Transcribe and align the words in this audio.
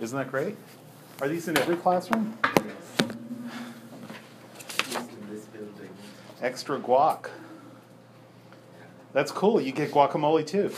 Isn't 0.00 0.16
that 0.18 0.30
great? 0.30 0.56
Are 1.20 1.28
these 1.28 1.48
in 1.48 1.58
every 1.58 1.76
classroom? 1.76 2.38
Extra 6.40 6.78
guac. 6.78 7.30
That's 9.12 9.32
cool. 9.32 9.60
You 9.60 9.72
get 9.72 9.90
guacamole 9.90 10.46
too. 10.46 10.70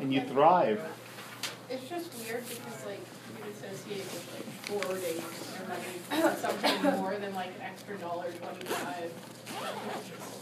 And 0.00 0.12
you 0.12 0.22
thrive. 0.22 0.82
It's 1.68 1.88
just 1.88 2.12
weird 2.18 2.42
because 2.48 2.84
like 2.86 2.98
you 3.38 3.50
associate 3.52 3.98
with 3.98 4.26
like 4.34 4.82
four 4.82 4.94
days 4.94 5.22
or 5.60 5.68
money 5.68 6.36
something 6.38 6.98
more 6.98 7.14
than 7.16 7.32
like 7.34 7.48
an 7.48 7.62
extra 7.62 7.96
dollar 7.98 8.32
twenty-five. 8.32 9.12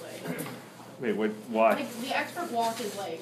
Like, 0.03 0.39
Wait, 1.01 1.17
what? 1.17 1.31
Why? 1.51 1.75
like, 1.75 2.01
the 2.01 2.17
extra 2.17 2.43
guac 2.45 2.81
is 2.81 2.97
like, 2.97 3.21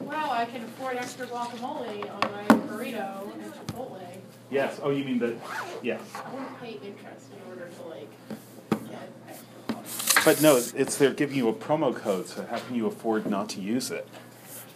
wow, 0.00 0.30
I 0.30 0.44
can 0.44 0.64
afford 0.64 0.96
extra 0.96 1.26
guacamole 1.26 2.10
on 2.10 2.32
my 2.32 2.44
burrito 2.66 3.28
at 3.28 3.66
Chipotle. 3.66 4.00
Yes. 4.50 4.80
Oh, 4.82 4.90
you 4.90 5.04
mean 5.04 5.18
the? 5.18 5.36
Yes. 5.82 6.00
I 6.14 6.30
wouldn't 6.30 6.60
pay 6.60 6.78
interest 6.84 7.26
in 7.32 7.50
order 7.50 7.68
to 7.68 7.82
like 7.88 8.10
get 8.88 9.10
extra. 9.28 10.24
But 10.24 10.40
no, 10.42 10.56
it's 10.56 10.96
they're 10.96 11.12
giving 11.12 11.36
you 11.36 11.48
a 11.48 11.52
promo 11.52 11.94
code, 11.94 12.26
so 12.28 12.46
how 12.46 12.58
can 12.58 12.74
you 12.74 12.86
afford 12.86 13.26
not 13.26 13.48
to 13.50 13.60
use 13.60 13.90
it? 13.90 14.08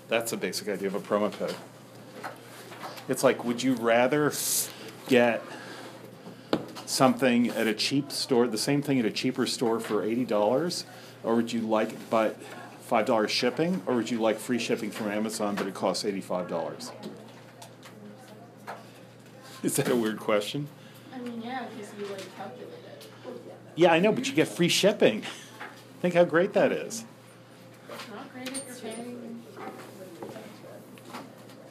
That's 0.09 0.31
the 0.31 0.37
basic 0.37 0.69
idea 0.69 0.89
of 0.89 0.95
a 0.95 1.01
promo 1.01 1.33
code. 1.33 1.55
It's 3.09 3.25
like, 3.25 3.45
would 3.45 3.63
you 3.63 3.75
rather 3.75 4.33
get 5.09 5.43
something 6.87 7.49
at 7.49 7.67
a 7.67 7.75
cheap 7.75 8.13
store, 8.13 8.47
the 8.47 8.59
same 8.59 8.83
thing 8.83 8.99
at 8.99 9.07
a 9.07 9.11
cheaper 9.11 9.47
store 9.47 9.81
for 9.81 10.05
eighty 10.05 10.25
dollars, 10.25 10.85
or 11.25 11.37
would 11.37 11.53
you 11.53 11.63
like 11.63 12.11
but 12.11 12.37
five 12.93 13.07
dollars 13.07 13.31
shipping, 13.31 13.81
or 13.87 13.95
would 13.95 14.11
you 14.11 14.21
like 14.21 14.39
free 14.39 14.59
shipping 14.59 14.91
from 14.91 15.09
Amazon 15.09 15.55
but 15.55 15.67
it 15.67 15.73
costs 15.73 16.05
eighty-five 16.05 16.47
dollars? 16.47 16.93
Is 19.63 19.77
that 19.77 19.89
a 19.89 19.97
weird 19.97 20.21
question? 20.21 20.69
I 21.11 21.19
mean, 21.21 21.41
yeah, 21.43 21.65
because 21.75 21.91
you 21.99 22.05
like 22.15 22.37
calculate 22.37 22.69
it. 22.69 23.09
Yeah, 23.77 23.95
I 23.95 23.99
know, 23.99 24.13
but 24.13 24.29
you 24.29 24.35
get 24.35 24.47
free 24.47 24.69
shipping. 24.69 25.23
Think 26.03 26.13
how 26.13 26.25
great 26.25 26.53
that 26.53 26.71
is. 26.71 27.07
It's 27.89 28.09
not 28.11 28.31
great 28.35 28.49
if 28.51 28.83
you're 28.85 28.93
paying. 28.93 29.43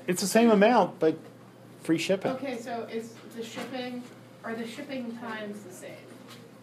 It's 0.07 0.21
the 0.21 0.27
same 0.27 0.49
amount, 0.49 0.97
but 0.97 1.19
free 1.83 1.99
shipping. 1.99 2.31
Okay, 2.31 2.57
so 2.57 2.87
is 2.91 3.13
the 3.37 3.43
shipping, 3.43 4.01
are 4.43 4.55
the 4.55 4.65
shipping 4.65 5.15
times 5.19 5.61
the 5.61 5.71
same? 5.71 5.91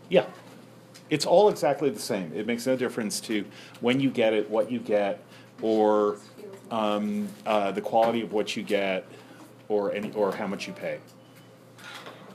Yeah. 0.09 0.27
It's 1.11 1.25
all 1.25 1.49
exactly 1.49 1.91
the 1.91 2.01
same. 2.01 2.33
It 2.35 2.47
makes 2.47 2.67
no 2.67 2.77
difference 2.77 3.21
to 3.23 3.45
when 3.81 4.01
you 4.01 4.11
get 4.11 4.33
it, 4.35 4.51
what 4.51 4.71
you 4.71 4.79
get, 4.79 5.23
or 5.63 6.19
um, 6.71 7.29
uh, 7.47 7.73
the 7.73 7.81
quality 7.81 8.21
of 8.23 8.33
what 8.33 8.57
you 8.57 8.63
get, 8.63 9.07
or 9.69 9.93
any, 9.93 10.13
or 10.13 10.35
how 10.35 10.47
much 10.47 10.67
you 10.67 10.73
pay. 10.73 10.99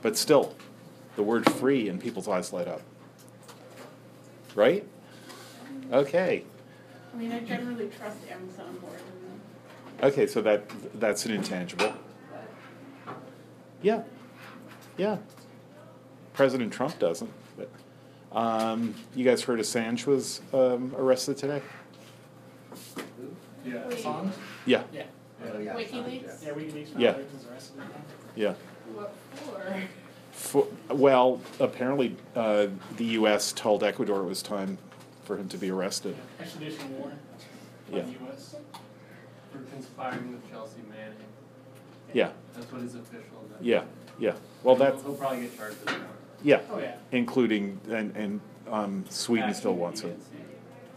But 0.02 0.16
still, 0.16 0.54
the 1.16 1.22
word 1.22 1.50
"free" 1.52 1.88
in 1.88 1.98
people's 1.98 2.28
eyes 2.28 2.52
light 2.52 2.68
up. 2.68 2.82
Right? 4.54 4.86
Okay. 5.92 6.44
I 7.12 7.16
mean, 7.16 7.32
I 7.32 7.40
generally 7.40 7.88
trust 7.88 8.18
Amazon 8.30 8.78
more 8.80 8.90
than, 8.90 10.10
Okay. 10.10 10.26
So 10.26 10.42
that 10.42 10.64
that's 10.98 11.24
an 11.26 11.32
intangible. 11.32 11.92
Yeah. 13.82 14.02
Yeah. 14.96 15.18
President 16.32 16.72
Trump 16.72 16.98
doesn't. 16.98 17.30
But, 17.56 17.70
um, 18.34 18.94
you 19.14 19.24
guys 19.24 19.42
heard 19.42 19.60
Assange 19.60 20.06
was 20.06 20.40
um, 20.52 20.94
arrested 20.96 21.36
today? 21.36 21.62
Yeah, 23.64 23.74
Assange? 23.88 24.32
Yeah. 24.66 24.82
Yeah. 24.92 25.04
WikiLeaks? 25.42 26.44
Yeah, 26.44 26.52
WikiLeaks 26.52 26.88
Yeah. 26.98 27.12
Foundation 27.12 27.56
is. 27.56 27.70
Yeah. 28.36 28.54
What 28.94 29.14
for? 29.34 29.82
For, 30.32 30.66
well, 30.94 31.40
apparently 31.60 32.16
uh, 32.34 32.66
the 32.96 33.04
U.S. 33.04 33.52
told 33.52 33.84
Ecuador 33.84 34.20
it 34.20 34.26
was 34.26 34.42
time 34.42 34.78
for 35.24 35.36
him 35.36 35.48
to 35.48 35.56
be 35.58 35.70
arrested. 35.70 36.16
Extradition 36.40 36.98
warrant 36.98 37.18
Yeah. 37.92 38.02
the 38.02 38.26
US. 38.26 38.56
For 39.52 39.58
conspiring 39.72 40.32
with 40.32 40.50
Chelsea 40.50 40.80
Manning. 40.90 41.14
Yeah. 42.12 42.30
That's 42.54 42.70
what 42.72 42.82
is 42.82 42.94
official. 42.96 43.44
now. 43.50 43.56
Yeah. 43.60 43.84
Yeah. 44.18 44.34
Well, 44.62 44.74
He'll- 44.76 44.84
that's 44.86 45.02
He'll 45.02 45.14
probably 45.14 45.42
get 45.42 45.56
charged 45.56 45.76
with 45.78 45.86
that. 45.86 46.00
Yeah, 46.44 46.60
Oh, 46.70 46.78
yeah. 46.78 46.94
including 47.10 47.80
and 47.90 48.14
and 48.16 48.40
um, 48.70 49.04
Sweden 49.08 49.52
still 49.54 49.74
wants 49.74 50.02
him. 50.02 50.16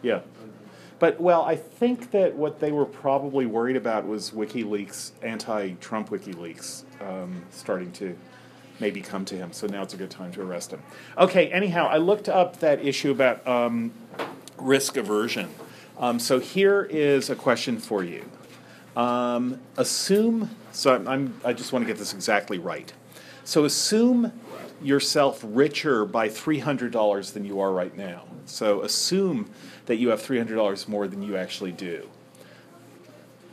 Yeah. 0.04 0.20
But 1.00 1.20
well, 1.20 1.44
I 1.44 1.56
think 1.56 2.12
that 2.12 2.36
what 2.36 2.60
they 2.60 2.72
were 2.72 2.86
probably 2.86 3.46
worried 3.46 3.76
about 3.76 4.08
was 4.08 4.32
WikiLeaks, 4.32 5.12
anti-Trump 5.22 6.10
WikiLeaks, 6.10 6.84
um, 7.02 7.44
starting 7.52 7.92
to 7.94 8.18
maybe 8.80 9.02
come 9.02 9.24
to 9.26 9.36
him. 9.36 9.54
So 9.54 9.68
now 9.68 9.84
it's 9.84 9.94
a 9.94 9.98
good 9.98 10.10
time 10.10 10.32
to 10.34 10.42
arrest 10.42 10.72
him. 10.72 10.82
Okay. 11.18 11.52
Anyhow, 11.52 11.88
I 11.88 11.98
looked 11.98 12.30
up 12.30 12.60
that 12.60 12.84
issue 12.84 13.12
about 13.12 13.48
um, 13.48 13.92
risk 14.58 14.98
aversion. 14.98 15.50
Um, 16.00 16.20
so 16.20 16.40
here 16.40 16.84
is 16.84 17.30
a 17.30 17.36
question 17.36 17.78
for 17.80 18.04
you. 18.04 18.24
Um, 18.96 19.60
assume. 19.78 20.50
So 20.72 20.94
I'm, 20.96 21.08
I'm. 21.08 21.42
I 21.46 21.54
just 21.54 21.72
want 21.74 21.84
to 21.86 21.88
get 21.88 21.98
this 22.00 22.14
exactly 22.14 22.58
right. 22.58 22.92
So 23.44 23.66
assume 23.66 24.32
yourself 24.82 25.42
richer 25.44 26.06
by 26.06 26.30
three 26.30 26.60
hundred 26.60 26.92
dollars 26.92 27.32
than 27.32 27.46
you 27.46 27.60
are 27.60 27.72
right 27.72 27.96
now. 27.96 28.24
So 28.46 28.82
assume 28.82 29.50
that 29.86 29.98
you 29.98 30.10
have 30.10 30.22
three 30.22 30.38
hundred 30.38 30.56
dollars 30.56 30.88
more 30.88 31.08
than 31.08 31.22
you 31.22 31.36
actually 31.36 31.72
do. 31.72 32.10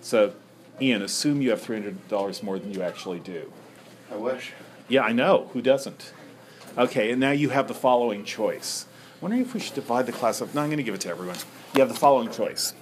So, 0.00 0.34
Ian, 0.80 1.02
assume 1.02 1.40
you 1.40 1.50
have 1.50 1.62
three 1.62 1.76
hundred 1.76 2.08
dollars 2.08 2.42
more 2.42 2.58
than 2.58 2.72
you 2.72 2.82
actually 2.82 3.20
do. 3.20 3.52
I 4.12 4.16
wish. 4.16 4.52
Yeah, 4.88 5.02
I 5.02 5.12
know. 5.12 5.50
Who 5.52 5.62
doesn't? 5.62 6.12
Okay, 6.76 7.10
and 7.10 7.20
now 7.20 7.30
you 7.30 7.50
have 7.50 7.68
the 7.68 7.74
following 7.74 8.24
choice. 8.24 8.86
I'm 9.14 9.20
wondering 9.22 9.42
if 9.42 9.54
we 9.54 9.60
should 9.60 9.74
divide 9.74 10.06
the 10.06 10.12
class 10.12 10.42
up. 10.42 10.54
No, 10.54 10.60
I'm 10.60 10.68
going 10.68 10.76
to 10.78 10.82
give 10.82 10.94
it 10.94 11.00
to 11.02 11.08
everyone. 11.08 11.36
You 11.74 11.80
have 11.80 11.88
the 11.88 11.94
following 11.94 12.30
choice. 12.30 12.74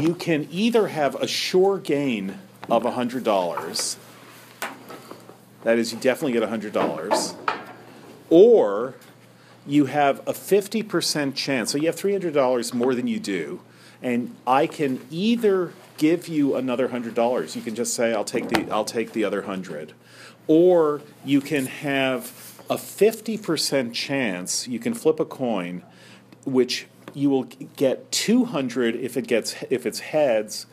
You 0.00 0.14
can 0.14 0.48
either 0.50 0.88
have 0.88 1.14
a 1.14 1.28
sure 1.28 1.78
gain 1.78 2.38
of 2.68 2.82
$100, 2.82 3.96
that 5.64 5.78
is, 5.78 5.92
you 5.92 5.98
definitely 5.98 6.32
get 6.32 6.48
$100, 6.48 7.34
or 8.30 8.94
you 9.66 9.86
have 9.86 10.20
a 10.20 10.32
50% 10.32 11.34
chance. 11.34 11.72
So 11.72 11.78
you 11.78 11.86
have 11.86 11.96
$300 11.96 12.74
more 12.74 12.94
than 12.94 13.06
you 13.06 13.18
do, 13.18 13.60
and 14.02 14.34
I 14.46 14.66
can 14.66 15.00
either 15.10 15.72
give 15.96 16.28
you 16.28 16.54
another 16.56 16.88
$100. 16.88 17.56
You 17.56 17.62
can 17.62 17.74
just 17.74 17.94
say 17.94 18.12
I'll 18.12 18.24
take 18.24 18.48
the 18.48 18.70
I'll 18.70 18.84
take 18.84 19.12
the 19.12 19.24
other 19.24 19.40
100. 19.40 19.94
Or 20.46 21.00
you 21.24 21.40
can 21.40 21.66
have 21.66 22.62
a 22.68 22.76
50% 22.76 23.94
chance, 23.94 24.68
you 24.68 24.78
can 24.78 24.94
flip 24.94 25.20
a 25.20 25.24
coin 25.24 25.82
which 26.44 26.86
you 27.14 27.30
will 27.30 27.44
get 27.76 28.10
200 28.12 28.96
if 28.96 29.16
it 29.16 29.26
gets 29.26 29.56
if 29.70 29.86
it's 29.86 30.00
heads 30.00 30.66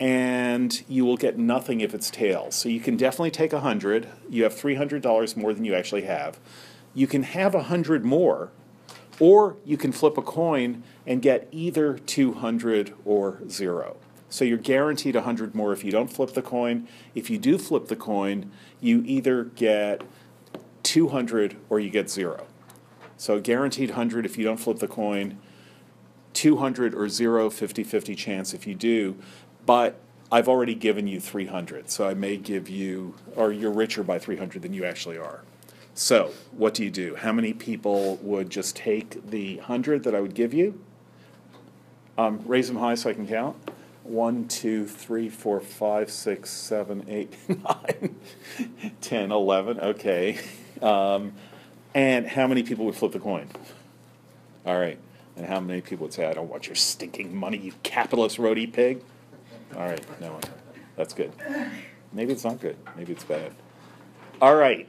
and 0.00 0.82
you 0.88 1.04
will 1.04 1.16
get 1.16 1.38
nothing 1.38 1.80
if 1.80 1.94
it's 1.94 2.10
tails. 2.10 2.54
So 2.54 2.68
you 2.68 2.80
can 2.80 2.96
definitely 2.96 3.30
take 3.30 3.52
100. 3.52 4.08
You 4.28 4.42
have 4.44 4.54
$300 4.54 5.36
more 5.36 5.54
than 5.54 5.64
you 5.64 5.74
actually 5.74 6.02
have. 6.02 6.38
You 6.94 7.06
can 7.06 7.22
have 7.22 7.54
100 7.54 8.04
more 8.04 8.50
or 9.20 9.56
you 9.64 9.76
can 9.76 9.92
flip 9.92 10.18
a 10.18 10.22
coin 10.22 10.82
and 11.06 11.22
get 11.22 11.48
either 11.52 11.98
200 11.98 12.94
or 13.04 13.40
0. 13.48 13.96
So 14.28 14.44
you're 14.44 14.58
guaranteed 14.58 15.14
100 15.14 15.54
more 15.54 15.72
if 15.72 15.84
you 15.84 15.92
don't 15.92 16.12
flip 16.12 16.32
the 16.32 16.42
coin. 16.42 16.88
If 17.14 17.30
you 17.30 17.38
do 17.38 17.56
flip 17.56 17.86
the 17.86 17.96
coin, 17.96 18.50
you 18.80 19.02
either 19.06 19.44
get 19.44 20.02
200 20.82 21.56
or 21.70 21.78
you 21.78 21.90
get 21.90 22.10
0. 22.10 22.46
So 23.16 23.40
guaranteed 23.40 23.90
100 23.90 24.26
if 24.26 24.36
you 24.36 24.44
don't 24.44 24.58
flip 24.58 24.80
the 24.80 24.88
coin, 24.88 25.38
200 26.32 26.94
or 26.94 27.08
0 27.08 27.48
50-50 27.48 28.16
chance 28.16 28.52
if 28.52 28.66
you 28.66 28.74
do. 28.74 29.16
But 29.66 30.00
I've 30.30 30.48
already 30.48 30.74
given 30.74 31.06
you 31.06 31.20
300, 31.20 31.90
so 31.90 32.08
I 32.08 32.14
may 32.14 32.36
give 32.36 32.68
you 32.68 33.14
or 33.36 33.52
you're 33.52 33.70
richer 33.70 34.02
by 34.02 34.18
300 34.18 34.62
than 34.62 34.72
you 34.72 34.84
actually 34.84 35.18
are. 35.18 35.42
So, 35.94 36.32
what 36.50 36.74
do 36.74 36.82
you 36.82 36.90
do? 36.90 37.14
How 37.14 37.32
many 37.32 37.52
people 37.52 38.16
would 38.16 38.50
just 38.50 38.74
take 38.74 39.30
the 39.30 39.58
100 39.58 40.02
that 40.02 40.14
I 40.14 40.20
would 40.20 40.34
give 40.34 40.52
you? 40.52 40.80
Um, 42.18 42.42
raise 42.46 42.68
them 42.68 42.78
high 42.78 42.96
so 42.96 43.10
I 43.10 43.14
can 43.14 43.28
count. 43.28 43.56
One, 44.02 44.48
two, 44.48 44.86
three, 44.86 45.28
four, 45.28 45.60
five, 45.60 46.10
six, 46.10 46.50
seven, 46.50 47.06
eight, 47.08 47.34
nine, 47.48 48.16
ten, 49.00 49.32
eleven. 49.32 49.80
Okay. 49.80 50.38
Um, 50.82 51.32
and 51.94 52.26
how 52.26 52.46
many 52.46 52.62
people 52.62 52.84
would 52.86 52.96
flip 52.96 53.12
the 53.12 53.20
coin? 53.20 53.48
All 54.66 54.78
right. 54.78 54.98
And 55.36 55.46
how 55.46 55.60
many 55.60 55.80
people 55.80 56.04
would 56.04 56.12
say, 56.12 56.26
I 56.26 56.34
don't 56.34 56.48
want 56.48 56.66
your 56.66 56.76
stinking 56.76 57.34
money, 57.34 57.58
you 57.58 57.72
capitalist 57.82 58.36
roadie 58.38 58.70
pig? 58.70 59.00
All 59.76 59.86
right. 59.86 60.20
No 60.20 60.32
one. 60.32 60.42
That's 60.96 61.14
good. 61.14 61.32
Maybe 62.12 62.32
it's 62.32 62.44
not 62.44 62.60
good. 62.60 62.76
Maybe 62.96 63.12
it's 63.12 63.24
bad. 63.24 63.52
All 64.40 64.54
right. 64.54 64.88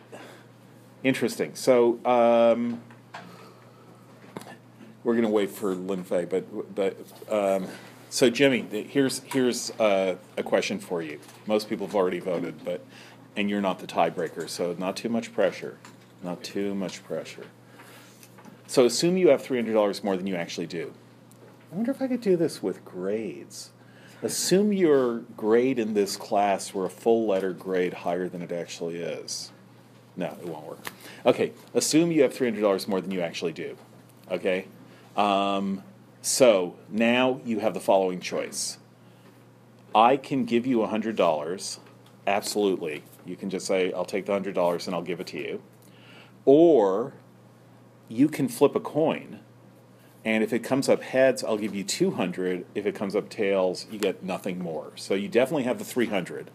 Interesting. 1.03 1.55
So 1.55 1.99
um, 2.05 2.81
we're 5.03 5.13
going 5.13 5.23
to 5.23 5.29
wait 5.29 5.49
for 5.49 5.73
Lin 5.73 6.03
Fei, 6.03 6.25
but 6.25 6.75
but 6.75 6.97
um, 7.29 7.67
So 8.09 8.29
Jimmy, 8.29 8.61
here's 8.89 9.19
here's 9.25 9.71
uh, 9.71 10.15
a 10.37 10.43
question 10.43 10.79
for 10.79 11.01
you. 11.01 11.19
Most 11.47 11.67
people 11.67 11.85
have 11.85 11.95
already 11.95 12.19
voted, 12.19 12.63
but 12.63 12.85
and 13.35 13.49
you're 13.49 13.59
not 13.61 13.79
the 13.79 13.87
tiebreaker, 13.87 14.47
so 14.47 14.73
not 14.77 14.95
too 14.95 15.09
much 15.09 15.33
pressure. 15.33 15.77
Not 16.23 16.41
too 16.41 16.73
much 16.73 17.03
pressure. 17.03 17.45
So 18.67 18.85
assume 18.85 19.17
you 19.17 19.27
have 19.29 19.43
three 19.43 19.57
hundred 19.57 19.73
dollars 19.73 20.01
more 20.03 20.15
than 20.15 20.27
you 20.27 20.35
actually 20.35 20.67
do. 20.67 20.93
I 21.71 21.75
wonder 21.75 21.91
if 21.91 22.01
I 22.01 22.07
could 22.07 22.21
do 22.21 22.37
this 22.37 22.63
with 22.63 22.85
grades. 22.85 23.71
Assume 24.23 24.73
your 24.73 25.19
grade 25.37 25.77
in 25.77 25.93
this 25.93 26.17
class 26.17 26.73
were 26.73 26.85
a 26.85 26.89
full 26.89 27.27
letter 27.27 27.53
grade 27.53 27.93
higher 27.93 28.27
than 28.27 28.41
it 28.41 28.51
actually 28.51 28.97
is. 28.97 29.51
No, 30.15 30.35
it 30.41 30.47
won't 30.47 30.65
work. 30.65 30.87
Okay, 31.25 31.51
assume 31.73 32.11
you 32.11 32.23
have 32.23 32.33
three 32.33 32.47
hundred 32.47 32.61
dollars 32.61 32.87
more 32.87 33.01
than 33.01 33.11
you 33.11 33.21
actually 33.21 33.51
do. 33.51 33.77
Okay, 34.31 34.67
um, 35.17 35.83
so 36.21 36.75
now 36.89 37.41
you 37.45 37.59
have 37.59 37.73
the 37.73 37.79
following 37.79 38.19
choice. 38.19 38.77
I 39.93 40.17
can 40.17 40.45
give 40.45 40.65
you 40.65 40.85
hundred 40.85 41.15
dollars, 41.17 41.79
absolutely. 42.25 43.03
You 43.25 43.35
can 43.35 43.49
just 43.49 43.67
say, 43.67 43.91
"I'll 43.91 44.05
take 44.05 44.25
the 44.25 44.33
hundred 44.33 44.55
dollars 44.55 44.87
and 44.87 44.95
I'll 44.95 45.01
give 45.01 45.19
it 45.19 45.27
to 45.27 45.37
you," 45.37 45.61
or 46.45 47.13
you 48.07 48.29
can 48.29 48.47
flip 48.47 48.75
a 48.75 48.79
coin, 48.79 49.39
and 50.25 50.43
if 50.43 50.51
it 50.51 50.59
comes 50.59 50.89
up 50.89 51.03
heads, 51.03 51.43
I'll 51.43 51.57
give 51.57 51.73
you 51.75 51.83
two 51.83 52.11
hundred. 52.11 52.65
If 52.75 52.85
it 52.85 52.95
comes 52.95 53.15
up 53.15 53.29
tails, 53.29 53.85
you 53.91 53.99
get 53.99 54.23
nothing 54.23 54.59
more. 54.59 54.91
So 54.95 55.13
you 55.13 55.27
definitely 55.29 55.63
have 55.63 55.77
the 55.79 55.85
three 55.85 56.07
hundred, 56.07 56.51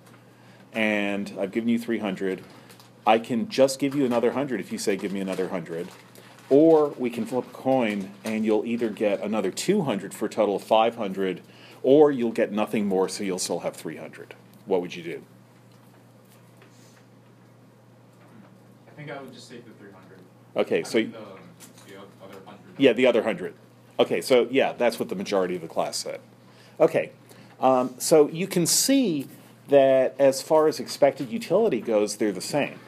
and 0.72 1.32
I've 1.38 1.52
given 1.52 1.68
you 1.68 1.78
three 1.78 1.98
hundred. 2.00 2.42
I 3.06 3.18
can 3.18 3.48
just 3.48 3.78
give 3.78 3.94
you 3.94 4.04
another 4.04 4.32
hundred 4.32 4.60
if 4.60 4.70
you 4.70 4.76
say 4.78 4.96
give 4.96 5.12
me 5.12 5.20
another 5.20 5.48
hundred. 5.48 5.88
Or 6.50 6.88
we 6.98 7.10
can 7.10 7.26
flip 7.26 7.46
a 7.46 7.50
coin 7.50 8.10
and 8.24 8.44
you'll 8.44 8.64
either 8.66 8.90
get 8.90 9.22
another 9.22 9.52
two 9.52 9.82
hundred 9.82 10.12
for 10.12 10.26
a 10.26 10.28
total 10.28 10.56
of 10.56 10.62
five 10.64 10.96
hundred, 10.96 11.40
or 11.84 12.10
you'll 12.10 12.32
get 12.32 12.50
nothing 12.50 12.86
more, 12.86 13.08
so 13.08 13.22
you'll 13.22 13.38
still 13.38 13.60
have 13.60 13.76
three 13.76 13.96
hundred. 13.96 14.34
What 14.66 14.80
would 14.80 14.94
you 14.96 15.02
do? 15.04 15.22
I 18.88 18.90
think 18.96 19.10
I 19.12 19.20
would 19.22 19.32
just 19.32 19.48
take 19.50 19.64
the 19.64 19.70
three 19.72 19.92
hundred. 19.92 20.18
Okay, 20.56 20.82
so 20.82 20.98
The, 20.98 21.04
the 21.04 21.18
o- 21.18 21.20
other 21.22 21.24
hundred. 21.24 21.29
Yeah, 22.80 22.92
the 22.92 23.06
other 23.06 23.22
hundred. 23.22 23.54
Okay, 23.98 24.20
so 24.20 24.48
yeah, 24.50 24.72
that's 24.72 24.98
what 24.98 25.08
the 25.08 25.14
majority 25.14 25.56
of 25.56 25.62
the 25.62 25.68
class 25.68 25.96
said. 25.96 26.20
Okay, 26.78 27.12
um, 27.60 27.94
so 27.98 28.28
you 28.30 28.46
can 28.46 28.66
see 28.66 29.28
that 29.68 30.14
as 30.18 30.42
far 30.42 30.66
as 30.66 30.80
expected 30.80 31.30
utility 31.30 31.80
goes, 31.80 32.16
they're 32.16 32.32
the 32.32 32.40
same. 32.40 32.80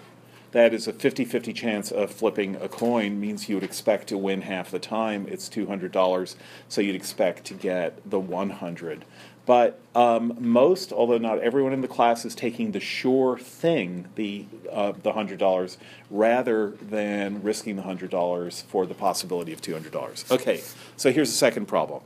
That 0.53 0.75
is 0.75 0.87
a 0.87 0.93
50 0.93 1.25
50 1.25 1.53
chance 1.55 1.91
of 1.91 2.11
flipping 2.11 2.57
a 2.57 2.69
coin 2.69 3.19
means 3.19 3.49
you 3.49 3.57
would 3.57 3.65
expect 3.65 4.09
to 4.09 4.19
win 4.19 4.43
half 4.43 4.71
the 4.71 4.79
time. 4.79 5.27
It's 5.29 5.49
$200, 5.49 6.37
so 6.69 6.81
you'd 6.83 6.95
expect 6.95 7.45
to 7.47 7.55
get 7.55 8.11
the 8.11 8.21
100. 8.21 9.05
But 9.45 9.81
um, 9.95 10.37
most, 10.39 10.93
although 10.93 11.19
not 11.19 11.41
everyone 11.41 11.73
in 11.73 11.81
the 11.81 11.89
class, 11.89 12.25
is 12.25 12.35
taking 12.35 12.71
the 12.71 12.81
sure 12.81 13.39
thing, 13.39 14.09
the 14.15 14.47
uh, 14.71 14.93
the 15.03 15.13
hundred 15.13 15.41
dollars, 15.41 15.79
rather 16.11 16.71
than 16.71 17.43
risking 17.43 17.75
the 17.75 17.83
hundred 17.83 18.11
dollars 18.11 18.63
for 18.69 18.87
the 18.87 18.95
possibility 18.95 19.53
of 19.53 19.61
two 19.61 19.73
hundred 19.73 19.93
dollars. 19.93 20.25
Okay, 20.31 20.63
so 20.97 21.11
here's 21.11 21.29
the 21.29 21.37
second 21.37 21.67
problem. 21.67 22.03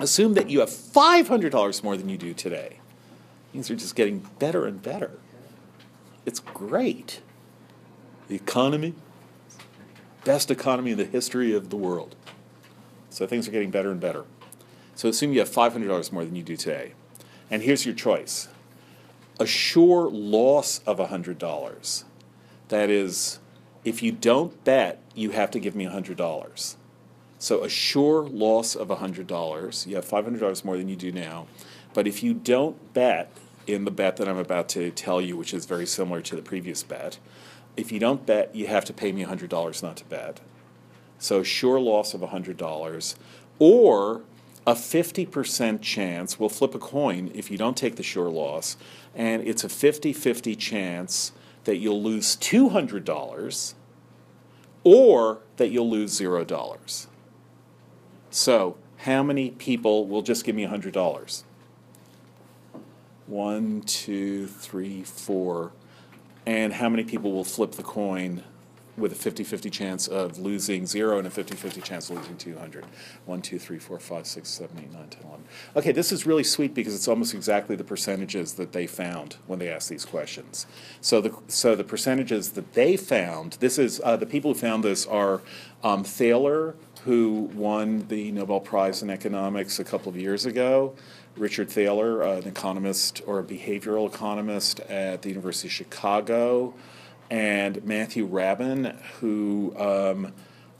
Assume 0.00 0.34
that 0.34 0.50
you 0.50 0.58
have 0.60 0.70
five 0.70 1.28
hundred 1.28 1.52
dollars 1.52 1.84
more 1.84 1.96
than 1.96 2.08
you 2.08 2.16
do 2.16 2.34
today. 2.34 2.80
Things 3.52 3.70
are 3.70 3.76
just 3.76 3.94
getting 3.94 4.28
better 4.38 4.66
and 4.66 4.82
better. 4.82 5.12
It's 6.26 6.40
great. 6.40 7.22
The 8.26 8.34
economy, 8.34 8.94
best 10.24 10.50
economy 10.50 10.90
in 10.90 10.98
the 10.98 11.04
history 11.04 11.54
of 11.54 11.70
the 11.70 11.76
world. 11.76 12.16
So 13.10 13.26
things 13.26 13.48
are 13.48 13.52
getting 13.52 13.70
better 13.70 13.90
and 13.90 14.00
better. 14.00 14.24
So 14.98 15.08
assume 15.08 15.32
you 15.32 15.38
have 15.38 15.48
$500 15.48 16.10
more 16.10 16.24
than 16.24 16.34
you 16.34 16.42
do 16.42 16.56
today. 16.56 16.92
And 17.52 17.62
here's 17.62 17.86
your 17.86 17.94
choice 17.94 18.48
a 19.38 19.46
sure 19.46 20.10
loss 20.10 20.80
of 20.86 20.98
$100. 20.98 22.04
That 22.66 22.90
is, 22.90 23.38
if 23.84 24.02
you 24.02 24.10
don't 24.10 24.64
bet, 24.64 25.00
you 25.14 25.30
have 25.30 25.52
to 25.52 25.60
give 25.60 25.76
me 25.76 25.86
$100. 25.86 26.74
So 27.38 27.62
a 27.62 27.68
sure 27.68 28.24
loss 28.24 28.74
of 28.74 28.88
$100. 28.88 29.86
You 29.86 29.94
have 29.94 30.04
$500 30.04 30.64
more 30.64 30.76
than 30.76 30.88
you 30.88 30.96
do 30.96 31.12
now. 31.12 31.46
But 31.94 32.08
if 32.08 32.24
you 32.24 32.34
don't 32.34 32.92
bet 32.92 33.30
in 33.68 33.84
the 33.84 33.92
bet 33.92 34.16
that 34.16 34.28
I'm 34.28 34.36
about 34.36 34.68
to 34.70 34.90
tell 34.90 35.20
you, 35.20 35.36
which 35.36 35.54
is 35.54 35.64
very 35.64 35.86
similar 35.86 36.20
to 36.22 36.34
the 36.34 36.42
previous 36.42 36.82
bet, 36.82 37.20
if 37.76 37.92
you 37.92 38.00
don't 38.00 38.26
bet, 38.26 38.52
you 38.52 38.66
have 38.66 38.84
to 38.86 38.92
pay 38.92 39.12
me 39.12 39.24
$100 39.24 39.80
not 39.80 39.96
to 39.98 40.04
bet. 40.06 40.40
So 41.20 41.44
sure 41.44 41.78
loss 41.78 42.14
of 42.14 42.20
$100 42.20 43.14
or 43.60 44.22
a 44.68 44.74
50% 44.74 45.80
chance, 45.80 46.38
we'll 46.38 46.50
flip 46.50 46.74
a 46.74 46.78
coin 46.78 47.30
if 47.34 47.50
you 47.50 47.56
don't 47.56 47.74
take 47.74 47.96
the 47.96 48.02
sure 48.02 48.28
loss, 48.28 48.76
and 49.14 49.40
it's 49.48 49.64
a 49.64 49.68
50 49.68 50.12
50 50.12 50.54
chance 50.56 51.32
that 51.64 51.76
you'll 51.76 52.02
lose 52.02 52.36
$200 52.36 53.74
or 54.84 55.38
that 55.56 55.68
you'll 55.68 55.88
lose 55.88 56.20
$0. 56.20 57.06
So, 58.30 58.76
how 58.98 59.22
many 59.22 59.52
people 59.52 60.06
will 60.06 60.20
just 60.20 60.44
give 60.44 60.54
me 60.54 60.66
$100? 60.66 61.44
One, 63.26 63.80
two, 63.82 64.46
three, 64.48 65.02
four. 65.02 65.72
And 66.44 66.74
how 66.74 66.90
many 66.90 67.04
people 67.04 67.32
will 67.32 67.44
flip 67.44 67.72
the 67.72 67.82
coin 67.82 68.44
with 68.98 69.12
a 69.12 69.14
50 69.14 69.44
50 69.44 69.70
chance 69.70 70.08
of 70.08 70.38
losing 70.38 70.86
zero 70.86 71.18
and 71.18 71.26
a 71.26 71.30
50 71.30 71.54
50 71.54 71.80
chance 71.80 72.10
of 72.10 72.16
losing 72.16 72.36
200? 72.36 72.84
1, 73.26 73.42
2, 73.42 73.58
3, 73.58 73.78
4, 73.78 73.98
5, 73.98 74.26
6, 74.26 74.48
7, 74.48 74.78
8, 74.78 74.92
9, 74.92 75.08
10, 75.08 75.22
11. 75.24 75.44
Okay, 75.76 75.92
this 75.92 76.12
is 76.12 76.26
really 76.26 76.44
sweet 76.44 76.74
because 76.74 76.94
it's 76.94 77.08
almost 77.08 77.34
exactly 77.34 77.76
the 77.76 77.84
percentages 77.84 78.54
that 78.54 78.72
they 78.72 78.86
found 78.86 79.36
when 79.46 79.58
they 79.58 79.68
asked 79.68 79.88
these 79.88 80.04
questions. 80.04 80.66
So 81.00 81.20
the, 81.20 81.34
so 81.46 81.74
the 81.74 81.84
percentages 81.84 82.52
that 82.52 82.74
they 82.74 82.96
found, 82.96 83.54
this 83.60 83.78
is 83.78 84.00
uh, 84.04 84.16
the 84.16 84.26
people 84.26 84.52
who 84.52 84.58
found 84.58 84.84
this 84.84 85.06
are 85.06 85.40
um, 85.82 86.04
Thaler, 86.04 86.74
who 87.04 87.50
won 87.54 88.06
the 88.08 88.32
Nobel 88.32 88.60
Prize 88.60 89.02
in 89.02 89.10
Economics 89.10 89.78
a 89.78 89.84
couple 89.84 90.10
of 90.10 90.16
years 90.16 90.46
ago. 90.46 90.94
Richard 91.36 91.70
Thaler, 91.70 92.22
uh, 92.22 92.36
an 92.38 92.48
economist 92.48 93.22
or 93.26 93.38
a 93.38 93.44
behavioral 93.44 94.12
economist 94.12 94.80
at 94.80 95.22
the 95.22 95.28
University 95.28 95.68
of 95.68 95.72
Chicago, 95.72 96.74
and 97.30 97.84
Matthew 97.84 98.24
Rabin, 98.24 98.96
who 99.20 99.74
um, 99.78 100.32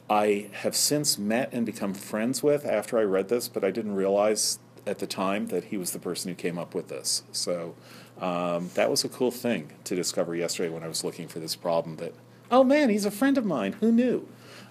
I 0.08 0.50
have 0.52 0.74
since 0.74 1.18
met 1.18 1.50
and 1.52 1.66
become 1.66 1.94
friends 1.94 2.42
with 2.42 2.64
after 2.64 2.98
I 2.98 3.02
read 3.02 3.28
this, 3.28 3.48
but 3.48 3.64
I 3.64 3.70
didn't 3.70 3.94
realize 3.94 4.58
at 4.86 4.98
the 4.98 5.06
time 5.06 5.48
that 5.48 5.64
he 5.64 5.76
was 5.76 5.92
the 5.92 5.98
person 5.98 6.30
who 6.30 6.34
came 6.34 6.58
up 6.58 6.74
with 6.74 6.88
this. 6.88 7.22
So 7.32 7.74
um, 8.20 8.70
that 8.74 8.90
was 8.90 9.04
a 9.04 9.08
cool 9.08 9.30
thing 9.30 9.72
to 9.84 9.94
discover 9.94 10.34
yesterday 10.34 10.70
when 10.70 10.82
I 10.82 10.88
was 10.88 11.04
looking 11.04 11.28
for 11.28 11.38
this 11.38 11.54
problem. 11.54 11.96
That 11.96 12.14
oh 12.50 12.64
man, 12.64 12.88
he's 12.88 13.04
a 13.04 13.10
friend 13.10 13.36
of 13.36 13.44
mine. 13.44 13.74
Who 13.74 13.92
knew? 13.92 14.26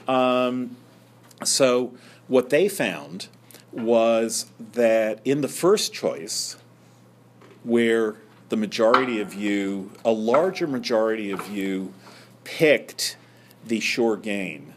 Um, 0.07 0.77
so 1.43 1.93
what 2.27 2.50
they 2.50 2.67
found 2.67 3.27
was 3.72 4.48
that 4.60 5.19
in 5.24 5.41
the 5.41 5.48
first 5.48 5.93
choice, 5.93 6.57
where 7.63 8.15
the 8.49 8.57
majority 8.57 9.19
of 9.19 9.33
you, 9.33 9.91
a 10.05 10.11
larger 10.11 10.67
majority 10.67 11.31
of 11.31 11.49
you, 11.49 11.93
picked 12.43 13.17
the 13.65 13.79
sure 13.79 14.15
gain, 14.15 14.73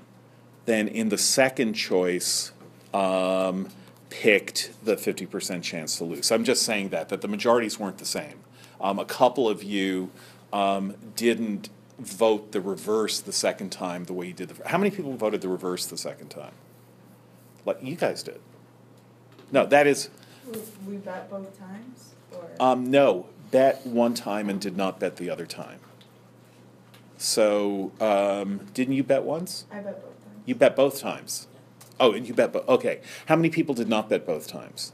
than 0.65 0.89
in 0.89 1.09
the 1.09 1.19
second 1.19 1.75
choice, 1.75 2.53
um, 2.93 3.69
picked 4.09 4.73
the 4.85 4.97
50% 4.97 5.63
chance 5.63 5.97
to 5.99 6.05
lose. 6.05 6.31
I'm 6.33 6.45
just 6.45 6.63
saying 6.63 6.89
that, 6.89 7.09
that 7.11 7.21
the 7.21 7.29
majorities 7.29 7.79
weren't 7.79 7.99
the 7.99 8.05
same. 8.05 8.41
Um, 8.81 8.99
a 8.99 9.05
couple 9.05 9.49
of 9.49 9.63
you 9.63 10.11
um, 10.53 10.95
didn't 11.15 11.71
vote 11.99 12.53
the 12.53 12.61
reverse 12.61 13.21
the 13.21 13.33
second 13.33 13.71
time 13.71 14.05
the 14.05 14.13
way 14.13 14.27
you 14.29 14.33
did 14.33 14.49
the. 14.49 14.69
How 14.69 14.79
many 14.79 14.91
people 14.91 15.15
voted 15.15 15.43
the 15.43 15.49
reverse 15.49 15.87
the 15.87 15.99
second 15.99 16.29
time? 16.29 16.53
Like 17.67 17.79
you 17.83 17.95
guys 17.95 18.23
did. 18.23 18.41
No, 19.53 19.67
that 19.67 19.87
is 19.87 20.09
We 20.87 20.97
bet 20.97 21.29
both 21.31 21.59
times, 21.59 22.15
or? 22.33 22.49
um, 22.59 22.91
no 22.91 23.27
bet 23.51 23.87
one 23.87 24.15
time 24.15 24.49
and 24.49 24.61
did 24.61 24.77
not 24.77 25.01
bet 25.01 25.17
the 25.17 25.31
other 25.31 25.47
time. 25.47 25.81
So 27.19 27.93
um, 28.01 28.67
didn't 28.73 28.95
you 28.95 29.03
bet 29.03 29.25
once? 29.25 29.67
I 29.71 29.81
bet 29.81 30.03
both 30.03 30.25
times. 30.25 30.43
You 30.47 30.55
bet 30.55 30.77
both 30.77 31.01
times. 31.01 31.49
Oh, 31.99 32.13
and 32.13 32.27
you 32.27 32.33
bet 32.33 32.53
both. 32.53 32.67
Okay, 32.69 33.01
how 33.27 33.37
many 33.37 33.51
people 33.51 33.75
did 33.75 33.89
not 33.89 34.09
bet 34.09 34.27
both 34.27 34.49
times, 34.49 34.93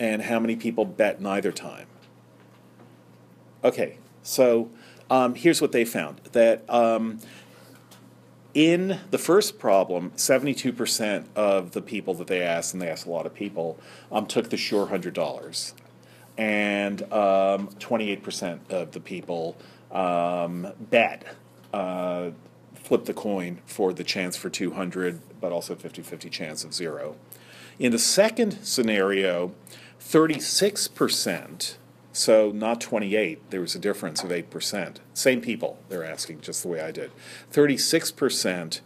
and 0.00 0.22
how 0.22 0.40
many 0.40 0.56
people 0.56 0.84
bet 0.84 1.20
neither 1.20 1.52
time? 1.52 1.86
Okay, 3.62 3.98
so 4.22 4.70
um, 5.08 5.34
here's 5.34 5.60
what 5.60 5.72
they 5.72 5.84
found 5.84 6.20
that. 6.32 6.68
Um, 6.68 7.20
in 8.52 8.98
the 9.12 9.18
first 9.18 9.60
problem, 9.60 10.10
72% 10.16 11.24
of 11.36 11.70
the 11.70 11.80
people 11.80 12.14
that 12.14 12.26
they 12.26 12.42
asked, 12.42 12.72
and 12.72 12.82
they 12.82 12.88
asked 12.88 13.06
a 13.06 13.10
lot 13.10 13.24
of 13.24 13.32
people, 13.32 13.78
um, 14.10 14.26
took 14.26 14.50
the 14.50 14.56
sure 14.56 14.88
$100. 14.88 15.72
And 16.40 17.02
um, 17.12 17.68
28% 17.78 18.70
of 18.70 18.92
the 18.92 19.00
people 19.00 19.56
um, 19.92 20.72
bet, 20.78 21.24
uh, 21.74 22.30
flipped 22.74 23.06
the 23.06 23.14
coin 23.14 23.58
for 23.66 23.92
the 23.92 24.04
chance 24.04 24.36
for 24.36 24.48
200, 24.48 25.20
but 25.40 25.52
also 25.52 25.74
50 25.74 26.02
50 26.02 26.30
chance 26.30 26.64
of 26.64 26.72
zero. 26.72 27.16
In 27.78 27.92
the 27.92 27.98
second 27.98 28.58
scenario, 28.62 29.52
Thirty-six 30.00 30.88
percent, 30.88 31.76
so 32.10 32.50
not 32.50 32.80
twenty-eight, 32.80 33.50
there 33.50 33.60
was 33.60 33.74
a 33.74 33.78
difference 33.78 34.24
of 34.24 34.32
eight 34.32 34.50
percent. 34.50 34.98
Same 35.12 35.42
people, 35.42 35.78
they're 35.88 36.04
asking, 36.04 36.40
just 36.40 36.62
the 36.62 36.68
way 36.68 36.80
I 36.80 36.90
did. 36.90 37.12
Thirty-six 37.50 38.10
percent 38.10 38.80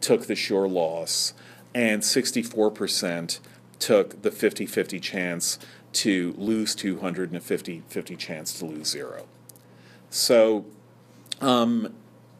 took 0.00 0.26
the 0.26 0.36
sure 0.36 0.68
loss, 0.68 1.34
and 1.74 2.04
sixty-four 2.04 2.70
percent 2.70 3.40
took 3.80 4.22
the 4.22 4.30
50-50 4.30 5.00
chance 5.00 5.58
to 5.92 6.34
lose 6.36 6.74
200 6.74 7.32
and 7.32 7.36
a 7.36 7.40
50-50 7.40 8.16
chance 8.16 8.58
to 8.58 8.64
lose 8.64 8.88
zero. 8.88 9.26
So 10.08 10.64
um, 11.40 11.94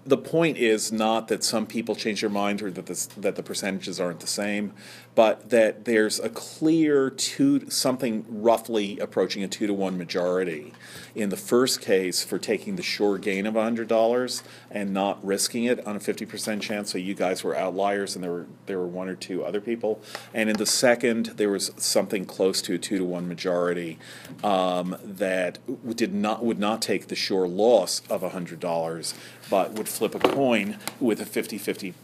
the 0.04 0.16
point 0.16 0.56
is 0.56 0.90
not 0.90 1.28
that 1.28 1.44
some 1.44 1.66
people 1.66 1.94
change 1.94 2.20
their 2.20 2.30
mind 2.30 2.62
or 2.62 2.70
that 2.70 2.86
that 3.16 3.36
the 3.36 3.42
percentages 3.42 4.00
aren't 4.00 4.20
the 4.20 4.26
same, 4.26 4.72
but 5.14 5.50
that 5.50 5.84
there's 5.84 6.20
a 6.20 6.28
clear 6.28 7.10
two, 7.10 7.68
something 7.68 8.24
roughly 8.28 8.98
approaching 9.00 9.42
a 9.42 9.48
two 9.48 9.66
to 9.66 9.74
one 9.74 9.98
majority 9.98 10.72
in 11.14 11.30
the 11.30 11.36
first 11.36 11.80
case 11.80 12.22
for 12.22 12.38
taking 12.38 12.76
the 12.76 12.82
sure 12.82 13.18
gain 13.18 13.44
of 13.46 13.54
$100 13.54 14.42
and 14.70 14.94
not 14.94 15.24
risking 15.24 15.64
it 15.64 15.84
on 15.86 15.96
a 15.96 15.98
50% 15.98 16.60
chance. 16.60 16.92
So 16.92 16.98
you 16.98 17.14
guys 17.14 17.42
were 17.42 17.56
outliers 17.56 18.14
and 18.14 18.22
there 18.22 18.30
were, 18.30 18.46
there 18.66 18.78
were 18.78 18.86
one 18.86 19.08
or 19.08 19.16
two 19.16 19.44
other 19.44 19.60
people. 19.60 20.00
And 20.32 20.48
in 20.48 20.56
the 20.56 20.66
second, 20.66 21.26
there 21.36 21.50
was 21.50 21.72
something 21.76 22.24
close 22.24 22.62
to 22.62 22.74
a 22.74 22.78
two 22.78 22.98
to 22.98 23.04
one 23.04 23.28
majority 23.28 23.98
um, 24.44 24.96
that 25.02 25.58
did 25.96 26.14
not, 26.14 26.44
would 26.44 26.60
not 26.60 26.80
take 26.80 27.08
the 27.08 27.16
sure 27.16 27.48
loss 27.48 28.02
of 28.08 28.22
$100, 28.22 29.14
but 29.50 29.72
would 29.72 29.88
flip 29.88 30.14
a 30.14 30.20
coin 30.20 30.78
with 31.00 31.20
a 31.20 31.26
50 31.26 31.58
50 31.58 31.94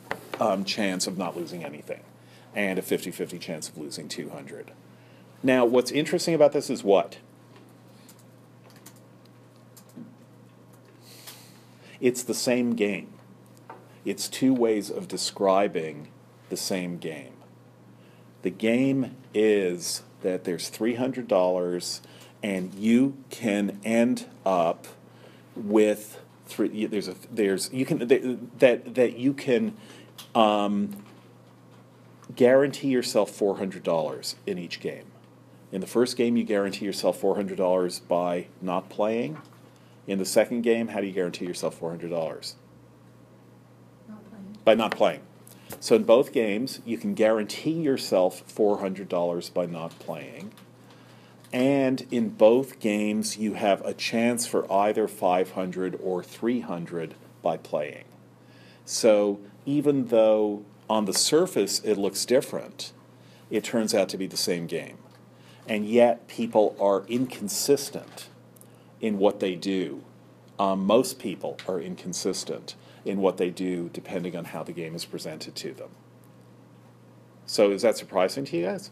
um, 0.40 0.64
chance 0.64 1.06
of 1.06 1.16
not 1.16 1.36
losing 1.36 1.64
anything 1.64 2.00
and 2.56 2.78
a 2.78 2.82
50 2.82 3.12
50 3.12 3.38
chance 3.38 3.68
of 3.68 3.78
losing 3.78 4.08
200. 4.08 4.72
Now, 5.42 5.64
what's 5.64 5.92
interesting 5.92 6.34
about 6.34 6.52
this 6.52 6.70
is 6.70 6.82
what? 6.82 7.18
It's 12.00 12.22
the 12.22 12.34
same 12.34 12.75
game. 12.75 13.12
It's 14.04 14.28
two 14.28 14.54
ways 14.54 14.90
of 14.90 15.06
describing 15.06 16.08
the 16.48 16.56
same 16.56 16.98
game. 16.98 17.32
The 18.42 18.50
game 18.50 19.16
is 19.34 20.02
that 20.22 20.44
there's 20.44 20.70
$300 20.70 22.00
and 22.42 22.75
you 22.75 23.16
can 23.30 23.80
end 23.84 24.26
up 24.44 24.86
with 25.54 26.20
three 26.46 26.86
there's 26.86 27.08
a 27.08 27.16
there's 27.30 27.72
you 27.72 27.84
can 27.84 28.06
that 28.06 28.94
that 28.94 29.16
you 29.16 29.32
can 29.32 29.76
um, 30.34 31.04
guarantee 32.35 32.88
yourself 32.88 33.30
$400 33.30 34.35
in 34.47 34.59
each 34.59 34.80
game. 34.80 35.06
In 35.73 35.80
the 35.80 35.87
first 35.87 36.16
game, 36.16 36.37
you 36.37 36.45
guarantee 36.45 36.85
yourself 36.85 37.21
$400 37.21 38.06
by 38.09 38.47
not 38.61 38.88
playing. 38.88 39.38
In 40.06 40.18
the 40.18 40.25
second 40.25 40.62
game, 40.62 40.88
how 40.88 41.00
do 41.00 41.06
you 41.06 41.12
guarantee 41.12 41.47
yourself 41.47 41.80
$400? 41.80 42.54
Not 44.09 44.30
playing. 44.30 44.59
By 44.64 44.75
not 44.75 44.97
playing. 44.97 45.21
So 45.80 45.97
in 45.97 46.04
both 46.04 46.33
games, 46.33 46.80
you 46.85 46.97
can 46.97 47.14
guarantee 47.14 47.73
yourself 47.73 48.42
$400 48.54 49.52
by 49.52 49.66
not 49.66 49.99
playing. 49.99 50.52
And 51.52 52.06
in 52.11 52.30
both 52.30 52.80
games, 52.80 53.37
you 53.37 53.54
have 53.54 53.85
a 53.85 53.95
chance 53.95 54.47
for 54.47 54.71
either 54.73 55.09
500 55.09 55.99
or 56.02 56.23
300 56.23 57.14
by 57.42 57.56
playing. 57.56 58.04
So 58.85 59.40
even 59.64 60.06
though 60.06 60.64
on 60.88 61.05
the 61.05 61.12
surface 61.12 61.81
it 61.81 61.97
looks 61.97 62.25
different, 62.25 62.93
it 63.50 63.64
turns 63.64 63.95
out 63.95 64.09
to 64.11 64.19
be 64.19 64.26
the 64.26 64.37
same 64.37 64.66
game. 64.66 64.99
And 65.69 65.87
yet 65.87 66.28
people 66.28 66.76
are 66.81 67.05
inconsistent 67.09 68.28
in 69.00 69.19
what 69.19 69.40
they 69.40 69.55
do. 69.55 70.05
Um, 70.59 70.87
most 70.87 71.19
people 71.19 71.59
are 71.69 71.81
inconsistent 71.81 72.76
in 73.05 73.19
what 73.19 73.37
they 73.37 73.50
do 73.50 73.90
depending 73.93 74.37
on 74.37 74.47
how 74.47 74.62
the 74.62 74.73
game 74.73 74.95
is 74.95 75.05
presented 75.05 75.55
to 75.57 75.73
them. 75.73 75.90
So 77.47 77.71
is 77.71 77.83
that 77.83 77.97
surprising 77.97 78.45
to 78.47 78.57
you 78.57 78.66
guys? 78.66 78.90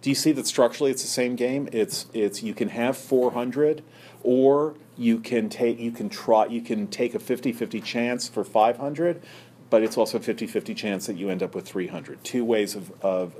Do 0.00 0.10
you 0.10 0.16
see 0.16 0.32
that 0.32 0.46
structurally 0.46 0.90
it's 0.90 1.02
the 1.02 1.08
same 1.08 1.36
game? 1.36 1.68
It's 1.72 2.06
it's 2.12 2.42
you 2.42 2.54
can 2.54 2.68
have 2.68 2.96
400 2.96 3.82
or 4.22 4.74
you 4.96 5.18
can 5.18 5.48
take 5.48 5.78
you 5.78 5.90
can 5.90 6.08
try 6.08 6.46
you 6.46 6.60
can 6.60 6.86
take 6.86 7.14
a 7.14 7.18
50-50 7.18 7.82
chance 7.82 8.28
for 8.28 8.44
500 8.44 9.22
but 9.70 9.82
it's 9.82 9.96
also 9.96 10.18
a 10.18 10.20
50-50 10.20 10.74
chance 10.74 11.06
that 11.06 11.16
you 11.16 11.28
end 11.28 11.42
up 11.42 11.54
with 11.54 11.66
300 11.66 12.22
two 12.24 12.44
ways 12.44 12.74
of, 12.74 12.92
of 13.04 13.34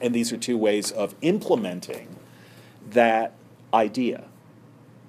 and 0.00 0.14
these 0.14 0.32
are 0.32 0.36
two 0.36 0.56
ways 0.56 0.90
of 0.90 1.14
implementing 1.22 2.16
that 2.90 3.34
idea 3.72 4.24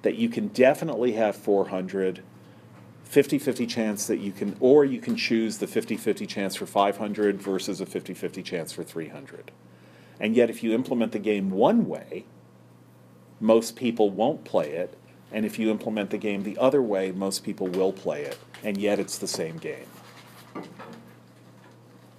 that 0.02 0.16
you 0.16 0.28
can 0.28 0.48
definitely 0.48 1.12
have 1.12 1.36
400 1.36 2.22
50-50 3.10 3.68
chance 3.68 4.06
that 4.06 4.18
you 4.18 4.32
can 4.32 4.56
or 4.58 4.84
you 4.84 4.98
can 4.98 5.16
choose 5.16 5.58
the 5.58 5.66
50-50 5.66 6.26
chance 6.26 6.56
for 6.56 6.66
500 6.66 7.40
versus 7.40 7.80
a 7.80 7.86
50-50 7.86 8.44
chance 8.44 8.72
for 8.72 8.82
300 8.82 9.50
and 10.18 10.34
yet 10.34 10.48
if 10.48 10.62
you 10.62 10.72
implement 10.72 11.12
the 11.12 11.18
game 11.18 11.50
one 11.50 11.86
way 11.86 12.24
most 13.40 13.76
people 13.76 14.08
won't 14.08 14.44
play 14.44 14.70
it 14.72 14.96
and 15.30 15.44
if 15.44 15.58
you 15.58 15.70
implement 15.70 16.10
the 16.10 16.18
game 16.18 16.42
the 16.42 16.56
other 16.58 16.80
way 16.80 17.12
most 17.12 17.44
people 17.44 17.66
will 17.66 17.92
play 17.92 18.22
it 18.22 18.38
and 18.62 18.78
yet 18.78 18.98
it's 18.98 19.18
the 19.18 19.28
same 19.28 19.58
game 19.58 19.86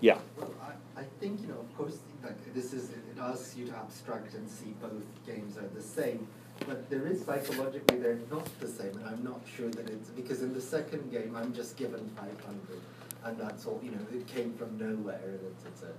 yeah. 0.01 0.17
Well, 0.37 0.51
I, 0.61 1.01
I 1.01 1.03
think, 1.19 1.41
you 1.41 1.47
know, 1.47 1.59
of 1.59 1.77
course, 1.77 1.99
like, 2.23 2.53
this 2.53 2.73
is, 2.73 2.89
it 2.91 3.19
asks 3.19 3.55
you 3.55 3.65
to 3.67 3.75
abstract 3.75 4.33
and 4.33 4.49
see 4.49 4.73
both 4.81 5.03
games 5.25 5.57
are 5.57 5.67
the 5.73 5.81
same, 5.81 6.27
but 6.67 6.89
there 6.89 7.05
is 7.07 7.23
psychologically 7.25 7.97
they're 7.97 8.19
not 8.31 8.47
the 8.59 8.67
same, 8.67 8.95
and 8.97 9.05
I'm 9.05 9.23
not 9.23 9.41
sure 9.57 9.69
that 9.69 9.89
it's, 9.89 10.09
because 10.09 10.41
in 10.41 10.53
the 10.53 10.61
second 10.61 11.11
game, 11.11 11.35
I'm 11.35 11.53
just 11.53 11.77
given 11.77 12.09
five 12.15 12.39
hundred, 12.45 12.81
and 13.23 13.37
that's 13.37 13.65
all, 13.65 13.79
you 13.83 13.91
know, 13.91 14.05
it 14.13 14.27
came 14.27 14.53
from 14.53 14.77
nowhere, 14.77 15.21
and 15.23 15.39
it's, 15.51 15.65
it's 15.65 15.83
a, 15.83 15.93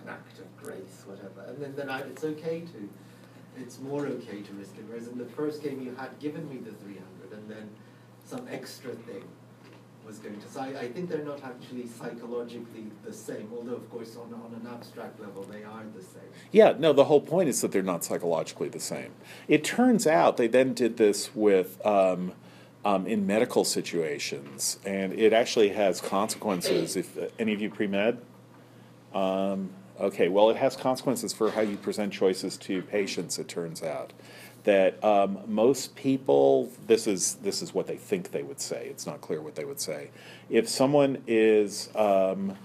an 0.00 0.08
act 0.08 0.38
of 0.38 0.56
grace, 0.62 1.04
whatever, 1.06 1.44
and 1.48 1.60
then, 1.62 1.74
then 1.76 1.90
I, 1.90 2.00
it's 2.00 2.24
okay 2.24 2.60
to, 2.60 2.88
it's 3.56 3.78
more 3.78 4.06
okay 4.06 4.42
to 4.42 4.52
risk 4.54 4.76
it, 4.78 4.84
whereas 4.88 5.06
in 5.08 5.18
the 5.18 5.26
first 5.26 5.62
game, 5.62 5.80
you 5.82 5.94
had 5.94 6.18
given 6.18 6.48
me 6.48 6.56
the 6.56 6.72
three 6.72 6.98
hundred, 6.98 7.38
and 7.38 7.48
then 7.48 7.68
some 8.24 8.48
extra 8.50 8.92
thing 8.92 9.22
was 10.06 10.18
going 10.18 10.40
to. 10.40 10.48
So 10.48 10.60
I, 10.60 10.66
I 10.80 10.88
think 10.88 11.08
they're 11.08 11.24
not 11.24 11.42
actually 11.44 11.86
psychologically 11.86 12.86
the 13.04 13.12
same, 13.12 13.48
although 13.56 13.74
of 13.74 13.90
course 13.90 14.16
on, 14.16 14.32
on 14.34 14.54
an 14.60 14.66
abstract 14.72 15.20
level 15.20 15.42
they 15.44 15.62
are 15.64 15.84
the 15.96 16.02
same. 16.02 16.22
Yeah, 16.52 16.74
no, 16.78 16.92
the 16.92 17.04
whole 17.04 17.20
point 17.20 17.48
is 17.48 17.60
that 17.60 17.72
they're 17.72 17.82
not 17.82 18.04
psychologically 18.04 18.68
the 18.68 18.80
same. 18.80 19.12
It 19.48 19.64
turns 19.64 20.06
out 20.06 20.36
they 20.36 20.48
then 20.48 20.74
did 20.74 20.96
this 20.96 21.34
with 21.34 21.84
um, 21.86 22.32
um, 22.84 23.06
in 23.06 23.26
medical 23.26 23.64
situations, 23.64 24.78
and 24.84 25.12
it 25.14 25.32
actually 25.32 25.70
has 25.70 26.00
consequences. 26.00 26.96
If 26.96 27.16
uh, 27.16 27.28
any 27.38 27.54
of 27.54 27.60
you 27.60 27.70
pre 27.70 27.86
med, 27.86 28.20
um, 29.14 29.70
okay, 29.98 30.28
well, 30.28 30.50
it 30.50 30.56
has 30.56 30.76
consequences 30.76 31.32
for 31.32 31.50
how 31.52 31.62
you 31.62 31.76
present 31.76 32.12
choices 32.12 32.56
to 32.58 32.82
patients. 32.82 33.38
It 33.38 33.48
turns 33.48 33.82
out 33.82 34.12
that 34.64 35.02
um, 35.04 35.38
most 35.46 35.94
people 35.94 36.72
this 36.86 37.06
is 37.06 37.36
this 37.36 37.62
is 37.62 37.72
what 37.72 37.86
they 37.86 37.96
think 37.96 38.30
they 38.32 38.42
would 38.42 38.60
say. 38.60 38.88
It's 38.90 39.06
not 39.06 39.20
clear 39.20 39.40
what 39.40 39.54
they 39.54 39.64
would 39.64 39.80
say. 39.80 40.10
If 40.50 40.68
someone 40.68 41.22
is 41.26 41.90
um, 41.94 42.56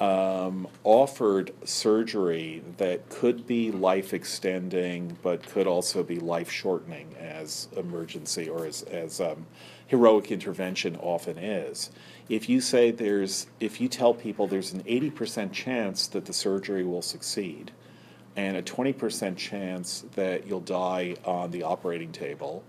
um, 0.00 0.66
offered 0.82 1.52
surgery 1.64 2.62
that 2.78 3.08
could 3.10 3.46
be 3.46 3.70
life 3.70 4.14
extending, 4.14 5.18
but 5.22 5.46
could 5.46 5.66
also 5.66 6.02
be 6.02 6.18
life 6.18 6.50
shortening 6.50 7.14
as 7.18 7.68
emergency 7.76 8.48
or 8.48 8.64
as, 8.64 8.82
as 8.84 9.20
um, 9.20 9.46
heroic 9.86 10.32
intervention 10.32 10.96
often 10.96 11.36
is. 11.36 11.90
If 12.30 12.48
you 12.48 12.62
say 12.62 12.90
there's, 12.90 13.46
if 13.58 13.80
you 13.80 13.88
tell 13.88 14.14
people 14.14 14.46
there's 14.46 14.72
an 14.72 14.82
80% 14.84 15.52
chance 15.52 16.06
that 16.08 16.24
the 16.24 16.32
surgery 16.32 16.84
will 16.84 17.02
succeed, 17.02 17.70
and 18.36 18.56
a 18.56 18.62
20% 18.62 19.36
chance 19.36 20.04
that 20.14 20.46
you'll 20.46 20.60
die 20.60 21.16
on 21.24 21.50
the 21.50 21.62
operating 21.62 22.12
table. 22.12 22.62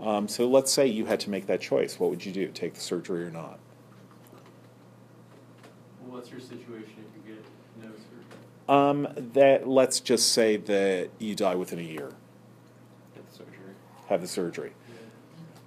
Um, 0.00 0.26
so 0.28 0.48
let's 0.48 0.72
say 0.72 0.86
you 0.86 1.06
had 1.06 1.20
to 1.20 1.30
make 1.30 1.46
that 1.46 1.60
choice. 1.60 1.98
What 2.00 2.10
would 2.10 2.24
you 2.24 2.32
do? 2.32 2.48
Take 2.48 2.74
the 2.74 2.80
surgery 2.80 3.24
or 3.24 3.30
not? 3.30 3.58
Well, 6.02 6.16
what's 6.18 6.30
your 6.30 6.40
situation 6.40 6.94
if 6.98 7.28
you 7.28 7.34
get 7.34 7.44
no 7.80 7.90
surgery? 7.90 8.10
Um, 8.68 9.08
that 9.34 9.68
let's 9.68 10.00
just 10.00 10.32
say 10.32 10.56
that 10.56 11.10
you 11.18 11.34
die 11.34 11.54
within 11.54 11.78
a 11.78 11.82
year. 11.82 12.10
Get 13.14 13.30
the 13.30 13.36
surgery. 13.36 13.74
Have 14.08 14.20
the 14.20 14.28
surgery. 14.28 14.72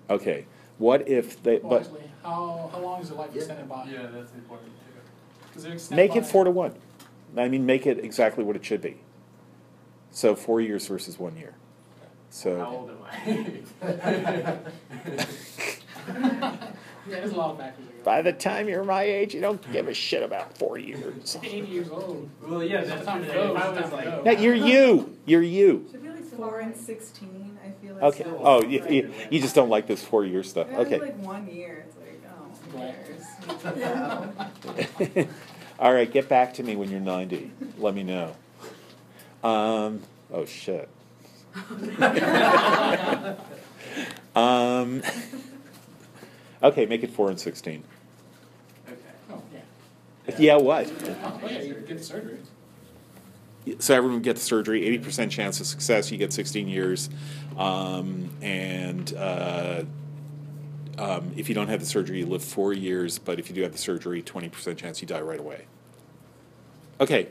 Okay. 0.09 0.45
What 0.77 1.07
if 1.07 1.41
they? 1.41 1.57
But 1.57 1.69
Wisely, 1.69 2.01
how, 2.23 2.69
how 2.71 2.79
long 2.79 3.01
is 3.01 3.09
the 3.09 3.15
life 3.15 3.29
Yeah. 3.33 3.37
extended 3.39 3.67
by? 3.69 3.87
Yeah, 3.89 4.07
that's 4.07 4.33
important 4.33 4.71
too. 4.71 4.99
Because 5.47 5.63
they're 5.63 5.73
extended 5.73 6.03
make 6.03 6.15
it 6.15 6.25
four 6.25 6.43
to 6.43 6.51
one. 6.51 6.75
I 7.35 7.47
mean, 7.49 7.65
make 7.65 7.85
it 7.85 8.03
exactly 8.03 8.43
what 8.43 8.55
it 8.55 8.63
should 8.65 8.81
be. 8.81 8.97
So 10.17 10.35
four 10.35 10.61
years 10.61 10.87
versus 10.87 11.19
one 11.19 11.37
year. 11.37 11.53
So. 12.31 12.57
How 12.57 12.71
old 12.71 12.89
am 12.89 12.97
I? 13.83 14.57
There's 17.07 17.33
a 17.33 17.35
lot 17.35 17.51
of 17.51 17.59
factors. 17.59 17.85
By 18.03 18.23
the 18.23 18.33
time 18.33 18.67
you're 18.67 18.83
my 18.83 19.03
age, 19.03 19.35
you 19.35 19.41
don't 19.41 19.61
give 19.71 19.87
a 19.87 19.93
shit 19.93 20.23
about 20.23 20.57
four 20.57 20.79
years. 20.79 21.35
into. 21.35 21.47
Eighty 21.55 21.67
years 21.67 21.89
old. 21.89 22.27
Well, 22.41 22.63
yeah, 22.63 22.83
that's 22.83 23.05
Time 23.05 23.27
to 23.27 23.31
go, 23.31 23.55
I 23.55 23.69
was 23.79 23.91
like, 23.91 24.05
go. 24.05 24.23
Yeah, 24.25 24.31
you're 24.31 24.55
you. 24.55 25.15
You're 25.27 25.43
you. 25.43 25.87
Should 25.91 26.01
be 26.01 26.09
like 26.09 26.23
four 26.23 26.61
and 26.61 26.75
sixteen, 26.75 27.59
I 27.63 27.69
feel 27.85 27.93
like. 27.93 28.03
Okay. 28.05 28.23
so- 28.23 28.41
Oh, 28.43 28.63
you, 28.63 28.83
you, 28.89 29.13
you 29.29 29.39
just 29.39 29.53
don't 29.53 29.69
like 29.69 29.85
this 29.85 30.03
four 30.03 30.25
year 30.25 30.41
stuff. 30.41 30.67
It 30.71 30.77
was 30.79 30.87
Okay. 30.87 30.97
like 30.97 31.17
one 31.23 31.47
year, 31.47 31.85
it's 31.87 31.95
like, 31.95 32.23
oh, 32.27 32.79
Right. 32.79 32.95
who 33.45 33.53
cares? 35.05 35.17
You 35.19 35.25
know. 35.25 35.27
All 35.77 35.93
right, 35.93 36.11
get 36.11 36.27
back 36.27 36.55
to 36.55 36.63
me 36.63 36.75
when 36.75 36.89
you're 36.89 36.99
90. 36.99 37.51
Let 37.77 37.93
me 37.93 38.01
know. 38.01 38.33
Um, 39.43 40.01
oh, 40.31 40.45
shit. 40.45 40.89
um, 44.35 45.01
okay, 46.61 46.85
make 46.85 47.03
it 47.03 47.11
4 47.11 47.29
and 47.29 47.39
16. 47.39 47.83
okay. 48.87 48.97
Oh, 49.31 49.41
yeah. 49.53 50.35
Yeah, 50.37 50.55
what? 50.57 50.91
Oh, 51.23 51.39
yeah, 51.43 51.61
you 51.61 51.73
get 51.75 51.97
the 51.97 52.03
surgery. 52.03 52.37
So 53.79 53.95
everyone 53.95 54.21
gets 54.21 54.41
surgery, 54.41 54.81
80% 54.99 55.29
chance 55.29 55.59
of 55.59 55.65
success, 55.67 56.09
you 56.11 56.17
get 56.17 56.31
16 56.31 56.67
years. 56.67 57.09
Um, 57.57 58.29
and 58.41 59.13
uh, 59.13 59.83
um, 60.97 61.31
if 61.35 61.49
you 61.49 61.55
don't 61.55 61.67
have 61.67 61.79
the 61.79 61.85
surgery, 61.85 62.19
you 62.19 62.25
live 62.25 62.43
four 62.43 62.73
years, 62.73 63.19
but 63.19 63.39
if 63.39 63.49
you 63.49 63.55
do 63.55 63.61
have 63.63 63.71
the 63.73 63.77
surgery, 63.77 64.21
20% 64.21 64.77
chance 64.77 65.01
you 65.01 65.07
die 65.07 65.21
right 65.21 65.39
away. 65.39 65.65
Okay, 66.99 67.27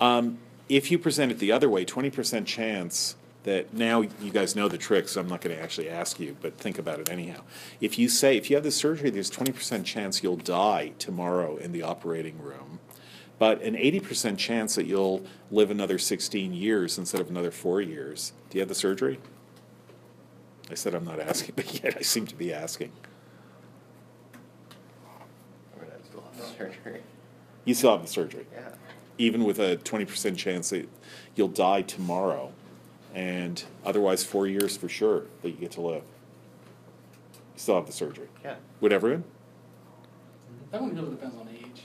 um, 0.00 0.38
if 0.70 0.90
you 0.90 0.98
present 0.98 1.32
it 1.32 1.40
the 1.40 1.50
other 1.50 1.68
way, 1.68 1.84
20% 1.84 2.46
chance 2.46 3.16
that 3.42 3.74
now 3.74 4.02
you 4.02 4.30
guys 4.32 4.54
know 4.54 4.68
the 4.68 4.78
trick, 4.78 5.08
so 5.08 5.20
I'm 5.20 5.26
not 5.26 5.40
going 5.40 5.56
to 5.56 5.60
actually 5.60 5.88
ask 5.88 6.20
you, 6.20 6.36
but 6.40 6.56
think 6.58 6.78
about 6.78 7.00
it 7.00 7.10
anyhow. 7.10 7.42
If 7.80 7.98
you 7.98 8.08
say, 8.08 8.36
if 8.36 8.48
you 8.48 8.56
have 8.56 8.62
the 8.62 8.70
surgery, 8.70 9.10
there's 9.10 9.30
20% 9.30 9.84
chance 9.84 10.22
you'll 10.22 10.36
die 10.36 10.92
tomorrow 10.98 11.56
in 11.56 11.72
the 11.72 11.82
operating 11.82 12.40
room, 12.40 12.78
but 13.38 13.60
an 13.62 13.74
80% 13.74 14.38
chance 14.38 14.76
that 14.76 14.86
you'll 14.86 15.24
live 15.50 15.72
another 15.72 15.98
16 15.98 16.52
years 16.52 16.98
instead 16.98 17.20
of 17.20 17.28
another 17.28 17.50
four 17.50 17.80
years. 17.80 18.32
Do 18.50 18.58
you 18.58 18.60
have 18.60 18.68
the 18.68 18.74
surgery? 18.74 19.18
I 20.70 20.74
said 20.74 20.94
I'm 20.94 21.04
not 21.04 21.18
asking, 21.18 21.54
but 21.56 21.82
yet 21.82 21.96
I 21.98 22.02
seem 22.02 22.26
to 22.26 22.36
be 22.36 22.52
asking. 22.52 22.92
I 25.76 25.82
mean, 25.82 25.90
I 25.90 26.06
still 26.06 26.22
have 26.22 26.36
the 26.36 26.46
surgery. 26.56 27.02
You 27.64 27.74
still 27.74 27.90
have 27.90 28.02
the 28.02 28.08
surgery. 28.08 28.46
Yeah. 28.52 28.74
Even 29.20 29.44
with 29.44 29.58
a 29.58 29.76
20% 29.76 30.36
chance 30.36 30.70
that 30.70 30.88
you'll 31.36 31.48
die 31.48 31.82
tomorrow, 31.82 32.52
and 33.14 33.62
otherwise 33.84 34.24
four 34.24 34.46
years 34.46 34.76
for 34.76 34.88
sure 34.88 35.24
that 35.42 35.50
you 35.50 35.56
get 35.56 35.72
to 35.72 35.80
live. 35.82 36.02
You 37.54 37.58
still 37.58 37.74
have 37.74 37.86
the 37.86 37.92
surgery. 37.92 38.28
Yeah. 38.42 38.54
Would 38.80 38.92
everyone? 38.92 39.24
That 40.70 40.80
one 40.80 40.94
really 40.94 41.10
depends 41.10 41.36
on 41.36 41.48
age. 41.54 41.82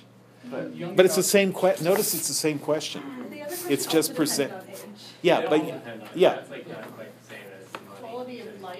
But- 0.49 0.75
Young 0.75 0.95
But 0.95 1.05
it's 1.05 1.15
the 1.15 1.23
same 1.23 1.51
question. 1.51 1.85
notice 1.85 2.13
it's 2.13 2.27
the 2.27 2.33
same 2.33 2.57
question. 2.59 3.01
The 3.29 3.41
other 3.41 3.55
It's 3.67 3.85
just 3.85 4.15
percent- 4.15 4.51
depends 4.51 4.83
on 4.83 4.89
age. 4.91 4.99
Yeah, 5.21 5.41
but, 5.49 5.59
all 5.61 5.81
yeah, 6.15 6.29
like, 6.49 6.67
that's 6.67 6.97
like 6.97 7.11
saying 7.27 7.41
that 7.49 7.61
it's 7.61 7.73
money. 7.73 7.99
Quality 7.99 8.39
of 8.41 8.61
life. 8.61 8.79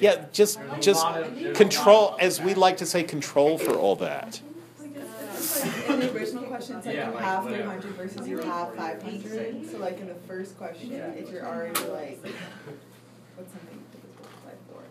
yeah, 0.00 0.24
just, 0.32 0.58
just 0.80 1.04
lot 1.04 1.22
of- 1.22 1.34
there's 1.38 1.50
a 1.50 1.52
control, 1.54 2.16
as 2.18 2.40
we 2.40 2.54
like 2.54 2.78
to 2.78 2.86
say, 2.86 3.02
control 3.04 3.56
for 3.58 3.74
all 3.74 3.94
that. 3.96 4.40
Like, 5.64 5.66
it's, 5.66 5.76
it's 5.78 5.88
like 5.88 5.90
in 5.90 6.00
the 6.00 6.12
original 6.14 6.42
question, 6.44 6.76
it's 6.76 6.86
like 6.86 6.94
Yeah, 6.96 7.08
you 7.08 7.14
like, 7.14 7.24
have 7.24 7.44
whatever. 7.44 7.62
three 7.62 7.70
hundred 7.70 7.92
versus 7.94 8.28
you 8.28 8.38
have 8.38 8.74
five 8.74 9.02
hundred. 9.02 9.70
So 9.70 9.78
like 9.78 10.00
in 10.00 10.08
the 10.08 10.14
first 10.26 10.56
question, 10.58 10.92
if 10.92 11.30
you're 11.30 11.46
already 11.46 11.80
like, 11.90 12.20
what's 13.36 13.52
something 13.52 13.82
to 13.92 13.98
apply 14.22 14.52
for? 14.70 14.82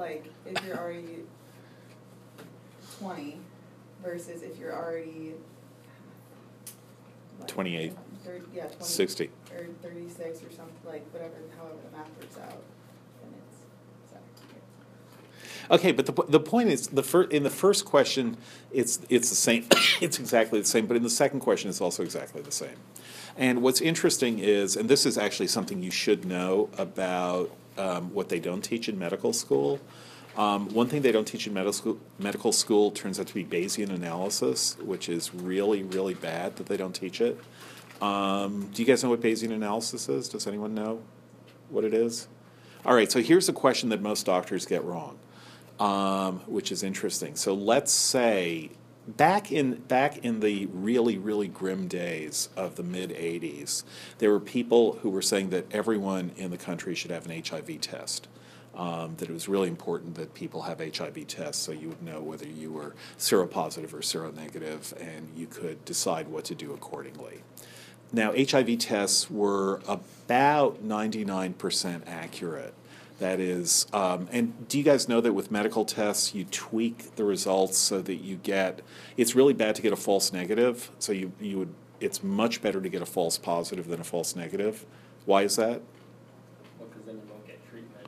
Like 0.00 0.26
if 0.44 0.64
you're 0.64 0.78
already 0.78 1.24
twenty 2.98 3.38
versus 4.02 4.42
if 4.42 4.58
you're 4.58 4.74
already. 4.74 5.34
like, 7.40 7.48
28, 7.48 7.92
Thirty, 8.24 8.44
yeah, 8.54 8.66
twenty. 8.66 8.84
60. 8.84 9.30
Or 9.54 9.66
thirty-six 9.82 10.42
or 10.42 10.50
something, 10.50 10.74
like 10.84 11.04
whatever, 11.12 11.34
however 11.56 11.76
the 11.90 11.96
math 11.96 12.08
works 12.20 12.36
out, 12.38 12.62
then 13.22 13.32
it's, 13.38 14.10
so, 14.10 14.18
yeah. 14.50 15.45
Okay, 15.70 15.92
but 15.92 16.06
the, 16.06 16.12
the 16.28 16.40
point 16.40 16.68
is, 16.68 16.88
the 16.88 17.02
fir, 17.02 17.22
in 17.24 17.42
the 17.42 17.50
first 17.50 17.84
question, 17.84 18.36
it's, 18.72 19.00
it's 19.08 19.30
the 19.30 19.36
same, 19.36 19.66
it's 20.00 20.18
exactly 20.18 20.60
the 20.60 20.66
same, 20.66 20.86
but 20.86 20.96
in 20.96 21.02
the 21.02 21.10
second 21.10 21.40
question, 21.40 21.70
it's 21.70 21.80
also 21.80 22.02
exactly 22.02 22.42
the 22.42 22.52
same. 22.52 22.76
And 23.36 23.62
what's 23.62 23.80
interesting 23.80 24.38
is, 24.38 24.76
and 24.76 24.88
this 24.88 25.04
is 25.04 25.18
actually 25.18 25.48
something 25.48 25.82
you 25.82 25.90
should 25.90 26.24
know 26.24 26.70
about 26.78 27.50
um, 27.76 28.14
what 28.14 28.28
they 28.28 28.40
don't 28.40 28.62
teach 28.62 28.88
in 28.88 28.98
medical 28.98 29.32
school. 29.32 29.80
Um, 30.36 30.68
one 30.70 30.86
thing 30.86 31.02
they 31.02 31.12
don't 31.12 31.26
teach 31.26 31.46
in 31.46 31.54
medical 31.54 31.72
school, 31.72 31.98
medical 32.18 32.52
school 32.52 32.90
turns 32.90 33.18
out 33.18 33.26
to 33.28 33.34
be 33.34 33.44
Bayesian 33.44 33.90
analysis, 33.90 34.76
which 34.78 35.08
is 35.08 35.34
really, 35.34 35.82
really 35.82 36.14
bad 36.14 36.56
that 36.56 36.66
they 36.66 36.76
don't 36.76 36.94
teach 36.94 37.20
it. 37.20 37.38
Um, 38.02 38.70
do 38.74 38.82
you 38.82 38.86
guys 38.86 39.02
know 39.02 39.10
what 39.10 39.20
Bayesian 39.20 39.52
analysis 39.52 40.08
is? 40.08 40.28
Does 40.28 40.46
anyone 40.46 40.74
know 40.74 41.02
what 41.70 41.84
it 41.84 41.94
is? 41.94 42.28
All 42.84 42.94
right, 42.94 43.10
so 43.10 43.20
here's 43.20 43.48
a 43.48 43.52
question 43.52 43.88
that 43.88 44.00
most 44.00 44.26
doctors 44.26 44.66
get 44.66 44.84
wrong, 44.84 45.18
um, 45.78 46.40
which 46.46 46.72
is 46.72 46.82
interesting. 46.82 47.36
So 47.36 47.54
let's 47.54 47.92
say 47.92 48.70
back 49.06 49.52
in 49.52 49.74
back 49.82 50.18
in 50.18 50.40
the 50.40 50.66
really 50.66 51.16
really 51.16 51.48
grim 51.48 51.86
days 51.86 52.48
of 52.56 52.76
the 52.76 52.82
mid 52.82 53.10
'80s, 53.10 53.84
there 54.18 54.30
were 54.30 54.40
people 54.40 54.94
who 55.02 55.10
were 55.10 55.22
saying 55.22 55.50
that 55.50 55.66
everyone 55.72 56.32
in 56.36 56.50
the 56.50 56.58
country 56.58 56.94
should 56.94 57.10
have 57.10 57.26
an 57.28 57.42
HIV 57.42 57.80
test. 57.80 58.28
Um, 58.74 59.14
that 59.16 59.30
it 59.30 59.32
was 59.32 59.48
really 59.48 59.68
important 59.68 60.16
that 60.16 60.34
people 60.34 60.60
have 60.62 60.80
HIV 60.80 61.28
tests 61.28 61.62
so 61.62 61.72
you 61.72 61.88
would 61.88 62.02
know 62.02 62.20
whether 62.20 62.46
you 62.46 62.70
were 62.70 62.94
seropositive 63.16 63.94
or 63.94 64.00
seronegative 64.00 64.92
and 65.00 65.30
you 65.34 65.46
could 65.46 65.82
decide 65.86 66.28
what 66.28 66.44
to 66.44 66.54
do 66.54 66.74
accordingly. 66.74 67.42
Now, 68.12 68.32
HIV 68.32 68.78
tests 68.78 69.30
were 69.30 69.80
about 69.88 70.86
99% 70.86 72.02
accurate. 72.06 72.74
That 73.18 73.40
is, 73.40 73.86
um, 73.94 74.28
and 74.30 74.68
do 74.68 74.76
you 74.76 74.84
guys 74.84 75.08
know 75.08 75.22
that 75.22 75.32
with 75.32 75.50
medical 75.50 75.86
tests, 75.86 76.34
you 76.34 76.44
tweak 76.44 77.16
the 77.16 77.24
results 77.24 77.78
so 77.78 78.02
that 78.02 78.16
you 78.16 78.36
get, 78.36 78.82
it's 79.16 79.34
really 79.34 79.54
bad 79.54 79.74
to 79.76 79.82
get 79.82 79.94
a 79.94 79.96
false 79.96 80.34
negative. 80.34 80.90
So 80.98 81.12
you, 81.12 81.32
you 81.40 81.58
would, 81.58 81.74
it's 81.98 82.22
much 82.22 82.60
better 82.60 82.78
to 82.78 82.88
get 82.90 83.00
a 83.00 83.06
false 83.06 83.38
positive 83.38 83.88
than 83.88 84.00
a 84.00 84.04
false 84.04 84.36
negative. 84.36 84.84
Why 85.24 85.42
is 85.44 85.56
that? 85.56 85.80
Well, 86.78 86.88
because 86.90 87.06
then 87.06 87.14
you 87.14 87.22
won't 87.30 87.46
get 87.46 87.58
treatment. 87.70 88.06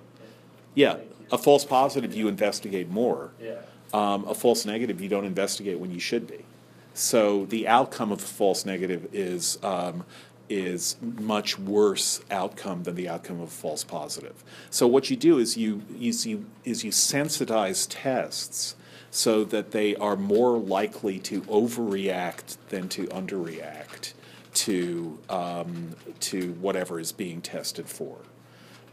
Yeah, 0.74 0.98
a 1.32 1.38
false 1.38 1.64
positive, 1.64 2.14
you 2.14 2.28
investigate 2.28 2.90
more. 2.90 3.30
Yeah. 3.40 3.60
Um, 3.94 4.26
a 4.28 4.34
false 4.34 4.66
negative, 4.66 5.00
you 5.00 5.08
don't 5.08 5.24
investigate 5.24 5.78
when 5.78 5.90
you 5.90 6.00
should 6.00 6.26
be. 6.26 6.44
So 6.92 7.46
the 7.46 7.66
outcome 7.66 8.12
of 8.12 8.18
a 8.18 8.26
false 8.26 8.66
negative 8.66 9.08
is 9.12 9.58
um, 9.62 10.04
is 10.48 10.96
much 11.00 11.58
worse 11.58 12.20
outcome 12.30 12.84
than 12.84 12.94
the 12.94 13.08
outcome 13.08 13.40
of 13.40 13.48
a 13.48 13.50
false 13.50 13.84
positive. 13.84 14.42
So 14.70 14.86
what 14.86 15.10
you 15.10 15.16
do 15.16 15.38
is 15.38 15.56
you 15.56 15.82
is 16.00 16.26
you 16.26 16.46
is 16.64 16.84
you 16.84 16.90
sensitize 16.90 17.86
tests 17.88 18.74
so 19.10 19.44
that 19.44 19.70
they 19.70 19.96
are 19.96 20.16
more 20.16 20.58
likely 20.58 21.18
to 21.18 21.42
overreact 21.42 22.56
than 22.68 22.88
to 22.90 23.06
underreact 23.06 24.12
to 24.54 25.18
um, 25.28 25.94
to 26.20 26.52
whatever 26.54 26.98
is 26.98 27.12
being 27.12 27.40
tested 27.40 27.88
for. 27.88 28.18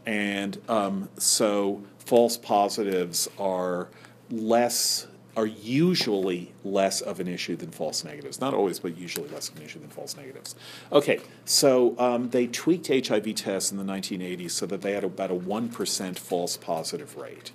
And 0.06 0.58
um, 0.68 1.08
so 1.18 1.82
false 1.98 2.36
positives 2.36 3.28
are 3.38 3.88
less, 4.30 5.06
are 5.36 5.46
usually 5.46 6.52
less 6.64 7.02
of 7.02 7.20
an 7.20 7.28
issue 7.28 7.56
than 7.56 7.70
false 7.70 8.02
negatives. 8.02 8.40
Not 8.40 8.54
always, 8.54 8.80
but 8.80 8.96
usually 8.96 9.28
less 9.28 9.50
of 9.50 9.56
an 9.58 9.64
issue 9.64 9.78
than 9.78 9.90
false 9.90 10.16
negatives. 10.16 10.54
Okay, 10.90 11.20
so 11.44 11.94
um, 11.98 12.30
they 12.30 12.46
tweaked 12.46 12.88
HIV 12.88 13.34
tests 13.34 13.70
in 13.70 13.76
the 13.76 13.84
1980s 13.84 14.52
so 14.52 14.64
that 14.66 14.80
they 14.80 14.92
had 14.92 15.04
about 15.04 15.30
a 15.30 15.34
1% 15.34 16.18
false 16.18 16.56
positive 16.56 17.16
rate. 17.16 17.52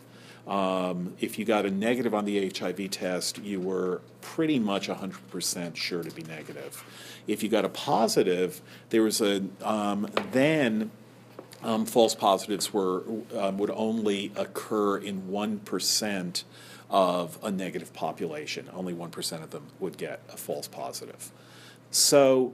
Um, 0.48 1.14
if 1.20 1.40
you 1.40 1.46
got 1.46 1.66
a 1.66 1.72
negative 1.72 2.14
on 2.14 2.26
the 2.26 2.50
HIV 2.50 2.92
test, 2.92 3.40
you 3.40 3.60
were 3.60 4.02
pretty 4.22 4.60
much 4.60 4.88
100% 4.88 5.76
sure 5.76 6.04
to 6.04 6.12
be 6.12 6.24
negative. 6.24 6.84
If 7.28 7.42
you 7.42 7.50
got 7.50 7.66
a 7.66 7.70
positive, 7.70 8.62
there 8.90 9.02
was 9.02 9.22
a, 9.22 9.44
um, 9.64 10.08
then 10.32 10.92
um, 11.64 11.86
false 11.86 12.16
positives 12.16 12.74
were 12.74 13.04
um, 13.38 13.58
would 13.58 13.70
only 13.72 14.32
occur 14.36 14.98
in 14.98 15.30
one 15.30 15.60
percent 15.60 16.44
of 16.92 17.40
a 17.42 17.50
negative 17.50 17.94
population. 17.94 18.70
Only 18.74 18.94
one 18.94 19.10
percent 19.10 19.44
of 19.44 19.50
them 19.50 19.68
would 19.80 19.98
get 19.98 20.22
a 20.32 20.38
false 20.38 20.68
positive. 20.68 21.32
So, 21.90 22.54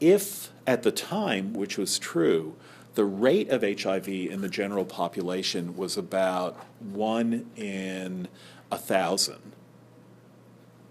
if 0.00 0.50
at 0.66 0.82
the 0.82 0.92
time, 0.92 1.54
which 1.54 1.76
was 1.76 1.98
true, 1.98 2.54
the 2.94 3.04
rate 3.04 3.48
of 3.48 3.62
HIV 3.62 4.08
in 4.08 4.40
the 4.40 4.48
general 4.48 4.84
population 4.84 5.76
was 5.76 5.96
about 5.96 6.56
one 6.78 7.50
in 7.56 8.28
a 8.70 8.78
thousand, 8.78 9.52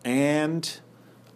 and 0.04 0.80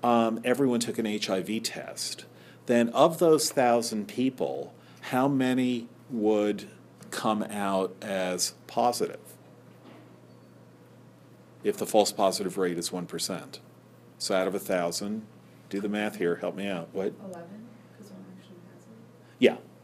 um, 0.03 0.41
everyone 0.43 0.79
took 0.79 0.97
an 0.97 1.05
HIV 1.05 1.63
test, 1.63 2.25
then 2.65 2.89
of 2.89 3.19
those 3.19 3.51
thousand 3.51 4.07
people, 4.07 4.73
how 5.01 5.27
many 5.27 5.87
would 6.09 6.65
come 7.11 7.43
out 7.43 7.95
as 8.01 8.53
positive? 8.67 9.19
if 11.63 11.77
the 11.77 11.85
false 11.85 12.11
positive 12.11 12.57
rate 12.57 12.77
is 12.77 12.89
1%. 12.89 13.59
So 14.17 14.35
out 14.35 14.47
of 14.47 14.53
1,000, 14.53 15.25
do 15.69 15.81
the 15.81 15.89
math 15.89 16.17
here, 16.17 16.37
help 16.37 16.55
me 16.55 16.67
out. 16.67 16.89
What? 16.93 17.13
11 17.23 17.56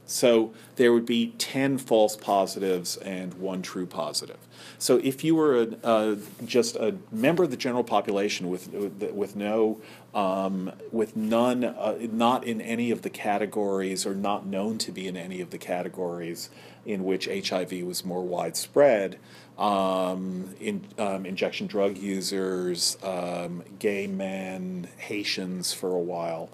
so 0.06 0.54
there 0.76 0.92
would 0.92 1.06
be 1.06 1.34
10 1.38 1.78
false 1.78 2.16
positives 2.16 2.98
and 2.98 3.34
one 3.36 3.62
true 3.62 3.86
positive. 3.86 4.38
So 4.78 4.98
if 4.98 5.24
you 5.24 5.36
were 5.36 5.62
a, 5.62 5.68
uh, 5.84 6.16
just 6.46 6.76
a 6.76 6.96
member 7.12 7.44
of 7.44 7.52
the 7.52 7.58
general 7.58 7.84
population 7.84 8.50
with, 8.50 8.68
with, 8.74 9.36
no, 9.36 9.80
um, 10.14 10.72
with 10.92 11.16
none, 11.16 11.64
uh, 11.64 11.98
not 12.12 12.44
in 12.44 12.60
any 12.60 12.92
of 12.92 13.02
the 13.02 13.10
categories 13.10 14.06
or 14.06 14.14
not 14.14 14.46
known 14.46 14.78
to 14.80 14.92
be 14.92 15.08
in 15.08 15.16
any 15.16 15.40
of 15.40 15.52
the 15.52 15.58
categories 15.58 16.50
in 16.86 17.06
which 17.06 17.28
HIV 17.28 17.72
was 17.84 18.04
more 18.04 18.24
widespread, 18.24 19.18
um, 19.58 20.54
in, 20.60 20.86
um, 20.98 21.26
injection 21.26 21.68
drug 21.68 21.98
users, 21.98 22.98
um, 23.04 23.64
gay 23.80 24.08
men, 24.08 24.90
Haitians 24.98 25.72
for 25.72 25.94
a 25.96 26.00
while, 26.00 26.50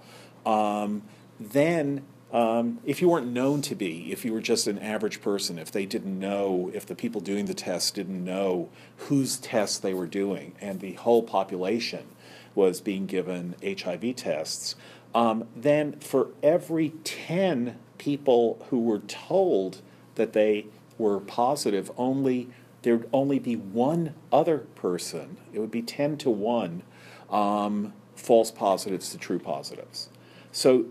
um, 0.45 1.01
then 1.39 2.03
um, 2.31 2.79
if 2.85 3.01
you 3.01 3.09
weren't 3.09 3.27
known 3.27 3.61
to 3.63 3.75
be, 3.75 4.11
if 4.11 4.23
you 4.23 4.33
were 4.33 4.41
just 4.41 4.67
an 4.67 4.77
average 4.77 5.21
person, 5.21 5.57
if 5.57 5.71
they 5.71 5.85
didn't 5.85 6.19
know, 6.19 6.69
if 6.73 6.85
the 6.85 6.95
people 6.95 7.21
doing 7.21 7.45
the 7.45 7.53
test 7.53 7.95
didn't 7.95 8.23
know 8.23 8.69
whose 8.97 9.37
test 9.37 9.81
they 9.81 9.93
were 9.93 10.05
doing, 10.05 10.53
and 10.61 10.79
the 10.79 10.93
whole 10.93 11.23
population 11.23 12.05
was 12.53 12.81
being 12.81 13.07
given 13.07 13.55
HIV 13.63 14.15
tests, 14.15 14.75
um, 15.15 15.47
then 15.55 15.93
for 15.99 16.29
every 16.43 16.89
10 17.03 17.79
people 17.97 18.65
who 18.69 18.79
were 18.79 18.99
told 18.99 19.81
that 20.15 20.33
they 20.33 20.67
were 20.99 21.19
positive, 21.19 21.89
only 21.97 22.49
there 22.81 22.97
would 22.97 23.09
only 23.11 23.39
be 23.39 23.55
one 23.55 24.13
other 24.31 24.59
person. 24.75 25.37
It 25.51 25.59
would 25.59 25.71
be 25.71 25.81
10 25.81 26.17
to 26.19 26.29
1 26.29 26.83
um, 27.29 27.93
false 28.15 28.51
positives 28.51 29.09
to 29.11 29.17
true 29.17 29.39
positives. 29.39 30.09
So 30.51 30.85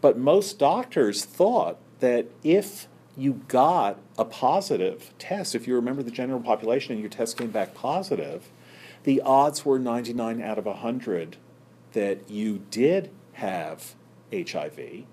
but 0.00 0.18
most 0.18 0.58
doctors 0.58 1.24
thought 1.24 1.78
that 2.00 2.26
if 2.42 2.88
you 3.16 3.42
got 3.48 3.98
a 4.16 4.24
positive 4.24 5.12
test, 5.18 5.54
if 5.54 5.66
you 5.66 5.74
remember 5.74 6.02
the 6.02 6.10
general 6.10 6.40
population 6.40 6.92
and 6.92 7.00
your 7.00 7.10
test 7.10 7.36
came 7.36 7.50
back 7.50 7.74
positive, 7.74 8.48
the 9.04 9.20
odds 9.22 9.64
were 9.64 9.78
99 9.78 10.42
out 10.42 10.58
of 10.58 10.66
100 10.66 11.36
that 11.92 12.30
you 12.30 12.62
did 12.70 13.10
have 13.34 13.94
HIV, 14.32 15.04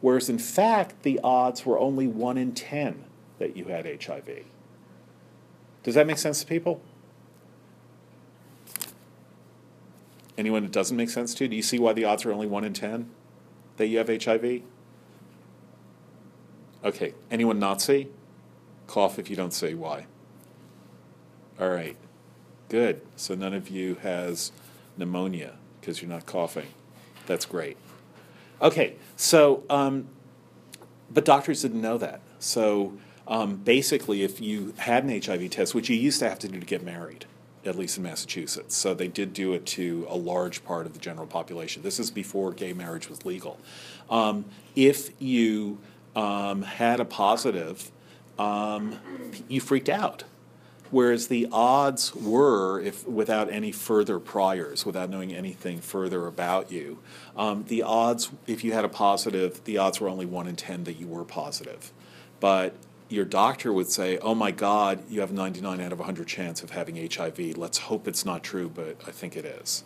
whereas 0.00 0.28
in 0.28 0.38
fact 0.38 1.02
the 1.02 1.18
odds 1.24 1.64
were 1.64 1.78
only 1.78 2.06
1 2.06 2.36
in 2.36 2.52
10 2.52 3.04
that 3.38 3.56
you 3.56 3.66
had 3.66 3.86
HIV. 3.86 4.44
Does 5.82 5.94
that 5.94 6.06
make 6.06 6.18
sense 6.18 6.40
to 6.40 6.46
people? 6.46 6.82
Anyone 10.36 10.64
it 10.64 10.72
doesn't 10.72 10.96
make 10.96 11.10
sense 11.10 11.34
to? 11.34 11.48
Do 11.48 11.56
you 11.56 11.62
see 11.62 11.78
why 11.78 11.92
the 11.92 12.04
odds 12.04 12.24
are 12.24 12.32
only 12.32 12.46
1 12.46 12.64
in 12.64 12.72
10? 12.72 13.10
That 13.80 13.86
you 13.86 13.96
have 13.96 14.08
HIV? 14.08 14.60
Okay, 16.84 17.14
anyone 17.30 17.58
see? 17.80 18.08
Cough 18.86 19.18
if 19.18 19.30
you 19.30 19.36
don't 19.36 19.54
see 19.54 19.72
why. 19.72 20.04
All 21.58 21.70
right, 21.70 21.96
good. 22.68 23.00
So 23.16 23.34
none 23.34 23.54
of 23.54 23.70
you 23.70 23.94
has 23.96 24.52
pneumonia 24.98 25.54
because 25.80 26.02
you're 26.02 26.10
not 26.10 26.26
coughing. 26.26 26.66
That's 27.26 27.46
great. 27.46 27.78
Okay, 28.60 28.96
so, 29.16 29.64
um, 29.70 30.08
but 31.10 31.24
doctors 31.24 31.62
didn't 31.62 31.80
know 31.80 31.96
that. 31.96 32.20
So 32.38 32.98
um, 33.26 33.56
basically, 33.56 34.22
if 34.22 34.42
you 34.42 34.74
had 34.76 35.04
an 35.04 35.22
HIV 35.22 35.50
test, 35.50 35.74
which 35.74 35.88
you 35.88 35.96
used 35.96 36.18
to 36.18 36.28
have 36.28 36.38
to 36.40 36.48
do 36.48 36.60
to 36.60 36.66
get 36.66 36.82
married, 36.82 37.24
at 37.64 37.76
least 37.76 37.98
in 37.98 38.02
Massachusetts. 38.02 38.74
So 38.76 38.94
they 38.94 39.08
did 39.08 39.32
do 39.32 39.52
it 39.52 39.66
to 39.66 40.06
a 40.08 40.16
large 40.16 40.64
part 40.64 40.86
of 40.86 40.92
the 40.92 40.98
general 40.98 41.26
population. 41.26 41.82
This 41.82 41.98
is 41.98 42.10
before 42.10 42.52
gay 42.52 42.72
marriage 42.72 43.08
was 43.08 43.24
legal. 43.24 43.58
Um, 44.08 44.44
if 44.74 45.10
you 45.20 45.78
um, 46.16 46.62
had 46.62 47.00
a 47.00 47.04
positive, 47.04 47.90
um, 48.38 48.98
you 49.48 49.60
freaked 49.60 49.88
out. 49.88 50.24
Whereas 50.90 51.28
the 51.28 51.46
odds 51.52 52.14
were, 52.16 52.80
if 52.80 53.06
without 53.06 53.48
any 53.48 53.70
further 53.70 54.18
priors, 54.18 54.84
without 54.84 55.08
knowing 55.08 55.32
anything 55.32 55.80
further 55.80 56.26
about 56.26 56.72
you, 56.72 56.98
um, 57.36 57.64
the 57.68 57.84
odds, 57.84 58.30
if 58.48 58.64
you 58.64 58.72
had 58.72 58.84
a 58.84 58.88
positive, 58.88 59.62
the 59.64 59.78
odds 59.78 60.00
were 60.00 60.08
only 60.08 60.26
one 60.26 60.48
in 60.48 60.56
ten 60.56 60.82
that 60.84 60.94
you 60.94 61.06
were 61.06 61.24
positive. 61.24 61.92
But 62.40 62.74
your 63.10 63.26
doctor 63.26 63.72
would 63.72 63.90
say, 63.90 64.16
"Oh 64.18 64.34
my 64.34 64.50
God, 64.50 65.02
you 65.10 65.20
have 65.20 65.30
a 65.30 65.34
99 65.34 65.80
out 65.80 65.92
of 65.92 65.98
100 65.98 66.26
chance 66.26 66.62
of 66.62 66.70
having 66.70 66.96
HIV. 66.96 67.56
Let's 67.58 67.78
hope 67.78 68.08
it's 68.08 68.24
not 68.24 68.42
true, 68.42 68.70
but 68.70 68.96
I 69.06 69.10
think 69.10 69.36
it 69.36 69.44
is." 69.44 69.84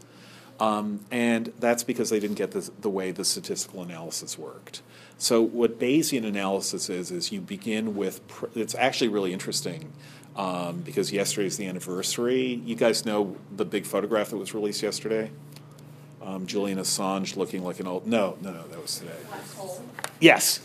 Um, 0.60 1.00
and 1.10 1.52
that's 1.58 1.82
because 1.82 2.10
they 2.10 2.20
didn't 2.20 2.36
get 2.36 2.52
the, 2.52 2.70
the 2.80 2.90
way 2.90 3.10
the 3.10 3.24
statistical 3.24 3.82
analysis 3.82 4.38
worked. 4.38 4.82
So 5.18 5.42
what 5.42 5.80
Bayesian 5.80 6.24
analysis 6.24 6.88
is 6.88 7.10
is 7.10 7.32
you 7.32 7.40
begin 7.40 7.96
with. 7.96 8.26
Pr- 8.28 8.46
it's 8.54 8.74
actually 8.76 9.08
really 9.08 9.32
interesting 9.32 9.92
um, 10.36 10.80
because 10.80 11.12
yesterday 11.12 11.46
is 11.46 11.56
the 11.56 11.66
anniversary. 11.66 12.62
You 12.64 12.76
guys 12.76 13.04
know 13.04 13.36
the 13.54 13.64
big 13.64 13.86
photograph 13.86 14.30
that 14.30 14.36
was 14.36 14.54
released 14.54 14.82
yesterday. 14.82 15.30
Um, 16.22 16.46
Julian 16.46 16.78
Assange 16.78 17.36
looking 17.36 17.62
like 17.64 17.80
an 17.80 17.86
old. 17.86 18.06
No, 18.06 18.36
no, 18.40 18.52
no, 18.52 18.62
that 18.68 18.80
was 18.80 18.98
today. 18.98 19.12
Yes. 20.20 20.60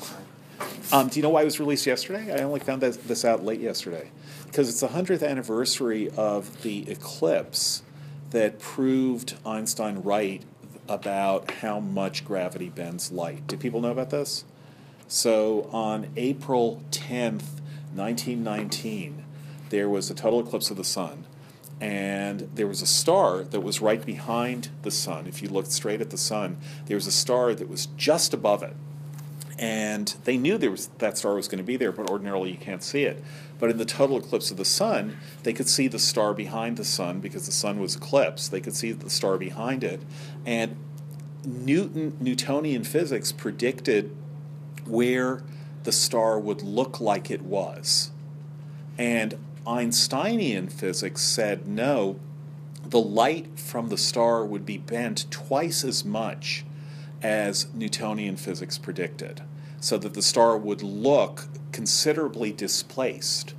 Um, 0.92 1.08
do 1.08 1.20
you 1.20 1.24
know 1.24 1.30
why 1.30 1.42
it 1.42 1.46
was 1.46 1.60
released 1.60 1.86
yesterday? 1.86 2.34
I 2.34 2.44
only 2.44 2.60
found 2.60 2.82
that, 2.82 3.08
this 3.08 3.24
out 3.24 3.44
late 3.44 3.60
yesterday. 3.60 4.10
Because 4.46 4.70
it's 4.70 4.80
the 4.80 4.88
100th 4.88 5.28
anniversary 5.28 6.10
of 6.18 6.64
the 6.64 6.90
eclipse 6.90 7.84
that 8.32 8.60
proved 8.60 9.36
Einstein 9.46 10.02
right 10.02 10.44
about 10.88 11.52
how 11.52 11.80
much 11.80 12.26
gravity 12.26 12.70
bends 12.70 13.12
light. 13.12 13.46
Do 13.46 13.56
people 13.56 13.82
know 13.82 13.92
about 13.92 14.10
this? 14.10 14.46
So 15.08 15.70
on 15.72 16.08
April 16.18 16.82
10th, 16.92 17.62
1919, 17.94 19.24
there 19.70 19.88
was 19.88 20.10
a 20.10 20.16
total 20.16 20.40
eclipse 20.40 20.72
of 20.72 20.78
the 20.78 20.84
sun. 20.84 21.26
And 21.80 22.50
there 22.56 22.68
was 22.68 22.82
a 22.82 22.88
star 22.88 23.44
that 23.44 23.62
was 23.62 23.80
right 23.80 24.04
behind 24.04 24.70
the 24.82 24.92
sun. 24.92 25.28
If 25.28 25.42
you 25.44 25.50
looked 25.50 25.72
straight 25.72 26.02
at 26.02 26.10
the 26.10 26.18
sun, 26.18 26.58
there 26.88 26.98
was 26.98 27.08
a 27.08 27.12
star 27.12 27.54
that 27.54 27.70
was 27.70 27.86
just 27.96 28.34
above 28.34 28.64
it 28.64 28.76
and 29.60 30.16
they 30.24 30.38
knew 30.38 30.58
there 30.58 30.72
was 30.72 30.88
that 31.00 31.18
star 31.18 31.36
was 31.36 31.50
going 31.50 31.58
to 31.58 31.66
be 31.66 31.76
there, 31.76 31.92
but 31.92 32.10
ordinarily 32.10 32.52
you 32.52 32.58
can't 32.58 32.82
see 32.82 33.04
it. 33.04 33.22
But 33.60 33.70
in 33.70 33.78
the 33.78 33.84
total 33.84 34.18
eclipse 34.18 34.52
of 34.52 34.58
the 34.58 34.64
sun, 34.64 35.18
they 35.44 35.52
could 35.52 35.68
see 35.68 35.90
the 35.90 36.00
star 36.00 36.34
behind 36.34 36.78
the 36.78 36.86
sun 36.86 37.20
because 37.20 37.46
the 37.46 37.52
sun 37.52 37.82
was 37.82 37.98
eclipsed. 37.98 38.52
They 38.52 38.62
could 38.62 38.74
see 38.74 38.94
the 38.94 39.10
star 39.10 39.38
behind 39.38 39.84
it, 39.84 40.02
and 40.46 40.78
Newton 41.46 42.16
Newtonian 42.22 42.86
physics 42.86 43.34
predicted 43.34 44.16
where 44.86 45.44
the 45.84 45.92
star 45.92 46.40
would 46.40 46.62
look 46.62 47.02
like 47.02 47.30
it 47.30 47.42
was, 47.42 48.12
and 48.98 49.38
Einsteinian 49.68 50.70
physics 50.70 51.22
said 51.22 51.68
no. 51.68 52.18
The 52.86 53.02
light 53.02 53.60
from 53.60 53.90
the 53.90 53.98
star 53.98 54.46
would 54.46 54.66
be 54.66 54.78
bent 54.78 55.30
twice 55.30 55.84
as 55.84 56.06
much 56.06 56.64
as 57.22 57.68
Newtonian 57.74 58.38
physics 58.38 58.78
predicted, 58.78 59.42
so 59.80 59.98
that 59.98 60.14
the 60.14 60.22
star 60.22 60.58
would 60.58 60.82
look 60.82 61.48
considerably 61.72 62.52
displaced 62.52 63.54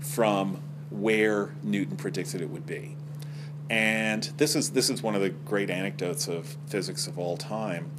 from 0.00 0.60
where 0.90 1.54
Newton 1.62 1.96
predicted 1.96 2.40
it 2.40 2.50
would 2.50 2.66
be. 2.66 2.96
And 3.70 4.24
this 4.38 4.56
is, 4.56 4.70
this 4.70 4.88
is 4.88 5.02
one 5.02 5.14
of 5.14 5.20
the 5.20 5.30
great 5.30 5.68
anecdotes 5.68 6.28
of 6.28 6.56
physics 6.66 7.06
of 7.06 7.18
all 7.18 7.36
time. 7.36 7.90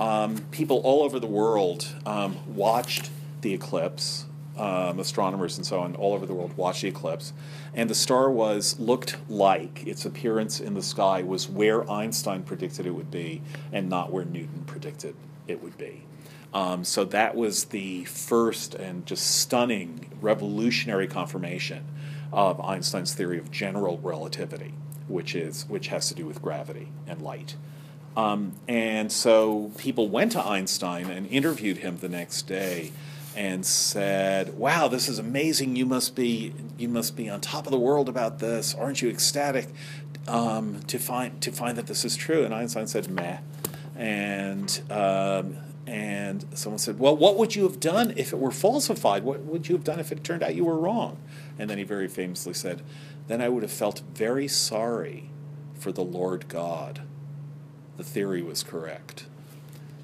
Um, 0.00 0.38
people 0.50 0.78
all 0.78 1.02
over 1.02 1.18
the 1.20 1.26
world 1.26 1.86
um, 2.06 2.36
watched 2.54 3.10
the 3.42 3.52
eclipse, 3.52 4.26
um, 4.58 4.98
astronomers 4.98 5.56
and 5.56 5.64
so 5.64 5.80
on 5.80 5.94
all 5.96 6.14
over 6.14 6.26
the 6.26 6.34
world 6.34 6.56
watched 6.56 6.82
the 6.82 6.88
eclipse, 6.88 7.32
and 7.74 7.88
the 7.88 7.94
star 7.94 8.30
was 8.30 8.78
looked 8.78 9.16
like 9.28 9.86
its 9.86 10.04
appearance 10.04 10.60
in 10.60 10.74
the 10.74 10.82
sky 10.82 11.22
was 11.22 11.48
where 11.48 11.88
Einstein 11.90 12.42
predicted 12.42 12.86
it 12.86 12.90
would 12.90 13.10
be, 13.10 13.42
and 13.72 13.88
not 13.88 14.12
where 14.12 14.24
Newton 14.24 14.64
predicted 14.66 15.14
it 15.46 15.62
would 15.62 15.78
be. 15.78 16.02
Um, 16.52 16.84
so 16.84 17.04
that 17.04 17.36
was 17.36 17.66
the 17.66 18.04
first 18.04 18.74
and 18.74 19.04
just 19.06 19.38
stunning, 19.38 20.10
revolutionary 20.20 21.06
confirmation 21.06 21.84
of 22.32 22.60
Einstein's 22.60 23.14
theory 23.14 23.38
of 23.38 23.50
general 23.50 23.98
relativity, 23.98 24.74
which 25.06 25.34
is 25.34 25.66
which 25.68 25.88
has 25.88 26.08
to 26.08 26.14
do 26.14 26.26
with 26.26 26.42
gravity 26.42 26.88
and 27.06 27.22
light. 27.22 27.56
Um, 28.16 28.52
and 28.66 29.12
so 29.12 29.70
people 29.78 30.08
went 30.08 30.32
to 30.32 30.44
Einstein 30.44 31.08
and 31.08 31.26
interviewed 31.28 31.78
him 31.78 31.98
the 31.98 32.08
next 32.08 32.42
day 32.42 32.90
and 33.38 33.64
said, 33.64 34.58
"Wow, 34.58 34.88
this 34.88 35.08
is 35.08 35.20
amazing! 35.20 35.76
You 35.76 35.86
must 35.86 36.16
be 36.16 36.52
you 36.76 36.88
must 36.88 37.14
be 37.14 37.28
on 37.28 37.40
top 37.40 37.66
of 37.66 37.70
the 37.70 37.78
world 37.78 38.08
about 38.08 38.40
this. 38.40 38.74
Aren't 38.74 39.00
you 39.00 39.08
ecstatic 39.08 39.68
um, 40.26 40.80
to 40.88 40.98
find 40.98 41.40
to 41.42 41.52
find 41.52 41.78
that 41.78 41.86
this 41.86 42.04
is 42.04 42.16
true?" 42.16 42.44
And 42.44 42.52
Einstein 42.52 42.88
said, 42.88 43.08
"Meh," 43.08 43.38
and 43.96 44.80
um, 44.90 45.56
and 45.86 46.44
someone 46.52 46.80
said, 46.80 46.98
Well, 46.98 47.16
what 47.16 47.38
would 47.38 47.54
you 47.54 47.62
have 47.62 47.78
done 47.78 48.12
if 48.16 48.32
it 48.32 48.38
were 48.38 48.50
falsified? 48.50 49.22
What 49.22 49.44
would 49.44 49.68
you 49.68 49.76
have 49.76 49.84
done 49.84 50.00
if 50.00 50.12
it 50.12 50.22
turned 50.22 50.42
out 50.42 50.54
you 50.54 50.64
were 50.64 50.76
wrong? 50.76 51.16
And 51.58 51.70
then 51.70 51.78
he 51.78 51.84
very 51.84 52.08
famously 52.08 52.52
said, 52.52 52.82
Then 53.28 53.40
I 53.40 53.48
would 53.48 53.62
have 53.62 53.72
felt 53.72 54.02
very 54.14 54.48
sorry 54.48 55.30
for 55.78 55.90
the 55.92 56.04
Lord 56.04 56.48
God. 56.48 57.02
The 57.96 58.04
theory 58.04 58.42
was 58.42 58.62
correct. 58.62 59.26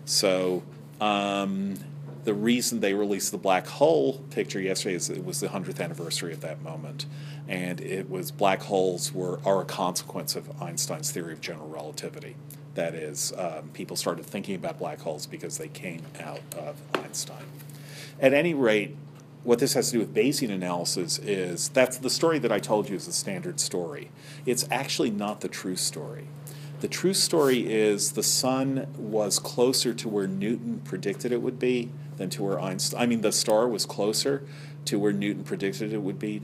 So, 0.06 0.62
um, 1.02 1.76
the 2.24 2.34
reason 2.34 2.80
they 2.80 2.94
released 2.94 3.30
the 3.32 3.38
black 3.38 3.66
hole 3.66 4.20
picture 4.30 4.60
yesterday 4.60 4.94
is 4.94 5.10
it 5.10 5.24
was 5.24 5.40
the 5.40 5.48
100th 5.48 5.80
anniversary 5.80 6.32
of 6.32 6.40
that 6.40 6.62
moment. 6.62 7.06
And 7.46 7.80
it 7.80 8.08
was 8.08 8.30
black 8.30 8.62
holes 8.62 9.12
were, 9.12 9.40
are 9.44 9.60
a 9.60 9.64
consequence 9.64 10.34
of 10.34 10.62
Einstein's 10.62 11.10
theory 11.10 11.34
of 11.34 11.40
general 11.40 11.68
relativity. 11.68 12.36
That 12.74 12.94
is, 12.94 13.32
um, 13.36 13.70
people 13.72 13.96
started 13.96 14.24
thinking 14.24 14.54
about 14.54 14.78
black 14.78 15.00
holes 15.00 15.26
because 15.26 15.58
they 15.58 15.68
came 15.68 16.02
out 16.18 16.40
of 16.56 16.76
Einstein. 16.94 17.44
At 18.20 18.32
any 18.32 18.54
rate, 18.54 18.96
what 19.44 19.58
this 19.58 19.74
has 19.74 19.90
to 19.90 19.92
do 19.92 19.98
with 19.98 20.14
Bayesian 20.14 20.50
analysis 20.50 21.18
is 21.18 21.68
that's 21.68 21.98
the 21.98 22.08
story 22.08 22.38
that 22.38 22.50
I 22.50 22.58
told 22.58 22.88
you 22.88 22.96
is 22.96 23.06
the 23.06 23.12
standard 23.12 23.60
story. 23.60 24.10
It's 24.46 24.66
actually 24.70 25.10
not 25.10 25.42
the 25.42 25.48
true 25.48 25.76
story. 25.76 26.28
The 26.80 26.88
true 26.88 27.14
story 27.14 27.70
is 27.72 28.12
the 28.12 28.22
sun 28.22 28.86
was 28.96 29.38
closer 29.38 29.94
to 29.94 30.08
where 30.08 30.26
Newton 30.26 30.80
predicted 30.84 31.30
it 31.30 31.42
would 31.42 31.58
be 31.58 31.90
than 32.16 32.30
to 32.30 32.42
where 32.42 32.60
Einstein. 32.60 33.00
I 33.00 33.06
mean, 33.06 33.20
the 33.20 33.32
star 33.32 33.68
was 33.68 33.86
closer 33.86 34.44
to 34.86 34.98
where 34.98 35.12
Newton 35.12 35.44
predicted 35.44 35.92
it 35.92 36.02
would 36.02 36.18
be 36.18 36.42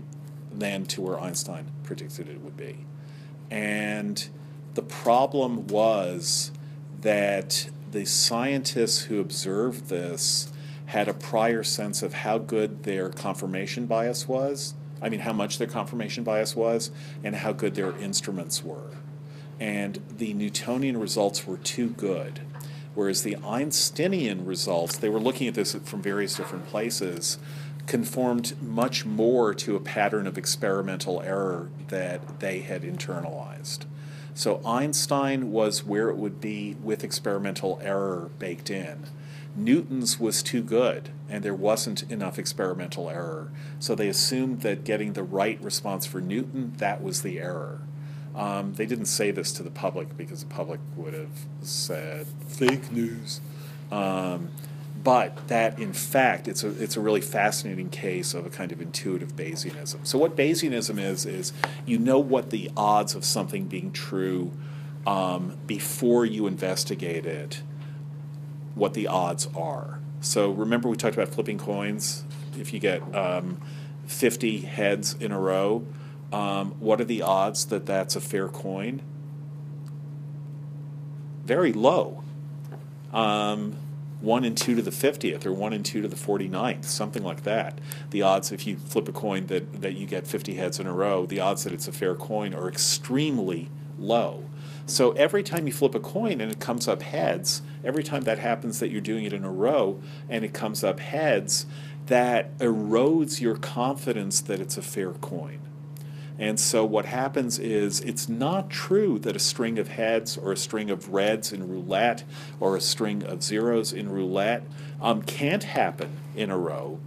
than 0.53 0.85
to 0.87 1.01
where 1.01 1.21
Einstein 1.21 1.67
predicted 1.85 2.29
it 2.29 2.41
would 2.41 2.57
be. 2.57 2.85
And 3.51 4.29
the 4.75 4.83
problem 4.83 5.67
was 5.67 6.53
that 7.01 7.71
the 7.91 8.05
scientists 8.05 9.03
who 9.03 9.21
observed 9.21 9.89
this 9.89 10.53
had 10.87 11.09
a 11.09 11.15
prior 11.15 11.63
sense 11.63 12.03
of 12.03 12.15
how 12.15 12.39
good 12.39 12.83
their 12.83 13.09
confirmation 13.11 13.87
bias 13.87 14.27
was. 14.27 14.75
I 15.03 15.09
mean, 15.09 15.21
how 15.21 15.33
much 15.33 15.59
their 15.59 15.67
confirmation 15.67 16.25
bias 16.25 16.55
was, 16.55 16.91
and 17.25 17.37
how 17.37 17.53
good 17.53 17.75
their 17.75 17.97
instruments 17.97 18.63
were. 18.63 18.91
And 19.59 20.01
the 20.19 20.35
Newtonian 20.35 20.99
results 20.99 21.47
were 21.47 21.57
too 21.57 21.89
good. 21.91 22.41
Whereas 22.95 23.23
the 23.23 23.37
Einsteinian 23.37 24.47
results, 24.47 24.97
they 24.97 25.09
were 25.09 25.21
looking 25.21 25.47
at 25.49 25.55
this 25.55 25.75
from 25.75 26.03
various 26.03 26.35
different 26.35 26.67
places, 26.67 27.39
conformed 27.87 28.61
much 28.63 29.05
more 29.07 29.55
to 29.55 29.77
a 29.77 29.81
pattern 29.81 30.27
of 30.27 30.39
experimental 30.39 31.23
error 31.23 31.71
that 31.89 32.41
they 32.41 32.61
had 32.61 32.83
internalized. 32.83 33.87
So 34.35 34.61
Einstein 34.65 35.51
was 35.51 35.85
where 35.85 36.09
it 36.09 36.17
would 36.17 36.41
be 36.41 36.77
with 36.83 37.05
experimental 37.05 37.81
error 37.83 38.31
baked 38.39 38.71
in. 38.71 39.07
Newton's 39.57 40.21
was 40.21 40.43
too 40.43 40.63
good, 40.63 41.11
and 41.29 41.43
there 41.43 41.55
wasn't 41.55 42.11
enough 42.11 42.39
experimental 42.39 43.11
error. 43.11 43.51
So 43.81 43.95
they 43.95 44.09
assumed 44.09 44.61
that 44.63 44.85
getting 44.85 45.13
the 45.13 45.25
right 45.25 45.61
response 45.63 46.07
for 46.07 46.21
Newton, 46.21 46.75
that 46.79 47.03
was 47.03 47.23
the 47.23 47.41
error. 47.41 47.83
Um, 48.35 48.75
they 48.75 48.87
didn't 48.87 49.07
say 49.07 49.31
this 49.31 49.53
to 49.55 49.63
the 49.63 49.71
public 49.71 50.17
because 50.17 50.45
the 50.45 50.51
public 50.51 50.81
would 50.97 51.15
have 51.15 51.47
said 51.63 52.27
fake 52.47 52.93
news. 52.93 53.41
Um, 53.91 54.51
but 55.03 55.49
that, 55.49 55.79
in 55.79 55.93
fact, 55.93 56.47
it's 56.47 56.63
a, 56.63 56.69
it's 56.83 56.97
a 56.97 57.01
really 57.01 57.21
fascinating 57.21 57.89
case 57.89 58.35
of 58.35 58.45
a 58.45 58.51
kind 58.51 58.71
of 58.71 58.81
intuitive 58.81 59.35
Bayesianism. 59.35 60.07
So, 60.07 60.19
what 60.19 60.37
Bayesianism 60.37 61.01
is, 61.01 61.25
is 61.25 61.53
you 61.87 61.99
know 61.99 62.19
what 62.19 62.51
the 62.51 62.71
odds 62.77 63.15
of 63.15 63.25
something 63.25 63.67
being 63.67 63.93
true 63.93 64.53
um, 65.07 65.57
before 65.67 66.27
you 66.27 66.47
investigate 66.47 67.25
it, 67.25 67.63
what 68.75 68.93
the 68.95 69.07
odds 69.07 69.49
are. 69.57 70.01
So, 70.21 70.51
remember 70.51 70.89
we 70.89 70.97
talked 70.97 71.17
about 71.17 71.29
flipping 71.29 71.59
coins? 71.59 72.25
If 72.59 72.75
you 72.75 72.81
get 72.81 73.03
um, 73.15 73.59
50 74.07 74.61
heads 74.63 75.15
in 75.15 75.33
a 75.33 75.41
row, 75.41 75.87
um, 76.33 76.73
what 76.81 77.01
are 77.01 77.05
the 77.05 77.23
odds 77.23 77.67
that 77.67 77.87
that's 77.87 78.17
a 78.17 78.21
fair 78.21 78.49
coin? 78.49 79.03
Very 81.45 81.73
low. 81.73 82.23
Um, 83.13 83.77
1 84.21 84.45
and 84.45 84.57
2 84.57 84.77
to 84.77 84.83
the 84.83 84.91
50th 84.91 85.47
or 85.47 85.53
1 85.53 85.73
and 85.73 85.85
2 85.85 86.03
to 86.03 86.09
the 86.09 86.17
49th, 86.17 86.85
something 86.85 87.23
like 87.23 87.43
that. 87.45 87.79
The 88.11 88.23
odds, 88.23 88.53
if 88.53 88.67
you 88.67 88.77
flip 88.77 89.09
a 89.09 89.13
coin 89.13 89.47
that, 89.47 89.81
that 89.81 89.95
you 89.95 90.07
get 90.07 90.27
50 90.27 90.55
heads 90.55 90.79
in 90.79 90.87
a 90.87 90.93
row, 90.93 91.27
the 91.27 91.41
odds 91.41 91.65
that 91.65 91.73
it's 91.73 91.89
a 91.89 91.93
fair 91.93 92.15
coin 92.15 92.55
are 92.55 92.69
extremely 92.69 93.71
low. 93.99 94.45
So 94.87 95.13
every 95.13 95.43
time 95.43 95.67
you 95.67 95.73
flip 95.73 95.95
a 95.95 96.01
coin 96.01 96.41
and 96.41 96.53
it 96.53 96.61
comes 96.61 96.87
up 96.87 97.03
heads, 97.03 97.63
every 97.83 98.03
time 98.03 98.25
that 98.25 98.39
happens 98.39 98.79
that 98.81 98.91
you're 98.91 99.01
doing 99.01 99.25
it 99.25 99.33
in 99.33 99.45
a 99.45 99.51
row 99.51 100.01
and 100.29 100.45
it 100.45 100.53
comes 100.53 100.85
up 100.85 101.01
heads, 101.01 101.65
that 102.07 102.57
erodes 102.59 103.41
your 103.41 103.57
confidence 103.57 104.41
that 104.43 104.61
it's 104.61 104.77
a 104.77 104.83
fair 104.83 105.13
coin. 105.13 105.61
And 106.41 106.59
so 106.59 106.87
what 106.87 107.05
happens 107.05 107.59
is 107.59 108.01
it's 108.01 108.27
not 108.27 108.71
true 108.71 109.19
that 109.19 109.37
a 109.37 109.39
string 109.39 109.79
of 109.79 109.89
heads 109.89 110.39
or 110.39 110.53
a 110.53 110.57
string 110.57 110.89
of 110.89 111.13
reds 111.13 111.53
in 111.53 111.69
roulette 111.69 112.25
or 112.59 112.75
a 112.77 112.81
string 112.81 113.23
of 113.23 113.43
zeros 113.43 113.93
in 113.93 114.09
roulette 114.09 114.63
um, 115.03 115.21
can't 115.21 115.65
happen 115.65 116.17
in 116.35 116.51
a 116.51 116.57
row. 116.57 116.99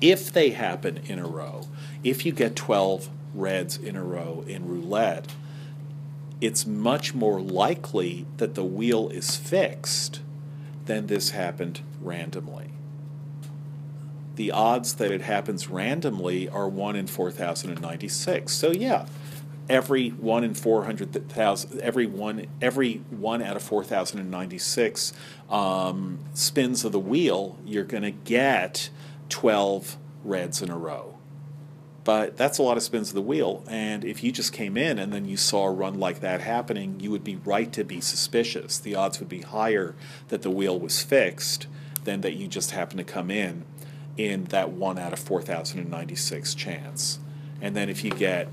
If 0.00 0.32
they 0.32 0.50
happen 0.50 0.96
in 1.04 1.18
a 1.18 1.26
row, 1.26 1.68
if 2.02 2.24
you 2.24 2.32
get 2.32 2.56
12 2.56 3.10
reds 3.34 3.76
in 3.76 3.96
a 3.96 4.02
row 4.02 4.42
in 4.48 4.66
roulette, 4.66 5.34
it's 6.40 6.64
much 6.64 7.14
more 7.14 7.42
likely 7.42 8.24
that 8.38 8.54
the 8.54 8.64
wheel 8.64 9.10
is 9.10 9.36
fixed 9.36 10.20
than 10.86 11.06
this 11.06 11.30
happened 11.30 11.82
randomly 12.00 12.70
the 14.38 14.52
odds 14.52 14.94
that 14.94 15.10
it 15.10 15.20
happens 15.20 15.68
randomly 15.68 16.48
are 16.48 16.68
1 16.68 16.94
in 16.94 17.08
4,096. 17.08 18.52
So 18.52 18.70
yeah, 18.70 19.06
every 19.68 20.10
1 20.10 20.44
in 20.44 20.54
400,000, 20.54 21.80
every 21.80 22.06
one, 22.06 22.46
every 22.62 23.02
1 23.10 23.42
out 23.42 23.56
of 23.56 23.62
4,096 23.64 25.12
um, 25.50 26.20
spins 26.34 26.84
of 26.84 26.92
the 26.92 27.00
wheel, 27.00 27.58
you're 27.66 27.82
going 27.82 28.04
to 28.04 28.12
get 28.12 28.90
12 29.28 29.96
reds 30.22 30.62
in 30.62 30.70
a 30.70 30.78
row. 30.78 31.18
But 32.04 32.36
that's 32.36 32.58
a 32.58 32.62
lot 32.62 32.76
of 32.76 32.84
spins 32.84 33.08
of 33.08 33.16
the 33.16 33.20
wheel, 33.20 33.64
and 33.68 34.04
if 34.04 34.22
you 34.22 34.30
just 34.30 34.52
came 34.52 34.76
in 34.76 35.00
and 35.00 35.12
then 35.12 35.26
you 35.26 35.36
saw 35.36 35.66
a 35.66 35.72
run 35.72 35.98
like 35.98 36.20
that 36.20 36.42
happening, 36.42 37.00
you 37.00 37.10
would 37.10 37.24
be 37.24 37.36
right 37.36 37.72
to 37.72 37.82
be 37.82 38.00
suspicious. 38.00 38.78
The 38.78 38.94
odds 38.94 39.18
would 39.18 39.28
be 39.28 39.40
higher 39.40 39.96
that 40.28 40.42
the 40.42 40.50
wheel 40.50 40.78
was 40.78 41.02
fixed 41.02 41.66
than 42.04 42.20
that 42.20 42.34
you 42.34 42.46
just 42.46 42.70
happened 42.70 42.98
to 42.98 43.04
come 43.04 43.32
in 43.32 43.64
in 44.18 44.44
that 44.46 44.70
one 44.70 44.98
out 44.98 45.14
of 45.14 45.18
4,096 45.20 46.54
chance. 46.54 47.20
And 47.62 47.74
then 47.74 47.88
if 47.88 48.04
you 48.04 48.10
get 48.10 48.48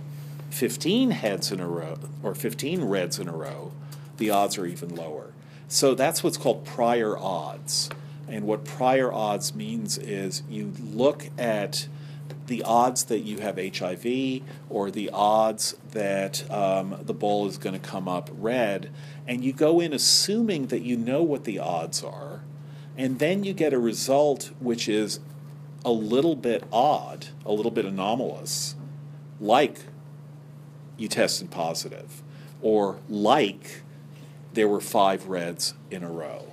15 0.52 1.12
heads 1.12 1.52
in 1.52 1.60
a 1.60 1.68
row 1.68 1.98
or 2.24 2.36
15 2.36 2.86
reds 2.86 3.20
in 3.20 3.28
a 3.28 3.36
row, 3.36 3.74
the 4.18 4.30
odds 4.30 4.58
are 4.58 4.66
even 4.66 4.96
lower. 4.96 5.34
So 5.68 5.96
that's 5.96 6.24
what's 6.24 6.38
called 6.38 6.64
prior 6.64 7.18
odds. 7.18 7.90
And 8.28 8.46
what 8.46 8.64
prior 8.64 9.12
odds 9.12 9.54
means 9.54 9.98
is 9.98 10.44
you 10.50 10.72
look 10.80 11.30
at 11.38 11.88
the 12.48 12.62
odds 12.64 13.06
that 13.06 13.20
you 13.20 13.40
have 13.40 13.58
HIV 13.58 14.42
or 14.70 14.92
the 14.92 15.10
odds 15.12 15.76
that 15.92 16.50
um, 16.52 16.96
the 17.02 17.14
ball 17.14 17.48
is 17.48 17.58
going 17.58 17.80
to 17.80 17.88
come 17.88 18.08
up 18.08 18.30
red, 18.34 18.92
and 19.28 19.44
you 19.44 19.52
go 19.52 19.80
in 19.80 19.94
assuming 19.94 20.68
that 20.68 20.82
you 20.82 20.96
know 20.96 21.24
what 21.24 21.44
the 21.44 21.58
odds 21.58 22.04
are, 22.04 22.42
and 22.98 23.20
then 23.20 23.44
you 23.44 23.54
get 23.54 23.74
a 23.74 23.80
result 23.80 24.52
which 24.60 24.88
is 24.88 25.20
a 25.86 25.92
little 25.92 26.36
bit 26.36 26.64
odd, 26.74 27.28
a 27.46 27.54
little 27.54 27.72
bit 27.72 27.86
anomalous, 27.86 28.76
like 29.40 29.78
you 30.98 31.08
tested 31.08 31.52
positive, 31.52 32.24
or 32.62 32.98
like 33.08 33.84
there 34.54 34.68
were 34.68 34.82
five 34.82 35.28
reds 35.28 35.76
in 35.92 36.04
a 36.04 36.10
row. 36.10 36.52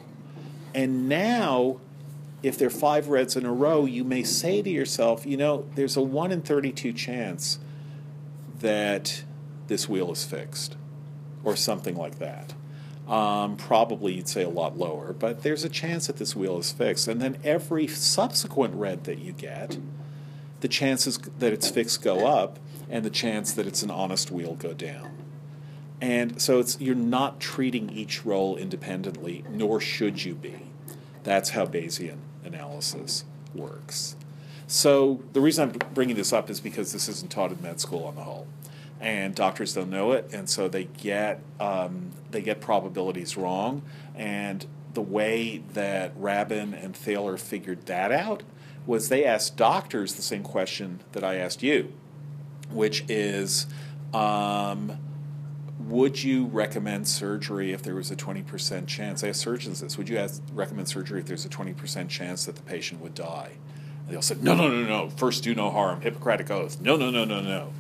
And 0.75 1.09
now, 1.09 1.81
if 2.43 2.59
there 2.59 2.69
are 2.69 2.71
five 2.71 3.09
reds 3.09 3.37
in 3.37 3.47
a 3.47 3.53
row, 3.53 3.87
you 3.87 4.05
may 4.05 4.23
say 4.23 4.63
to 4.63 4.71
yourself, 4.71 5.25
you 5.25 5.37
know, 5.37 5.67
there's 5.75 5.97
a 5.97 6.03
1 6.03 6.33
in 6.33 6.43
32 6.43 6.93
chance 6.93 7.59
that 8.61 9.25
this 9.69 9.89
wheel 9.89 10.13
is 10.13 10.25
fixed, 10.25 10.77
or 11.43 11.57
something 11.57 11.97
like 11.97 12.19
that. 12.19 12.55
Um, 13.13 13.59
probably 13.59 14.15
you'd 14.15 14.29
say 14.29 14.43
a 14.43 14.49
lot 14.49 14.79
lower, 14.79 15.13
but 15.13 15.43
there's 15.43 15.65
a 15.65 15.69
chance 15.69 16.07
that 16.07 16.17
this 16.17 16.35
wheel 16.35 16.57
is 16.57 16.73
fixed. 16.73 17.07
And 17.07 17.21
then 17.21 17.37
every 17.45 17.87
subsequent 17.87 18.75
red 18.75 19.05
that 19.05 19.19
you 19.19 19.33
get, 19.33 19.77
the 20.61 20.69
chances 20.69 21.19
that 21.39 21.53
it's 21.53 21.69
fixed 21.69 22.01
go 22.01 22.27
up, 22.27 22.59
and 22.89 23.05
the 23.05 23.11
chance 23.11 23.53
that 23.53 23.67
it's 23.67 23.83
an 23.83 23.91
honest 23.91 24.31
wheel 24.31 24.55
go 24.55 24.73
down. 24.73 25.11
And 26.01 26.41
so 26.41 26.59
it's 26.59 26.81
you're 26.81 26.95
not 26.95 27.39
treating 27.39 27.91
each 27.91 28.25
roll 28.25 28.57
independently, 28.57 29.45
nor 29.51 29.79
should 29.79 30.25
you 30.25 30.35
be. 30.35 30.61
That's 31.23 31.51
how 31.51 31.67
Bayesian 31.67 32.17
analysis 32.43 33.27
works. 33.55 34.17
So 34.67 35.21
the 35.35 35.43
reason 35.43 35.69
I'm 35.69 35.79
bringing 35.93 36.17
this 36.17 36.33
up 36.33 36.49
is 36.49 36.61
because 36.61 36.95
this 36.95 37.11
isn't 37.11 37.31
taught 37.31 37.53
in 37.53 37.61
med 37.61 37.79
school 37.79 38.05
on 38.05 38.15
the 38.15 38.23
whole 38.23 38.47
and 39.03 39.35
doctors 39.35 39.75
don't 39.75 39.91
know 39.91 40.13
it, 40.13 40.31
and 40.33 40.49
so 40.49 40.69
they 40.69 40.85
get 40.85 41.43
um, 41.61 42.13
they 42.31 42.41
get 42.41 42.61
probabilities 42.61 43.37
wrong, 43.37 43.83
and 44.15 44.65
the 44.95 45.03
way 45.03 45.63
that 45.75 46.13
Rabin 46.17 46.73
and 46.73 46.95
Thaler 46.97 47.37
figured 47.37 47.87
that 47.87 48.13
out 48.13 48.43
was 48.87 49.09
they 49.09 49.25
asked 49.25 49.57
doctors 49.57 50.15
the 50.15 50.23
same 50.23 50.43
question 50.43 51.01
that 51.13 51.25
I 51.25 51.37
asked 51.37 51.63
you, 51.63 51.93
which 52.71 53.05
is, 53.09 53.67
um, 54.13 54.99
would 55.79 56.23
you 56.23 56.47
recommend 56.47 57.09
surgery 57.09 57.73
if 57.73 57.83
there 57.83 57.95
was 57.95 58.11
a 58.11 58.17
20% 58.17 58.87
chance? 58.87 59.25
I 59.25 59.29
asked 59.29 59.41
surgeons 59.41 59.81
this. 59.81 59.97
Would 59.97 60.09
you 60.09 60.19
ask, 60.19 60.43
recommend 60.53 60.89
surgery 60.89 61.21
if 61.21 61.27
there's 61.27 61.45
a 61.45 61.49
20% 61.49 62.09
chance 62.09 62.47
that 62.47 62.57
the 62.57 62.63
patient 62.63 63.01
would 63.01 63.15
die? 63.15 63.53
They 64.09 64.17
all 64.17 64.23
said, 64.23 64.43
no, 64.43 64.55
no, 64.55 64.69
no, 64.69 64.83
no. 64.83 65.11
First, 65.11 65.45
do 65.45 65.55
no 65.55 65.71
harm. 65.71 66.01
Hippocratic 66.01 66.51
oath. 66.51 66.81
No, 66.81 66.97
no, 66.97 67.11
no, 67.11 67.25
no, 67.25 67.41
no. 67.41 67.73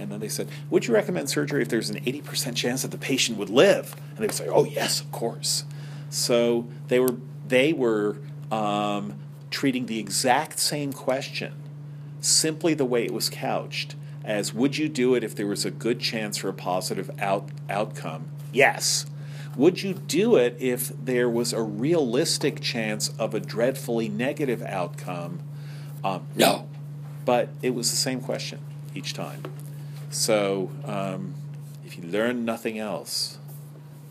And 0.00 0.10
then 0.10 0.20
they 0.20 0.28
said, 0.28 0.48
would 0.70 0.86
you 0.86 0.94
recommend 0.94 1.28
surgery 1.30 1.62
if 1.62 1.68
there's 1.68 1.90
an 1.90 2.00
80% 2.00 2.54
chance 2.56 2.82
that 2.82 2.90
the 2.90 2.98
patient 2.98 3.38
would 3.38 3.50
live? 3.50 3.94
And 4.10 4.18
they 4.18 4.26
would 4.26 4.34
say, 4.34 4.48
oh, 4.48 4.64
yes, 4.64 5.00
of 5.00 5.12
course. 5.12 5.64
So 6.08 6.66
they 6.88 6.98
were, 6.98 7.16
they 7.46 7.72
were 7.72 8.16
um, 8.50 9.14
treating 9.50 9.86
the 9.86 9.98
exact 9.98 10.58
same 10.58 10.92
question, 10.92 11.54
simply 12.20 12.74
the 12.74 12.84
way 12.84 13.04
it 13.04 13.12
was 13.12 13.28
couched 13.28 13.94
as 14.24 14.52
would 14.52 14.76
you 14.76 14.88
do 14.88 15.14
it 15.14 15.24
if 15.24 15.34
there 15.34 15.46
was 15.46 15.64
a 15.64 15.70
good 15.70 16.00
chance 16.00 16.36
for 16.38 16.48
a 16.48 16.52
positive 16.52 17.10
out, 17.20 17.48
outcome? 17.68 18.28
Yes. 18.52 19.06
Would 19.56 19.82
you 19.82 19.94
do 19.94 20.36
it 20.36 20.56
if 20.58 20.92
there 21.04 21.28
was 21.28 21.52
a 21.52 21.62
realistic 21.62 22.60
chance 22.60 23.08
of 23.18 23.34
a 23.34 23.40
dreadfully 23.40 24.08
negative 24.08 24.62
outcome? 24.62 25.40
Um, 26.04 26.26
no. 26.36 26.68
But 27.24 27.48
it 27.62 27.74
was 27.74 27.90
the 27.90 27.96
same 27.96 28.20
question 28.20 28.60
each 28.94 29.14
time. 29.14 29.42
So 30.10 30.70
um, 30.84 31.34
if 31.86 31.96
you 31.96 32.02
learn 32.02 32.44
nothing 32.44 32.78
else, 32.78 33.38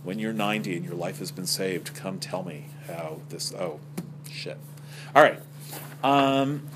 when 0.03 0.17
you're 0.17 0.33
90 0.33 0.77
and 0.77 0.85
your 0.85 0.95
life 0.95 1.19
has 1.19 1.31
been 1.31 1.45
saved, 1.45 1.93
come 1.93 2.19
tell 2.19 2.43
me 2.43 2.67
how 2.87 3.19
this. 3.29 3.53
Oh, 3.53 3.79
shit. 4.31 4.57
All 5.15 5.21
right. 5.21 5.39
Um, 6.03 6.67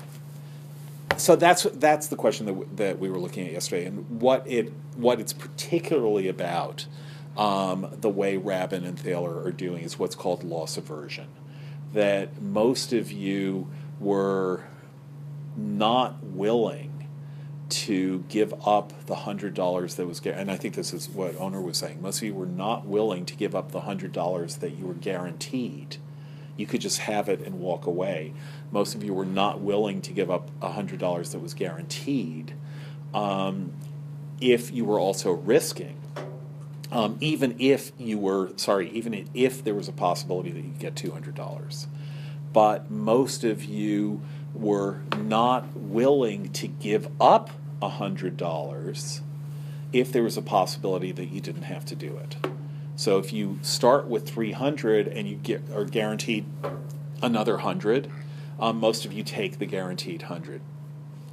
so 1.16 1.36
that's 1.36 1.62
that's 1.62 2.08
the 2.08 2.16
question 2.16 2.46
that, 2.46 2.52
w- 2.52 2.70
that 2.76 2.98
we 2.98 3.08
were 3.08 3.18
looking 3.18 3.46
at 3.46 3.52
yesterday, 3.52 3.86
and 3.86 4.20
what 4.20 4.46
it 4.46 4.72
what 4.96 5.20
it's 5.20 5.32
particularly 5.32 6.28
about. 6.28 6.86
Um, 7.36 7.88
the 8.00 8.10
way 8.10 8.36
Rabin 8.36 8.84
and 8.84 8.98
Thaler 8.98 9.42
are 9.42 9.50
doing 9.50 9.82
is 9.82 9.98
what's 9.98 10.14
called 10.14 10.44
loss 10.44 10.76
aversion. 10.76 11.26
That 11.92 12.40
most 12.40 12.92
of 12.92 13.10
you 13.10 13.68
were 13.98 14.64
not 15.56 16.22
willing 16.22 16.93
to 17.74 18.20
give 18.28 18.54
up 18.66 19.06
the 19.06 19.14
hundred 19.14 19.52
dollars 19.54 19.96
that 19.96 20.06
was, 20.06 20.24
and 20.24 20.50
I 20.50 20.56
think 20.56 20.74
this 20.74 20.92
is 20.92 21.08
what 21.08 21.36
owner 21.40 21.60
was 21.60 21.78
saying. 21.78 22.00
Most 22.00 22.18
of 22.18 22.22
you 22.24 22.34
were 22.34 22.46
not 22.46 22.86
willing 22.86 23.26
to 23.26 23.34
give 23.34 23.54
up 23.54 23.72
the 23.72 23.80
hundred 23.80 24.12
dollars 24.12 24.56
that 24.56 24.70
you 24.70 24.86
were 24.86 24.94
guaranteed. 24.94 25.96
You 26.56 26.66
could 26.66 26.80
just 26.80 26.98
have 27.00 27.28
it 27.28 27.40
and 27.40 27.58
walk 27.58 27.86
away. 27.86 28.32
Most 28.70 28.94
of 28.94 29.02
you 29.02 29.12
were 29.12 29.24
not 29.24 29.60
willing 29.60 30.00
to 30.02 30.12
give 30.12 30.30
up 30.30 30.50
hundred 30.62 31.00
dollars 31.00 31.32
that 31.32 31.40
was 31.40 31.52
guaranteed, 31.52 32.54
um, 33.12 33.72
if 34.40 34.72
you 34.72 34.84
were 34.84 35.00
also 35.00 35.32
risking. 35.32 36.00
Um, 36.92 37.16
even 37.20 37.56
if 37.58 37.90
you 37.98 38.18
were 38.18 38.52
sorry, 38.56 38.88
even 38.90 39.28
if 39.34 39.64
there 39.64 39.74
was 39.74 39.88
a 39.88 39.92
possibility 39.92 40.52
that 40.52 40.60
you 40.60 40.74
get 40.78 40.94
two 40.94 41.10
hundred 41.10 41.34
dollars, 41.34 41.88
but 42.52 42.88
most 42.88 43.42
of 43.42 43.64
you 43.64 44.22
were 44.54 45.00
not 45.18 45.76
willing 45.76 46.50
to 46.52 46.68
give 46.68 47.08
up 47.20 47.50
a 47.84 47.88
hundred 47.88 48.36
dollars 48.36 49.20
if 49.92 50.10
there 50.10 50.22
was 50.22 50.36
a 50.36 50.42
possibility 50.42 51.12
that 51.12 51.26
you 51.26 51.40
didn't 51.40 51.62
have 51.62 51.84
to 51.84 51.94
do 51.94 52.16
it. 52.16 52.36
So 52.96 53.18
if 53.18 53.32
you 53.32 53.58
start 53.62 54.06
with 54.06 54.28
300 54.28 55.08
and 55.08 55.28
you 55.28 55.36
get 55.36 55.62
are 55.72 55.84
guaranteed 55.84 56.46
another 57.22 57.54
100, 57.54 58.10
um, 58.58 58.78
most 58.78 59.04
of 59.04 59.12
you 59.12 59.22
take 59.22 59.58
the 59.58 59.66
guaranteed 59.66 60.22
100. 60.22 60.60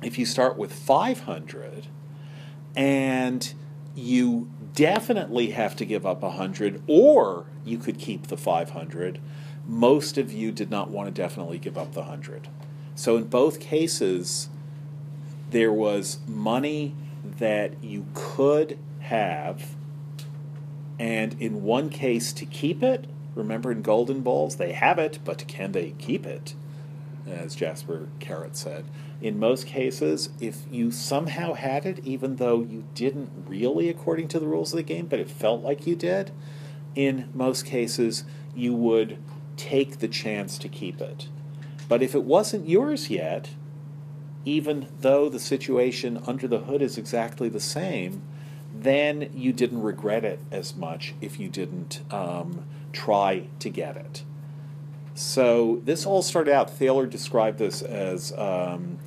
If 0.02 0.18
you 0.18 0.26
start 0.26 0.58
with 0.58 0.74
500 0.74 1.88
and 2.76 3.54
you 3.96 4.50
definitely 4.74 5.52
have 5.52 5.76
to 5.76 5.86
give 5.86 6.06
up 6.06 6.22
100 6.22 6.82
or 6.88 7.46
you 7.64 7.78
could 7.78 8.00
keep 8.00 8.28
the 8.28 8.38
500, 8.38 9.20
most 9.68 10.18
of 10.18 10.32
you 10.32 10.52
did 10.52 10.72
not 10.72 10.90
want 10.90 11.08
to 11.08 11.22
definitely 11.22 11.60
give 11.60 11.78
up 11.78 11.94
the 11.94 12.02
100. 12.02 12.48
So 12.96 13.18
in 13.18 13.26
both 13.26 13.60
cases, 13.60 14.50
there 15.52 15.72
was 15.72 16.20
money 16.28 16.96
that 17.24 17.84
you 17.84 18.06
could 18.14 18.80
have, 19.02 19.76
and 20.98 21.36
in 21.40 21.64
one 21.64 21.90
case 21.90 22.34
to 22.34 22.46
keep 22.46 22.82
it. 22.82 23.06
Remember 23.36 23.72
in 23.72 23.82
Golden 23.82 24.22
Balls, 24.22 24.58
they 24.58 24.74
have 24.74 25.00
it, 25.00 25.20
but 25.24 25.48
can 25.48 25.72
they 25.72 25.92
keep 25.98 26.26
it? 26.26 26.54
As 27.28 27.56
Jasper 27.56 28.10
Carrott 28.20 28.56
said. 28.56 28.86
In 29.22 29.40
most 29.40 29.68
cases, 29.68 30.30
if 30.40 30.64
you 30.72 30.90
somehow 30.90 31.54
had 31.54 31.86
it, 31.86 32.00
even 32.04 32.38
though 32.38 32.62
you 32.62 32.86
didn't 32.96 33.30
really 33.48 33.88
according 33.88 34.28
to 34.30 34.40
the 34.40 34.48
rules 34.48 34.74
of 34.74 34.78
the 34.78 34.84
game, 34.84 35.06
but 35.06 35.20
it 35.20 35.30
felt 35.30 35.62
like 35.62 35.86
you 35.86 35.96
did, 35.96 36.32
in 36.96 37.30
most 37.34 37.66
cases, 37.66 38.24
you 38.56 38.74
would 38.74 39.18
take 39.58 40.00
the 40.00 40.08
chance 40.08 40.58
to 40.58 40.68
keep 40.68 41.00
it. 41.00 41.28
But 41.88 42.02
if 42.02 42.16
it 42.16 42.24
wasn't 42.24 42.68
yours 42.68 43.10
yet, 43.10 43.50
even 44.46 44.88
though 45.00 45.30
the 45.30 45.40
situation 45.40 46.22
under 46.26 46.48
the 46.48 46.60
hood 46.60 46.82
is 46.82 46.98
exactly 46.98 47.50
the 47.50 47.60
same, 47.60 48.22
then 48.74 49.30
you 49.34 49.54
didn't 49.54 49.82
regret 49.82 50.24
it 50.24 50.40
as 50.50 50.76
much 50.76 51.14
if 51.22 51.40
you 51.40 51.50
didn't 51.50 52.02
um, 52.12 52.66
try 52.92 53.48
to 53.60 53.70
get 53.70 53.96
it. 53.96 54.24
So 55.14 55.82
this 55.84 56.06
all 56.06 56.22
started 56.22 56.54
out. 56.54 56.70
Thaler 56.70 57.06
described 57.06 57.60
this 57.60 57.82
as 57.82 58.32
um, 58.38 58.98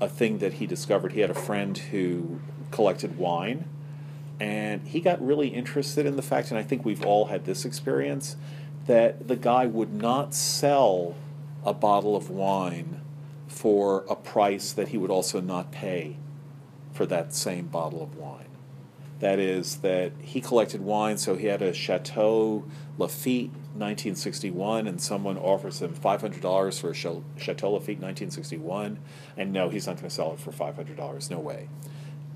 a 0.00 0.08
thing 0.08 0.38
that 0.38 0.54
he 0.54 0.66
discovered. 0.66 1.12
He 1.12 1.20
had 1.20 1.30
a 1.30 1.34
friend 1.34 1.76
who 1.76 2.40
collected 2.70 3.18
wine, 3.18 3.64
and 4.40 4.86
he 4.86 5.00
got 5.00 5.24
really 5.24 5.48
interested 5.48 6.06
in 6.06 6.16
the 6.16 6.22
fact, 6.22 6.50
and 6.50 6.58
I 6.58 6.62
think 6.62 6.84
we've 6.84 7.04
all 7.04 7.26
had 7.26 7.44
this 7.44 7.64
experience, 7.64 8.36
that 8.86 9.28
the 9.28 9.36
guy 9.36 9.66
would 9.66 9.92
not 9.92 10.32
sell 10.32 11.16
a 11.64 11.74
bottle 11.74 12.16
of 12.16 12.30
wine 12.30 13.02
for 13.48 14.04
a 14.08 14.14
price 14.14 14.72
that 14.72 14.88
he 14.88 14.98
would 14.98 15.10
also 15.10 15.40
not 15.40 15.72
pay 15.72 16.16
for 16.92 17.06
that 17.06 17.34
same 17.34 17.66
bottle 17.66 18.02
of 18.02 18.16
wine. 18.16 18.44
That 19.20 19.40
is, 19.40 19.78
that 19.78 20.12
he 20.22 20.40
collected 20.40 20.80
wine, 20.80 21.18
so 21.18 21.34
he 21.34 21.46
had 21.46 21.60
a 21.60 21.72
Chateau 21.72 22.64
Lafite 22.98 23.50
1961, 23.74 24.86
and 24.86 25.00
someone 25.00 25.36
offers 25.36 25.82
him 25.82 25.94
$500 25.94 26.80
for 26.80 26.90
a 26.90 26.94
Chateau 26.94 27.70
Lafite 27.72 28.00
1961, 28.00 28.98
and 29.36 29.52
no, 29.52 29.70
he's 29.70 29.86
not 29.86 29.96
going 29.96 30.08
to 30.08 30.14
sell 30.14 30.32
it 30.32 30.38
for 30.38 30.52
$500. 30.52 31.30
No 31.30 31.40
way. 31.40 31.68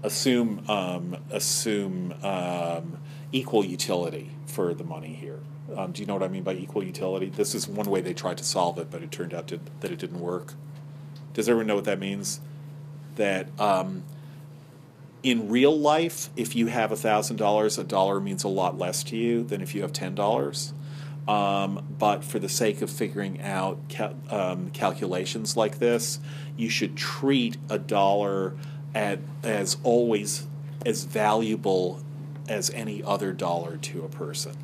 Assume, 0.02 0.64
um, 0.68 1.16
assume 1.30 2.14
um, 2.24 2.98
equal 3.30 3.64
utility 3.64 4.30
for 4.46 4.74
the 4.74 4.84
money 4.84 5.14
here. 5.14 5.38
Um, 5.76 5.92
do 5.92 6.02
you 6.02 6.06
know 6.06 6.14
what 6.14 6.24
I 6.24 6.28
mean 6.28 6.42
by 6.42 6.54
equal 6.54 6.82
utility? 6.82 7.26
This 7.26 7.54
is 7.54 7.68
one 7.68 7.88
way 7.88 8.00
they 8.00 8.14
tried 8.14 8.38
to 8.38 8.44
solve 8.44 8.78
it, 8.78 8.90
but 8.90 9.02
it 9.02 9.12
turned 9.12 9.32
out 9.32 9.46
to, 9.48 9.60
that 9.80 9.92
it 9.92 10.00
didn't 10.00 10.20
work. 10.20 10.54
Does 11.34 11.48
everyone 11.48 11.66
know 11.66 11.76
what 11.76 11.84
that 11.84 11.98
means? 11.98 12.40
That 13.16 13.48
um, 13.60 14.04
in 15.22 15.48
real 15.48 15.78
life, 15.78 16.30
if 16.36 16.56
you 16.56 16.66
have 16.66 16.90
$1,000, 16.90 17.78
a 17.78 17.84
dollar 17.84 18.20
means 18.20 18.44
a 18.44 18.48
lot 18.48 18.78
less 18.78 19.02
to 19.04 19.16
you 19.16 19.44
than 19.44 19.60
if 19.60 19.74
you 19.74 19.82
have 19.82 19.92
$10. 19.92 20.72
Um, 21.28 21.86
but 21.98 22.24
for 22.24 22.38
the 22.40 22.48
sake 22.48 22.82
of 22.82 22.90
figuring 22.90 23.40
out 23.40 23.78
cal- 23.88 24.16
um, 24.28 24.70
calculations 24.70 25.56
like 25.56 25.78
this, 25.78 26.18
you 26.56 26.68
should 26.68 26.96
treat 26.96 27.56
a 27.70 27.78
dollar 27.78 28.54
at, 28.94 29.20
as 29.44 29.76
always 29.84 30.46
as 30.84 31.04
valuable 31.04 32.02
as 32.48 32.70
any 32.70 33.02
other 33.04 33.32
dollar 33.32 33.76
to 33.76 34.04
a 34.04 34.08
person. 34.08 34.56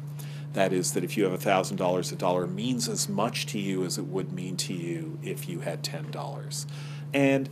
That 0.55 0.73
is, 0.73 0.93
that 0.93 1.05
if 1.05 1.17
you 1.17 1.25
have 1.25 1.39
$1,000, 1.41 2.13
a 2.13 2.17
dollar 2.17 2.47
means 2.47 2.89
as 2.89 3.09
much 3.09 3.47
to 3.47 3.59
you 3.59 3.85
as 3.85 3.99
it 3.99 4.07
would 4.07 4.33
mean 4.33 4.57
to 4.59 4.75
you 4.75 5.19
if 5.23 5.49
you 5.49 5.61
had 5.61 5.83
$10. 5.83 6.67
And 7.13 7.49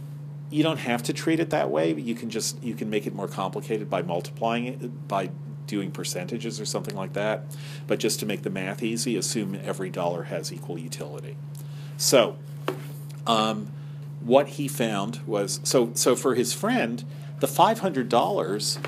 you 0.51 0.63
don't 0.63 0.79
have 0.79 1.03
to 1.05 1.13
treat 1.13 1.41
it 1.41 1.51
that 1.51 1.71
way, 1.71 1.93
but 1.93 2.03
you 2.03 2.15
can 2.15 2.31
just 2.31 2.63
you 2.63 2.75
can 2.75 2.89
make 2.89 3.07
it 3.07 3.15
more 3.15 3.29
complicated 3.29 3.91
by 3.91 4.03
multiplying 4.03 4.67
it 4.67 5.09
by 5.09 5.31
doing 5.67 5.91
percentages 5.91 6.61
or 6.61 6.65
something 6.65 6.95
like 6.95 7.15
that. 7.15 7.45
But 7.87 7.99
just 7.99 8.21
to 8.21 8.27
make 8.27 8.43
the 8.43 8.51
math 8.51 8.83
easy, 8.83 9.17
assume 9.17 9.59
every 9.65 9.91
dollar 9.91 10.25
has 10.25 10.53
equal 10.53 10.79
utility. 10.79 11.37
So, 11.97 12.37
um, 13.27 13.73
what 14.21 14.51
he 14.51 14.69
found 14.69 15.21
was 15.27 15.61
so 15.65 15.91
so 15.95 16.15
for 16.15 16.35
his 16.35 16.53
friend, 16.53 17.03
the 17.41 17.49
five 17.49 17.81
hundred 17.81 18.09
dollars 18.09 18.79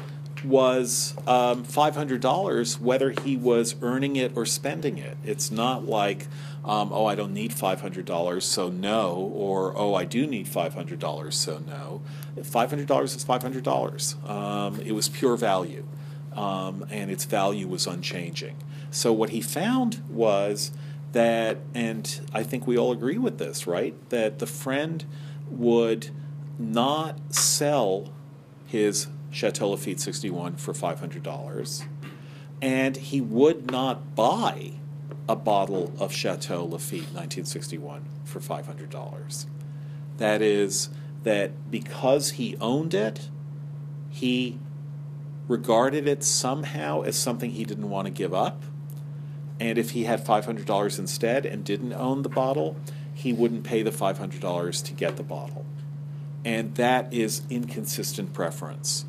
was 0.45 1.15
um, 1.27 1.65
five 1.65 1.95
hundred 1.97 2.21
dollars 2.21 2.79
whether 2.79 3.11
he 3.25 3.37
was 3.37 3.75
earning 3.83 4.17
it 4.17 4.33
or 4.37 4.47
spending 4.47 4.99
it. 4.99 5.17
It's 5.25 5.51
not 5.51 5.85
like 5.85 6.27
um, 6.65 6.93
oh 6.93 7.07
I 7.07 7.15
don't 7.15 7.33
need 7.33 7.53
five 7.53 7.81
hundred 7.81 8.05
dollars 8.05 8.45
so 8.45 8.69
no 8.69 9.31
or 9.35 9.77
oh 9.77 9.95
I 9.95 10.05
do 10.05 10.27
need 10.27 10.49
five 10.49 10.75
hundred 10.75 10.99
dollars 10.99 11.37
so 11.37 11.59
no. 11.59 12.03
Five 12.43 12.71
hundred 12.71 12.87
dollars 12.87 13.15
is 13.15 13.25
five 13.25 13.43
hundred 13.43 13.65
dollars. 13.65 14.17
Um, 14.27 14.81
it 14.81 14.93
was 14.93 15.09
pure 15.09 15.37
value, 15.37 15.85
um, 16.35 16.87
and 16.91 17.11
its 17.11 17.25
value 17.25 17.67
was 17.67 17.87
unchanging. 17.87 18.57
So 18.91 19.13
what 19.13 19.31
he 19.31 19.41
found 19.41 20.03
was 20.09 20.71
that, 21.13 21.59
and 21.75 22.21
I 22.33 22.43
think 22.43 22.67
we 22.67 22.79
all 22.79 22.93
agree 22.93 23.19
with 23.19 23.39
this, 23.39 23.67
right? 23.67 23.95
That 24.11 24.39
the 24.39 24.47
friend 24.47 25.05
would 25.51 26.11
not 26.59 27.35
sell 27.35 28.13
his 28.67 29.09
Chateau 29.31 29.71
Lafite 29.71 30.01
61 30.01 30.57
for 30.57 30.73
$500, 30.73 31.85
and 32.63 32.97
he 32.97 33.21
would 33.21 33.71
not 33.71 34.15
buy 34.15 34.73
a 35.29 35.37
bottle 35.37 35.93
of 35.99 36.13
Chateau 36.13 36.65
Lafite 36.65 37.13
1961 37.13 38.05
for 38.25 38.41
$500. 38.41 39.47
That 40.17 40.43
is, 40.43 40.89
that 41.23 41.71
because 41.71 42.31
he 42.33 42.57
owned 42.61 42.95
it, 42.95 43.29
he 44.11 44.59
regarded 45.47 46.09
it 46.09 46.25
somehow 46.25 47.03
as 47.03 47.17
something 47.17 47.51
he 47.51 47.65
didn't 47.65 47.91
want 47.91 48.07
to 48.07 48.11
give 48.11 48.35
up. 48.35 48.63
And 49.61 49.79
if 49.79 49.91
he 49.91 50.05
had 50.05 50.25
$500 50.25 50.99
instead 50.99 51.45
and 51.45 51.65
didn't 51.65 51.93
own 51.93 52.23
the 52.23 52.29
bottle, 52.29 52.77
he 53.13 53.33
wouldn't 53.33 53.65
pay 53.65 53.83
the 53.83 53.91
$500 53.91 54.85
to 54.85 54.93
get 54.93 55.17
the 55.17 55.23
bottle. 55.23 55.67
And 56.45 56.75
that 56.77 57.13
is 57.13 57.43
inconsistent 57.51 58.33
preference. 58.33 59.05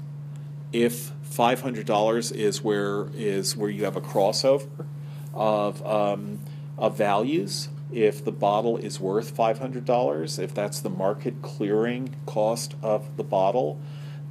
If 0.71 1.11
$500 1.31 2.35
is 2.35 2.63
where 2.63 3.07
is 3.13 3.55
where 3.55 3.69
you 3.69 3.85
have 3.85 3.95
a 3.95 4.01
crossover 4.01 4.85
of 5.33 5.85
um, 5.85 6.39
of 6.77 6.97
values, 6.97 7.69
if 7.91 8.23
the 8.23 8.31
bottle 8.31 8.77
is 8.77 8.99
worth 8.99 9.35
$500, 9.35 10.39
if 10.39 10.53
that's 10.53 10.79
the 10.79 10.89
market 10.89 11.41
clearing 11.41 12.15
cost 12.25 12.75
of 12.83 13.17
the 13.17 13.23
bottle, 13.23 13.79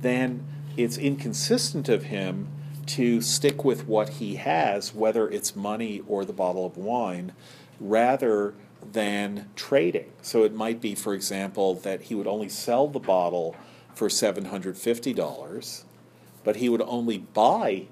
then 0.00 0.44
it's 0.76 0.96
inconsistent 0.96 1.88
of 1.88 2.04
him 2.04 2.48
to 2.86 3.20
stick 3.20 3.64
with 3.64 3.86
what 3.86 4.08
he 4.10 4.36
has, 4.36 4.94
whether 4.94 5.28
it's 5.28 5.54
money 5.54 6.02
or 6.06 6.24
the 6.24 6.32
bottle 6.32 6.64
of 6.64 6.76
wine, 6.76 7.32
rather 7.80 8.54
than 8.92 9.48
trading. 9.56 10.10
So 10.22 10.44
it 10.44 10.54
might 10.54 10.80
be, 10.80 10.94
for 10.94 11.12
example, 11.12 11.74
that 11.74 12.02
he 12.02 12.14
would 12.14 12.26
only 12.26 12.48
sell 12.48 12.88
the 12.88 13.00
bottle 13.00 13.56
for 13.94 14.08
$750, 14.08 15.84
but 16.48 16.56
he 16.56 16.70
would 16.70 16.80
only 16.80 17.18
buy 17.18 17.86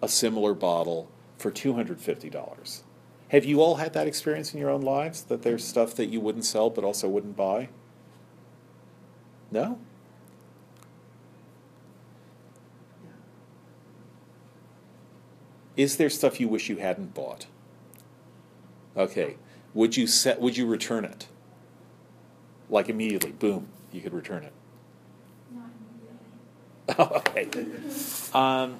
a 0.00 0.06
similar 0.06 0.54
bottle 0.54 1.10
for 1.36 1.50
$250. 1.50 2.82
Have 3.30 3.44
you 3.44 3.60
all 3.60 3.74
had 3.74 3.92
that 3.92 4.06
experience 4.06 4.54
in 4.54 4.60
your 4.60 4.70
own 4.70 4.82
lives 4.82 5.24
that 5.24 5.42
there's 5.42 5.64
stuff 5.64 5.96
that 5.96 6.06
you 6.06 6.20
wouldn't 6.20 6.44
sell 6.44 6.70
but 6.70 6.84
also 6.84 7.08
wouldn't 7.08 7.36
buy? 7.36 7.68
No? 9.50 9.80
Is 15.76 15.96
there 15.96 16.08
stuff 16.08 16.38
you 16.38 16.46
wish 16.46 16.68
you 16.68 16.76
hadn't 16.76 17.14
bought? 17.14 17.46
Okay. 18.96 19.38
Would 19.74 19.96
you 19.96 20.06
set 20.06 20.40
would 20.40 20.56
you 20.56 20.66
return 20.66 21.04
it? 21.04 21.26
Like 22.68 22.88
immediately, 22.88 23.32
boom, 23.32 23.66
you 23.90 24.00
could 24.00 24.14
return 24.14 24.44
it. 24.44 24.52
Not 26.98 27.12
okay. 27.28 27.48
Um, 28.34 28.78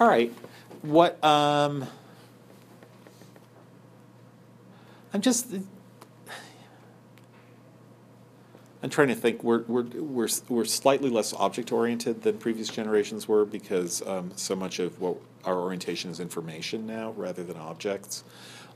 all 0.00 0.08
right. 0.08 0.32
What 0.82 1.22
um 1.22 1.86
I'm 5.14 5.20
just 5.20 5.54
I'm 8.82 8.90
trying 8.90 9.08
to 9.08 9.14
think. 9.14 9.44
We're 9.44 9.62
we're 9.62 9.82
we're 9.82 10.28
we're 10.48 10.64
slightly 10.64 11.08
less 11.08 11.32
object 11.34 11.70
oriented 11.70 12.22
than 12.22 12.38
previous 12.38 12.68
generations 12.68 13.28
were 13.28 13.44
because 13.44 14.04
um, 14.06 14.32
so 14.34 14.56
much 14.56 14.80
of 14.80 15.00
what 15.00 15.18
our 15.44 15.56
orientation 15.56 16.10
is 16.10 16.18
information 16.18 16.86
now 16.86 17.12
rather 17.12 17.44
than 17.44 17.56
objects. 17.56 18.24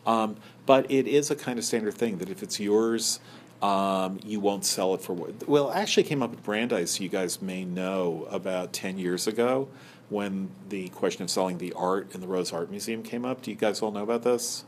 Um, 0.07 0.37
but 0.67 0.89
it 0.91 1.09
is 1.09 1.31
a 1.33 1.37
kind 1.37 1.59
of 1.59 1.65
standard 1.65 1.95
thing 1.95 2.19
that 2.19 2.31
if 2.31 2.43
it's 2.43 2.61
yours, 2.61 3.19
um, 3.63 4.21
you 4.25 4.41
won't 4.41 4.65
sell 4.65 4.95
it 4.95 5.01
for 5.01 5.13
what. 5.13 5.49
Well, 5.49 5.71
it 5.71 5.77
actually 5.77 6.05
came 6.05 6.23
up 6.23 6.33
at 6.33 6.43
Brandeis. 6.43 7.01
You 7.01 7.09
guys 7.09 7.41
may 7.41 7.65
know 7.65 8.27
about 8.31 8.73
ten 8.73 8.99
years 8.99 9.27
ago 9.27 9.69
when 10.09 10.51
the 10.69 10.89
question 10.91 11.23
of 11.23 11.31
selling 11.31 11.59
the 11.59 11.73
art 11.73 12.15
in 12.15 12.21
the 12.21 12.27
Rose 12.27 12.53
Art 12.53 12.71
Museum 12.71 13.03
came 13.03 13.25
up. 13.25 13.43
Do 13.43 13.51
you 13.51 13.57
guys 13.57 13.83
all 13.83 13.91
know 13.91 14.03
about 14.03 14.23
this? 14.23 14.65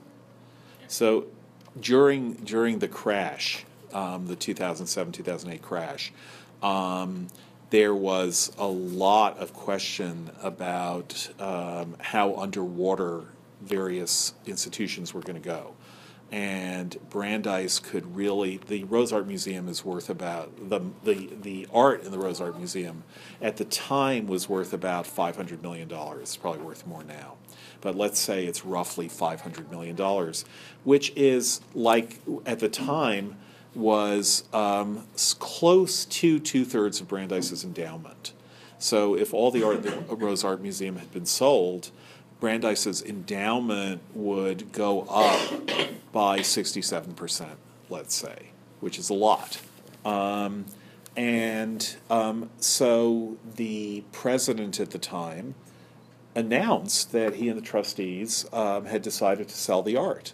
So 0.89 1.27
during 1.79 2.35
during 2.35 2.79
the 2.79 2.89
crash, 2.89 3.65
um, 3.93 4.27
the 4.27 4.37
2007 4.37 5.13
2008 5.13 5.63
crash, 5.63 6.13
um, 6.63 7.29
there 7.71 7.95
was 7.95 8.53
a 8.59 8.67
lot 8.67 9.39
of 9.39 9.53
question 9.53 10.31
about 10.43 11.29
um, 11.39 11.97
how 12.01 12.35
underwater 12.37 13.25
various 13.61 14.35
institutions 14.47 15.13
were 15.13 15.21
going 15.21 15.41
to 15.41 15.47
go. 15.47 15.75
And 16.31 16.97
Brandeis 17.09 17.79
could 17.79 18.15
really, 18.15 18.61
the 18.67 18.85
Rose 18.85 19.13
Art 19.13 19.27
Museum 19.27 19.67
is 19.67 19.85
worth 19.85 20.11
about, 20.11 20.69
the, 20.69 20.81
the, 21.05 21.31
the 21.41 21.67
art 21.73 22.05
in 22.05 22.11
the 22.11 22.19
Rose 22.19 22.41
Art 22.41 22.59
Museum 22.59 23.05
at 23.41 23.57
the 23.57 23.65
time 23.65 24.27
was 24.27 24.49
worth 24.49 24.75
about 24.75 25.07
$500 25.07 25.63
million. 25.63 25.89
It's 26.21 26.37
probably 26.37 26.63
worth 26.63 26.87
more 26.87 27.03
now 27.03 27.35
but 27.81 27.95
let's 27.95 28.19
say 28.19 28.45
it's 28.47 28.65
roughly 28.65 29.09
$500 29.09 29.71
million, 29.71 29.97
which 30.85 31.13
is 31.17 31.61
like 31.75 32.19
at 32.45 32.59
the 32.59 32.69
time 32.69 33.37
was 33.75 34.45
um, 34.53 35.07
close 35.39 36.05
to 36.07 36.41
two 36.41 36.65
thirds 36.65 37.01
of 37.01 37.09
Brandeis's 37.09 37.65
endowment. 37.65 38.33
So 38.79 39.15
if 39.17 39.35
all 39.35 39.51
the 39.51 39.65
art 39.65 39.83
the 39.83 40.15
Rose 40.15 40.45
Art 40.45 40.61
Museum 40.61 40.97
had 40.97 41.13
been 41.13 41.27
sold, 41.27 41.91
Brandeis's 42.41 43.03
endowment 43.03 44.01
would 44.15 44.73
go 44.73 45.03
up 45.03 45.71
by 46.13 46.41
67%, 46.41 47.49
let's 47.91 48.15
say, 48.15 48.51
which 48.81 48.99
is 48.99 49.11
a 49.11 49.15
lot. 49.15 49.61
Um, 50.05 50.67
and 51.17 51.97
um, 52.09 52.51
so 52.61 53.37
the 53.57 54.05
president 54.13 54.79
at 54.79 54.91
the 54.91 54.99
time 54.99 55.57
announced 56.35 57.11
that 57.11 57.35
he 57.35 57.49
and 57.49 57.59
the 57.59 57.63
trustees 57.63 58.47
um, 58.53 58.85
had 58.87 59.03
decided 59.03 59.49
to 59.49 59.57
sell 59.57 59.83
the 59.83 59.97
art. 59.97 60.33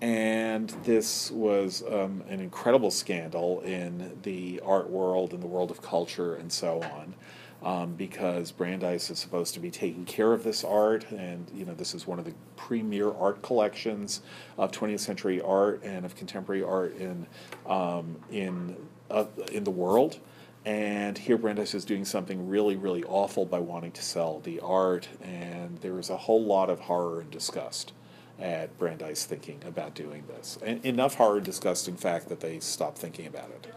And 0.00 0.70
this 0.84 1.30
was 1.30 1.84
um, 1.88 2.24
an 2.28 2.40
incredible 2.40 2.90
scandal 2.90 3.60
in 3.60 4.18
the 4.22 4.60
art 4.64 4.90
world, 4.90 5.32
in 5.32 5.40
the 5.40 5.46
world 5.46 5.70
of 5.70 5.82
culture, 5.82 6.34
and 6.34 6.50
so 6.50 6.82
on, 6.82 7.14
um, 7.62 7.94
because 7.94 8.52
Brandeis 8.52 9.10
is 9.10 9.18
supposed 9.18 9.54
to 9.54 9.60
be 9.60 9.70
taking 9.70 10.04
care 10.04 10.32
of 10.32 10.44
this 10.44 10.64
art, 10.64 11.10
and 11.10 11.50
you 11.54 11.64
know 11.64 11.74
this 11.74 11.94
is 11.94 12.06
one 12.06 12.18
of 12.18 12.24
the 12.24 12.34
premier 12.56 13.12
art 13.12 13.42
collections 13.42 14.22
of 14.58 14.72
20th 14.72 15.00
century 15.00 15.40
art 15.40 15.82
and 15.82 16.04
of 16.04 16.16
contemporary 16.16 16.62
art 16.62 16.96
in 16.96 17.26
um, 17.66 18.16
in 18.30 18.76
uh, 19.10 19.26
in 19.52 19.64
the 19.64 19.70
world. 19.70 20.18
And 20.64 21.16
here 21.16 21.38
Brandeis 21.38 21.74
is 21.74 21.86
doing 21.86 22.04
something 22.04 22.46
really, 22.46 22.76
really 22.76 23.02
awful 23.04 23.46
by 23.46 23.60
wanting 23.60 23.92
to 23.92 24.02
sell 24.02 24.40
the 24.40 24.60
art, 24.60 25.08
and 25.22 25.78
there 25.78 25.98
is 25.98 26.10
a 26.10 26.16
whole 26.16 26.44
lot 26.44 26.68
of 26.68 26.80
horror 26.80 27.22
and 27.22 27.30
disgust 27.30 27.92
at 28.38 28.76
Brandeis 28.78 29.24
thinking 29.24 29.60
about 29.66 29.94
doing 29.94 30.24
this. 30.28 30.58
And 30.64 30.84
enough 30.84 31.14
horror 31.14 31.36
and 31.36 31.46
disgust, 31.46 31.88
in 31.88 31.96
fact, 31.96 32.28
that 32.28 32.40
they 32.40 32.60
stopped 32.60 32.98
thinking 32.98 33.26
about 33.26 33.50
it. 33.50 33.72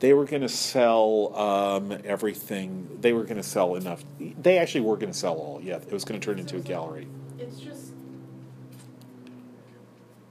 They 0.00 0.12
were 0.14 0.24
gonna 0.24 0.48
sell 0.48 0.92
all 0.92 1.76
of 1.76 1.90
it? 1.90 2.02
They 2.02 2.02
were 2.02 2.02
going 2.02 2.02
to 2.02 2.02
sell 2.02 2.02
um, 2.02 2.02
everything. 2.04 2.98
They 3.00 3.12
were 3.12 3.24
going 3.24 3.36
to 3.36 3.42
sell 3.42 3.74
enough. 3.74 4.04
They 4.20 4.58
actually 4.58 4.82
were 4.82 4.96
going 4.96 5.12
to 5.12 5.18
sell 5.18 5.34
all. 5.34 5.60
Yeah, 5.62 5.76
it 5.76 5.92
was 5.92 6.04
going 6.04 6.20
to 6.20 6.24
turn 6.24 6.38
into 6.38 6.56
a 6.56 6.60
gallery. 6.60 7.08
It's 7.38 7.58
just, 7.58 7.92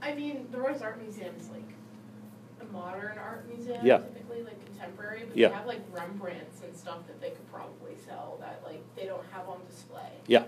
I 0.01 0.13
mean, 0.13 0.47
the 0.51 0.59
Royce 0.59 0.82
Art 0.82 1.01
Museum 1.01 1.34
is 1.39 1.49
like 1.49 1.68
a 2.61 2.65
modern 2.72 3.18
art 3.18 3.45
museum, 3.47 3.86
Yeah. 3.86 3.97
typically 3.97 4.43
like 4.43 4.63
contemporary, 4.65 5.24
but 5.28 5.36
Yeah. 5.36 5.49
they 5.49 5.55
have 5.55 5.65
like 5.68 5.82
Rembrandts 5.91 6.61
and 6.63 6.76
stuff 6.76 7.05
that 7.07 7.20
they 7.20 7.32
could 7.32 7.51
probably 7.51 7.95
sell 8.07 8.38
that 8.39 8.61
like 8.65 8.82
they 8.95 9.05
don't 9.05 9.26
have 9.32 9.49
on 9.49 9.59
display. 9.70 10.11
Yeah, 10.28 10.43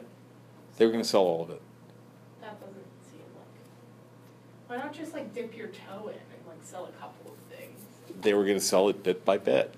they 0.78 0.86
were 0.86 0.92
going 0.92 1.04
to 1.04 1.10
sell 1.10 1.22
all 1.24 1.42
of 1.44 1.50
it. 1.50 1.62
That 2.42 2.60
doesn't 2.62 2.86
seem 3.12 3.22
like. 3.36 4.70
Why 4.70 4.78
not 4.78 4.94
just 4.94 5.14
like 5.14 5.34
dip 5.34 5.56
your 5.58 5.68
toe 5.68 6.08
in 6.08 6.14
and 6.14 6.48
like 6.48 6.64
sell 6.64 6.86
a 6.86 6.92
couple 6.94 7.32
of? 7.32 7.38
They 8.22 8.34
were 8.34 8.44
going 8.44 8.58
to 8.58 8.64
sell 8.64 8.90
it 8.90 9.04
bit 9.04 9.26
by 9.26 9.38
bit, 9.38 9.74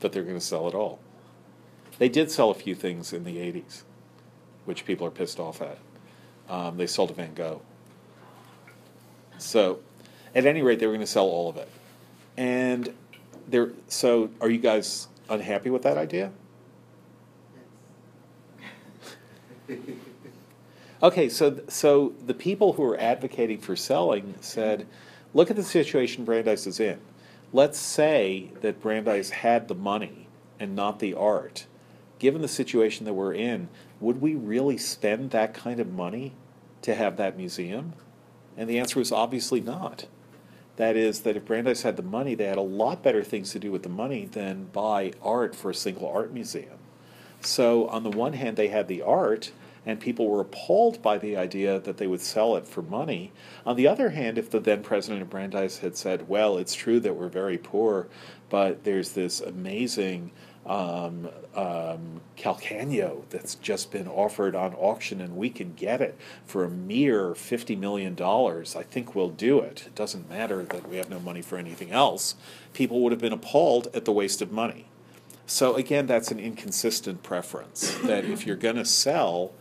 but 0.00 0.12
they're 0.12 0.22
going 0.22 0.36
to 0.36 0.40
sell 0.40 0.68
it 0.68 0.74
all. 0.74 0.98
They 1.98 2.08
did 2.08 2.30
sell 2.30 2.50
a 2.50 2.54
few 2.54 2.74
things 2.74 3.12
in 3.12 3.24
the 3.24 3.36
80s, 3.36 3.82
which 4.64 4.84
people 4.84 5.06
are 5.06 5.10
pissed 5.10 5.38
off 5.38 5.62
at. 5.62 5.78
Um, 6.48 6.76
they 6.76 6.86
sold 6.86 7.10
a 7.10 7.14
Van 7.14 7.34
Gogh. 7.34 7.62
So, 9.38 9.80
at 10.34 10.46
any 10.46 10.62
rate, 10.62 10.78
they 10.78 10.86
were 10.86 10.92
going 10.92 11.00
to 11.00 11.06
sell 11.06 11.26
all 11.26 11.48
of 11.48 11.56
it. 11.56 11.68
And 12.36 12.94
there, 13.48 13.72
so 13.88 14.30
are 14.40 14.48
you 14.48 14.58
guys 14.58 15.08
unhappy 15.28 15.70
with 15.70 15.82
that 15.82 15.96
idea? 15.96 16.32
Okay, 21.02 21.28
so 21.28 21.58
so 21.68 22.14
the 22.26 22.34
people 22.34 22.74
who 22.74 22.84
are 22.84 22.96
advocating 22.96 23.58
for 23.58 23.74
selling 23.74 24.34
said, 24.40 24.86
look 25.34 25.50
at 25.50 25.56
the 25.56 25.62
situation 25.64 26.24
Brandeis 26.24 26.64
is 26.68 26.78
in. 26.78 27.00
Let's 27.54 27.78
say 27.78 28.50
that 28.62 28.80
Brandeis 28.80 29.30
had 29.30 29.68
the 29.68 29.74
money 29.74 30.26
and 30.58 30.74
not 30.74 31.00
the 31.00 31.12
art. 31.12 31.66
Given 32.18 32.40
the 32.40 32.48
situation 32.48 33.04
that 33.04 33.12
we're 33.12 33.34
in, 33.34 33.68
would 34.00 34.22
we 34.22 34.34
really 34.34 34.78
spend 34.78 35.30
that 35.30 35.52
kind 35.52 35.78
of 35.78 35.92
money 35.92 36.32
to 36.80 36.94
have 36.94 37.18
that 37.18 37.36
museum? 37.36 37.92
And 38.56 38.70
the 38.70 38.78
answer 38.78 38.98
was 38.98 39.12
obviously 39.12 39.60
not. 39.60 40.06
That 40.76 40.96
is, 40.96 41.20
that 41.20 41.36
if 41.36 41.44
Brandeis 41.44 41.82
had 41.82 41.96
the 41.96 42.02
money, 42.02 42.34
they 42.34 42.46
had 42.46 42.56
a 42.56 42.62
lot 42.62 43.02
better 43.02 43.22
things 43.22 43.50
to 43.52 43.58
do 43.58 43.70
with 43.70 43.82
the 43.82 43.90
money 43.90 44.24
than 44.24 44.70
buy 44.72 45.12
art 45.20 45.54
for 45.54 45.70
a 45.70 45.74
single 45.74 46.08
art 46.08 46.32
museum. 46.32 46.78
So, 47.42 47.86
on 47.88 48.02
the 48.02 48.10
one 48.10 48.32
hand, 48.32 48.56
they 48.56 48.68
had 48.68 48.88
the 48.88 49.02
art, 49.02 49.52
and 49.84 49.98
people 50.00 50.28
were 50.28 50.40
appalled 50.40 51.02
by 51.02 51.18
the 51.18 51.36
idea 51.36 51.78
that 51.80 51.96
they 51.96 52.06
would 52.06 52.20
sell 52.20 52.56
it 52.56 52.66
for 52.66 52.82
money. 52.82 53.32
On 53.66 53.76
the 53.76 53.88
other 53.88 54.10
hand, 54.10 54.38
if 54.38 54.50
the 54.50 54.60
then 54.60 54.82
president 54.82 55.22
of 55.22 55.30
Brandeis 55.30 55.78
had 55.78 55.96
said, 55.96 56.28
Well, 56.28 56.58
it's 56.58 56.74
true 56.74 57.00
that 57.00 57.16
we're 57.16 57.28
very 57.28 57.58
poor, 57.58 58.08
but 58.48 58.84
there's 58.84 59.12
this 59.12 59.40
amazing 59.40 60.30
um, 60.66 61.28
um, 61.54 62.20
that's 63.30 63.54
just 63.56 63.90
been 63.90 64.06
offered 64.06 64.54
on 64.54 64.74
auction, 64.74 65.20
and 65.20 65.36
we 65.36 65.50
can 65.50 65.74
get 65.74 66.00
it 66.00 66.16
for 66.44 66.64
a 66.64 66.70
mere 66.70 67.30
$50 67.30 67.78
million. 67.78 68.16
I 68.20 68.82
think 68.82 69.14
we'll 69.14 69.30
do 69.30 69.60
it. 69.60 69.84
It 69.86 69.94
doesn't 69.94 70.28
matter 70.28 70.62
that 70.64 70.88
we 70.88 70.96
have 70.96 71.10
no 71.10 71.18
money 71.18 71.42
for 71.42 71.56
anything 71.56 71.90
else. 71.90 72.36
People 72.72 73.00
would 73.00 73.12
have 73.12 73.20
been 73.20 73.32
appalled 73.32 73.88
at 73.94 74.04
the 74.04 74.12
waste 74.12 74.42
of 74.42 74.52
money. 74.52 74.86
So 75.46 75.74
again, 75.74 76.06
that's 76.06 76.30
an 76.30 76.38
inconsistent 76.38 77.22
preference. 77.22 77.94
that 78.04 78.24
if 78.24 78.46
you're 78.46 78.56
going 78.56 78.76
to 78.76 78.84
sell, 78.84 79.52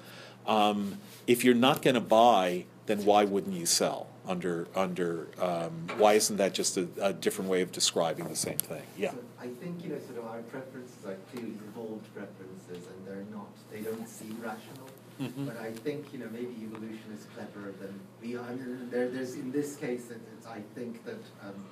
um, 0.47 0.97
if 1.27 1.43
you're 1.43 1.55
not 1.55 1.81
going 1.81 1.95
to 1.95 2.01
buy, 2.01 2.65
then 2.85 3.05
why 3.05 3.23
wouldn't 3.23 3.55
you 3.55 3.65
sell? 3.65 4.07
Under 4.27 4.67
under 4.75 5.27
um, 5.39 5.87
why 5.97 6.13
isn't 6.13 6.37
that 6.37 6.53
just 6.53 6.77
a, 6.77 6.87
a 7.01 7.11
different 7.11 7.49
way 7.49 7.61
of 7.61 7.71
describing 7.71 8.27
the 8.27 8.35
same 8.35 8.57
thing? 8.59 8.83
Yeah. 8.95 9.11
So 9.11 9.17
I 9.41 9.47
think, 9.47 9.83
you 9.83 9.89
know, 9.89 9.99
sort 9.99 10.19
of 10.19 10.25
our 10.25 10.41
preferences 10.43 11.03
are 11.07 11.17
clearly 11.31 11.53
evolved 11.67 12.05
preferences 12.13 12.87
and 12.87 13.07
they're 13.07 13.25
not, 13.35 13.47
they 13.71 13.81
don't 13.81 14.07
seem 14.07 14.37
rational. 14.39 14.87
Mhm. 15.19 15.47
But 15.47 15.57
I 15.59 15.71
think, 15.71 16.13
you 16.13 16.19
know, 16.19 16.29
maybe 16.31 16.53
evolution 16.63 17.11
is 17.17 17.25
cleverer 17.35 17.73
than 17.81 17.99
we 18.21 18.35
are. 18.37 18.45
And 18.47 18.91
there, 18.91 19.09
there's, 19.09 19.33
in 19.35 19.51
this 19.51 19.75
case, 19.75 20.09
it- 20.11 20.21
it's, 20.37 20.45
I 20.47 20.61
think 20.75 21.03
that, 21.05 21.21
um, 21.43 21.65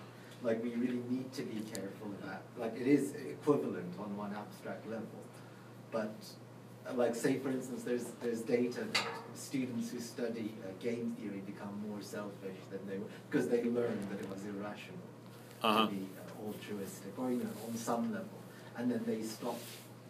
like, 0.43 0.61
we 0.63 0.71
really 0.75 1.01
need 1.09 1.31
to 1.33 1.43
be 1.43 1.59
careful 1.73 2.07
about, 2.23 2.41
like, 2.57 2.75
it 2.79 2.87
is 2.87 3.13
equivalent 3.15 3.93
on 3.99 4.15
one 4.17 4.33
abstract 4.35 4.87
level. 4.89 5.21
But, 5.91 6.13
like, 6.95 7.15
say, 7.15 7.37
for 7.39 7.49
instance, 7.49 7.83
there's, 7.83 8.05
there's 8.21 8.41
data 8.41 8.81
that 8.93 9.07
students 9.35 9.91
who 9.91 9.99
study 9.99 10.53
uh, 10.63 10.71
game 10.81 11.15
theory 11.19 11.41
become 11.45 11.81
more 11.87 12.01
selfish 12.01 12.57
than 12.71 12.79
they 12.87 12.97
were, 12.97 13.09
because 13.29 13.47
they 13.49 13.63
learned 13.63 14.07
that 14.09 14.19
it 14.19 14.29
was 14.29 14.43
irrational 14.45 14.99
Uh-huh. 15.61 15.85
to 15.85 15.91
be 15.91 16.07
uh, 16.17 16.47
altruistic, 16.47 17.17
or, 17.17 17.29
you 17.31 17.37
know, 17.43 17.49
on 17.67 17.75
some 17.75 18.11
level. 18.11 18.39
And 18.77 18.89
then 18.91 19.03
they 19.05 19.21
stop 19.23 19.59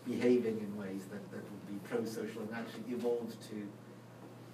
behaving 0.08 0.58
in 0.60 0.78
ways 0.78 1.02
that, 1.12 1.24
that 1.32 1.44
would 1.52 1.68
be 1.68 1.78
pro-social 1.90 2.42
and 2.44 2.54
actually 2.54 2.94
evolve 2.94 3.34
to, 3.50 3.68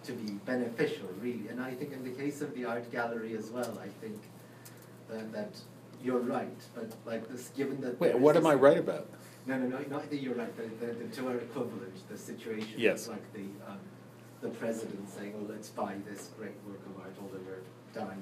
to 0.07 0.11
be 0.13 0.31
beneficial, 0.45 1.09
really. 1.21 1.47
And 1.49 1.59
I 1.61 1.73
think 1.73 1.91
in 1.93 2.03
the 2.03 2.11
case 2.11 2.41
of 2.41 2.53
the 2.55 2.63
art 2.65 2.91
gallery 2.91 3.35
as 3.37 3.49
well, 3.51 3.77
I 3.81 3.89
think 4.01 4.19
that, 5.09 5.31
that 5.33 5.53
you're 6.03 6.19
right, 6.19 6.59
but 6.73 6.91
like 7.05 7.27
this, 7.29 7.49
given 7.57 7.81
that. 7.81 7.99
Wait, 7.99 8.17
what 8.17 8.35
am 8.37 8.45
I 8.45 8.53
right 8.53 8.77
about? 8.77 9.07
No, 9.47 9.57
no, 9.59 9.67
no, 9.67 9.79
not 9.89 10.09
that 10.09 10.17
you're 10.21 10.33
right, 10.33 10.55
the, 10.57 10.85
the, 10.85 10.93
the 10.93 11.15
two 11.15 11.27
are 11.27 11.37
equivalent, 11.37 12.07
the 12.09 12.17
situation 12.17 12.73
Yes. 12.77 13.01
is 13.03 13.07
like 13.09 13.33
the, 13.33 13.45
um, 13.69 13.77
the 14.41 14.49
president 14.49 15.07
saying, 15.09 15.33
oh, 15.37 15.45
let's 15.51 15.69
buy 15.69 15.95
this 16.09 16.31
great 16.37 16.55
work 16.67 16.81
of 16.87 16.99
art, 17.03 17.13
although 17.21 17.43
we're 17.45 17.61
dying. 17.93 18.21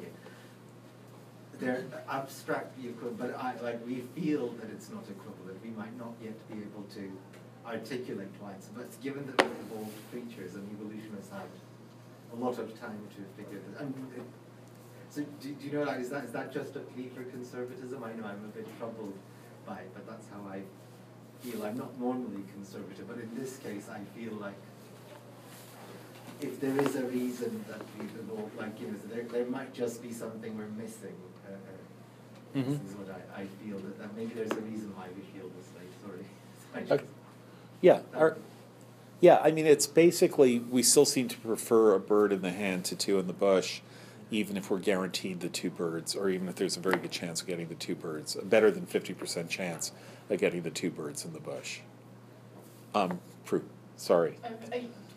They're 1.60 1.86
abstractly 2.10 2.90
equivalent, 2.90 3.20
but 3.20 3.36
I, 3.40 3.56
like, 3.62 3.86
we 3.88 4.04
feel 4.20 4.50
that 4.60 4.70
it's 4.70 4.90
not 4.90 5.04
equivalent, 5.10 5.64
we 5.64 5.70
might 5.72 5.98
not 5.98 6.14
yet 6.22 6.36
be 6.50 6.56
able 6.56 6.84
to 6.96 7.10
articulate 7.66 8.28
why 8.42 8.52
it's, 8.52 8.68
but 8.68 8.90
given 9.02 9.26
that 9.28 9.42
we're 9.46 9.78
evolved 9.78 9.96
creatures 10.12 10.56
and 10.56 10.68
evolution 10.76 11.16
has 11.16 11.30
had 11.30 11.48
a 12.34 12.36
lot 12.36 12.60
of 12.60 12.78
time 12.82 13.00
to 13.16 13.22
figure 13.42 13.62
this, 13.72 13.80
it, 13.80 14.24
so 15.10 15.22
do, 15.40 15.54
do 15.54 15.66
you 15.68 15.72
know, 15.72 15.84
like, 15.84 16.02
is 16.02 16.10
that, 16.10 16.26
is 16.26 16.32
that 16.32 16.52
just 16.52 16.76
a 16.76 16.80
plea 16.80 17.08
for 17.16 17.24
conservatism? 17.24 18.04
I 18.04 18.12
know 18.20 18.26
I'm 18.28 18.44
a 18.44 18.52
bit 18.58 18.68
troubled 18.78 19.14
by 19.66 19.78
it, 19.80 19.92
but 19.94 20.06
that's 20.06 20.28
how 20.28 20.42
I 20.52 20.64
feel. 21.44 21.64
I'm 21.64 21.78
not 21.78 22.00
normally 22.00 22.44
conservative, 22.54 23.08
but 23.08 23.18
in 23.18 23.30
this 23.36 23.58
case, 23.58 23.88
I 23.90 24.00
feel 24.18 24.34
like 24.34 24.54
if 26.42 26.60
there 26.60 26.78
is 26.82 26.96
a 26.96 27.04
reason 27.06 27.64
that 27.70 27.80
we've 28.00 28.12
evolved, 28.20 28.58
like, 28.58 28.80
you 28.80 28.88
know, 28.88 28.94
there, 29.14 29.24
there 29.24 29.46
might 29.46 29.74
just 29.74 30.02
be 30.02 30.12
something 30.12 30.58
we're 30.58 30.68
missing. 30.68 31.16
Uh, 31.48 31.52
uh, 31.54 31.58
Mhm. 32.56 32.80
This 32.84 32.92
is 32.92 32.98
what 32.98 33.10
I, 33.36 33.42
I 33.42 33.46
feel, 33.64 33.78
that, 33.80 33.98
that 34.00 34.16
maybe 34.16 34.34
there's 34.36 34.52
a 34.52 34.62
reason 34.62 34.94
why 34.96 35.08
we 35.16 35.22
feel 35.38 35.50
this 35.58 35.68
way, 35.76 35.88
sorry. 36.06 36.26
I 36.76 36.80
Okay. 36.82 37.04
just- 37.04 37.10
Yeah, 37.82 38.02
our, 38.14 38.38
yeah, 39.22 39.40
I 39.44 39.50
mean, 39.52 39.66
it's 39.66 39.88
basically, 39.88 40.60
we 40.60 40.84
still 40.84 41.06
seem 41.06 41.28
to 41.30 41.38
prefer 41.38 41.96
a 41.96 42.00
bird 42.00 42.32
in 42.32 42.42
the 42.44 42.52
hand 42.52 42.86
to 42.86 42.96
two 42.96 43.18
in 43.18 43.26
the 43.26 43.34
bush, 43.34 43.82
even 44.30 44.56
if 44.56 44.70
we're 44.70 44.78
guaranteed 44.80 45.40
the 45.40 45.50
two 45.50 45.72
birds, 45.72 46.16
or 46.16 46.30
even 46.30 46.48
if 46.48 46.56
there's 46.56 46.78
a 46.78 46.80
very 46.80 46.98
good 46.98 47.12
chance 47.12 47.42
of 47.42 47.48
getting 47.48 47.70
the 47.70 47.76
two 47.76 47.96
birds, 47.96 48.36
a 48.36 48.44
better 48.46 48.70
than 48.70 48.86
fifty 48.86 49.14
percent 49.14 49.50
chance 49.50 49.92
of 50.30 50.40
getting 50.40 50.62
the 50.62 50.70
two 50.70 50.90
birds 50.90 51.26
in 51.26 51.34
the 51.34 51.40
bush. 51.40 51.80
Um, 52.96 53.20
Prue, 53.46 53.64
sorry. 53.98 54.38
I, 54.44 54.48
I, 54.48 54.52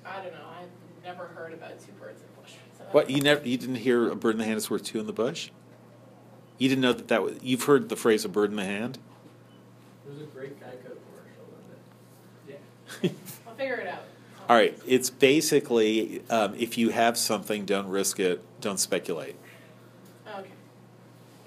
I 0.05 0.23
don't 0.23 0.33
know, 0.33 0.41
I've 0.61 1.05
never 1.05 1.27
heard 1.27 1.53
about 1.53 1.79
two 1.81 1.93
birds 2.01 2.21
in 2.21 2.27
the 2.35 2.41
bush, 2.43 2.53
so. 2.79 2.85
What, 2.93 3.11
you 3.11 3.21
never, 3.21 3.47
you 3.47 3.57
didn't 3.57 3.77
hear 3.77 4.11
a 4.11 4.17
bird 4.17 4.33
in 4.33 4.39
the 4.39 4.45
hand 4.45 4.57
is 4.57 4.71
worth 4.71 4.85
two 4.85 5.01
in 5.01 5.07
the 5.07 5.13
bush? 5.13 5.51
You 6.59 6.69
didn't 6.69 6.83
know 6.83 6.93
that 6.93 7.09
that 7.09 7.23
was, 7.23 7.37
you've 7.43 7.65
heard 7.65 7.89
the 7.89 7.97
phrase 7.97 8.25
a 8.25 8.29
bird 8.29 8.51
in 8.51 8.57
the 8.57 8.65
hand? 8.65 8.99
There's 10.07 10.23
a 10.23 10.25
great 10.25 10.59
Geico 10.59 10.95
commercial 10.95 11.47
in 12.49 12.55
it. 12.55 12.61
Yeah. 13.03 13.11
I'll 13.47 13.55
figure 13.55 13.77
it 13.77 13.89
out. 13.89 14.03
All 14.49 14.57
right, 14.57 14.79
it's 14.87 15.11
basically, 15.11 16.23
um, 16.31 16.55
if 16.55 16.79
you 16.79 16.91
have 16.91 17.19
something, 17.19 17.65
don't 17.65 17.89
risk 17.89 18.21
it, 18.21 18.43
don't 18.61 18.79
speculate. 18.79 19.35
Okay. 20.39 20.49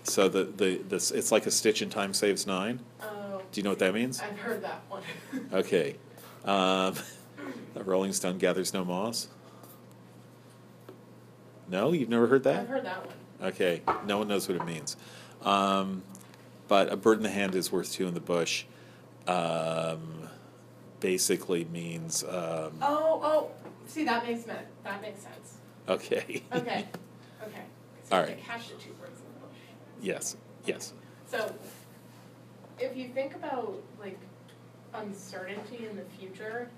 So 0.04 0.28
the, 0.28 0.44
the, 0.44 0.78
this, 0.78 1.10
it's 1.12 1.32
like 1.32 1.46
a 1.46 1.52
stitch 1.52 1.82
in 1.82 1.90
time 1.90 2.14
saves 2.14 2.46
nine. 2.46 2.82
Oh. 3.02 3.19
Do 3.52 3.60
you 3.60 3.64
know 3.64 3.72
what 3.72 3.80
that 3.80 3.94
means? 3.94 4.22
I've 4.22 4.38
heard 4.40 4.62
that 4.64 4.82
one. 4.90 5.04
Okay. 5.54 5.96
Um, 6.46 6.96
a 7.76 7.84
rolling 7.84 8.14
stone 8.14 8.38
gathers 8.38 8.74
no 8.74 8.86
moss. 8.86 9.28
No, 11.68 11.92
you've 11.92 12.10
never 12.10 12.28
heard 12.28 12.44
that? 12.44 12.62
I've 12.62 12.68
heard 12.68 12.86
that 12.86 13.06
one. 13.06 13.16
Okay, 13.50 13.82
no 14.06 14.18
one 14.18 14.28
knows 14.28 14.48
what 14.50 14.58
it 14.58 14.66
means. 14.66 14.98
Um, 15.44 16.04
but 16.68 16.92
a 16.92 16.98
bird 16.98 17.18
in 17.18 17.24
the 17.24 17.30
hand 17.30 17.56
is 17.56 17.72
worth 17.72 17.92
two 17.92 18.08
in 18.08 18.14
the 18.14 18.20
bush. 18.20 18.66
Um, 19.28 20.28
basically 21.00 21.66
means 21.66 22.24
um, 22.24 22.74
Oh, 22.82 23.22
oh, 23.24 23.52
see, 23.86 24.04
that 24.06 24.26
makes 24.26 24.46
me, 24.48 24.54
that 24.84 25.02
makes 25.02 25.22
sense. 25.22 25.58
okay. 25.88 26.44
Okay, 26.54 26.86
okay. 27.44 27.64
So 28.10 28.16
All 28.16 28.22
you 28.22 28.28
the 28.78 28.84
two 28.84 28.92
birds 28.94 29.20
in 29.22 29.28
the 29.34 29.40
bush. 29.40 29.58
yes, 30.02 30.36
yes. 30.66 30.94
So, 31.28 31.54
if 32.80 32.96
you 32.96 33.10
think 33.10 33.36
about 33.36 33.76
like 34.00 34.18
uncertainty 34.94 35.88
in 35.90 35.96
the 35.96 36.04
future, 36.18 36.70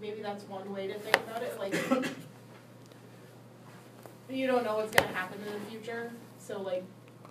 maybe 0.00 0.22
that's 0.22 0.44
one 0.44 0.72
way 0.72 0.86
to 0.86 0.98
think 0.98 1.16
about 1.16 1.42
it. 1.42 1.58
Like, 1.58 1.74
you 4.30 4.46
don't 4.46 4.64
know 4.64 4.76
what's 4.76 4.94
gonna 4.94 5.12
happen 5.12 5.38
in 5.46 5.52
the 5.52 5.70
future, 5.70 6.12
so 6.38 6.60
like 6.60 6.84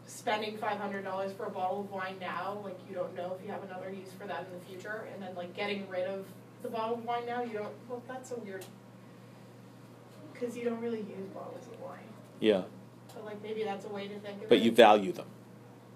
spending 0.05 0.57
five 0.57 0.77
hundred 0.77 1.03
dollars 1.03 1.31
for 1.33 1.45
a 1.45 1.49
bottle 1.51 1.81
of 1.81 1.91
wine 1.91 2.15
now, 2.19 2.59
like 2.63 2.77
you 2.89 2.95
don't 2.95 3.15
know 3.15 3.35
if 3.37 3.45
you 3.45 3.51
have 3.51 3.63
another 3.63 3.89
use 3.91 4.09
for 4.19 4.27
that 4.27 4.45
in 4.51 4.59
the 4.59 4.65
future, 4.65 5.07
and 5.13 5.21
then 5.21 5.35
like 5.35 5.55
getting 5.55 5.87
rid 5.89 6.05
of 6.05 6.25
the 6.63 6.69
bottle 6.69 6.95
of 6.95 7.05
wine 7.05 7.25
now, 7.25 7.43
you 7.43 7.53
don't. 7.53 7.73
Well, 7.87 8.01
that's 8.07 8.31
a 8.31 8.35
weird. 8.35 8.65
Because 10.33 10.55
you 10.55 10.65
don't 10.65 10.79
really 10.81 10.99
use 10.99 11.27
bottles 11.33 11.65
of 11.65 11.81
wine, 11.81 11.97
Yeah, 12.39 12.61
so 13.11 13.23
like 13.25 13.41
maybe 13.41 13.63
that's 13.63 13.85
a 13.85 13.89
way 13.89 14.07
to 14.07 14.19
think 14.19 14.37
of 14.37 14.43
it. 14.43 14.49
but 14.49 14.59
you 14.59 14.71
value 14.71 15.11
them. 15.11 15.25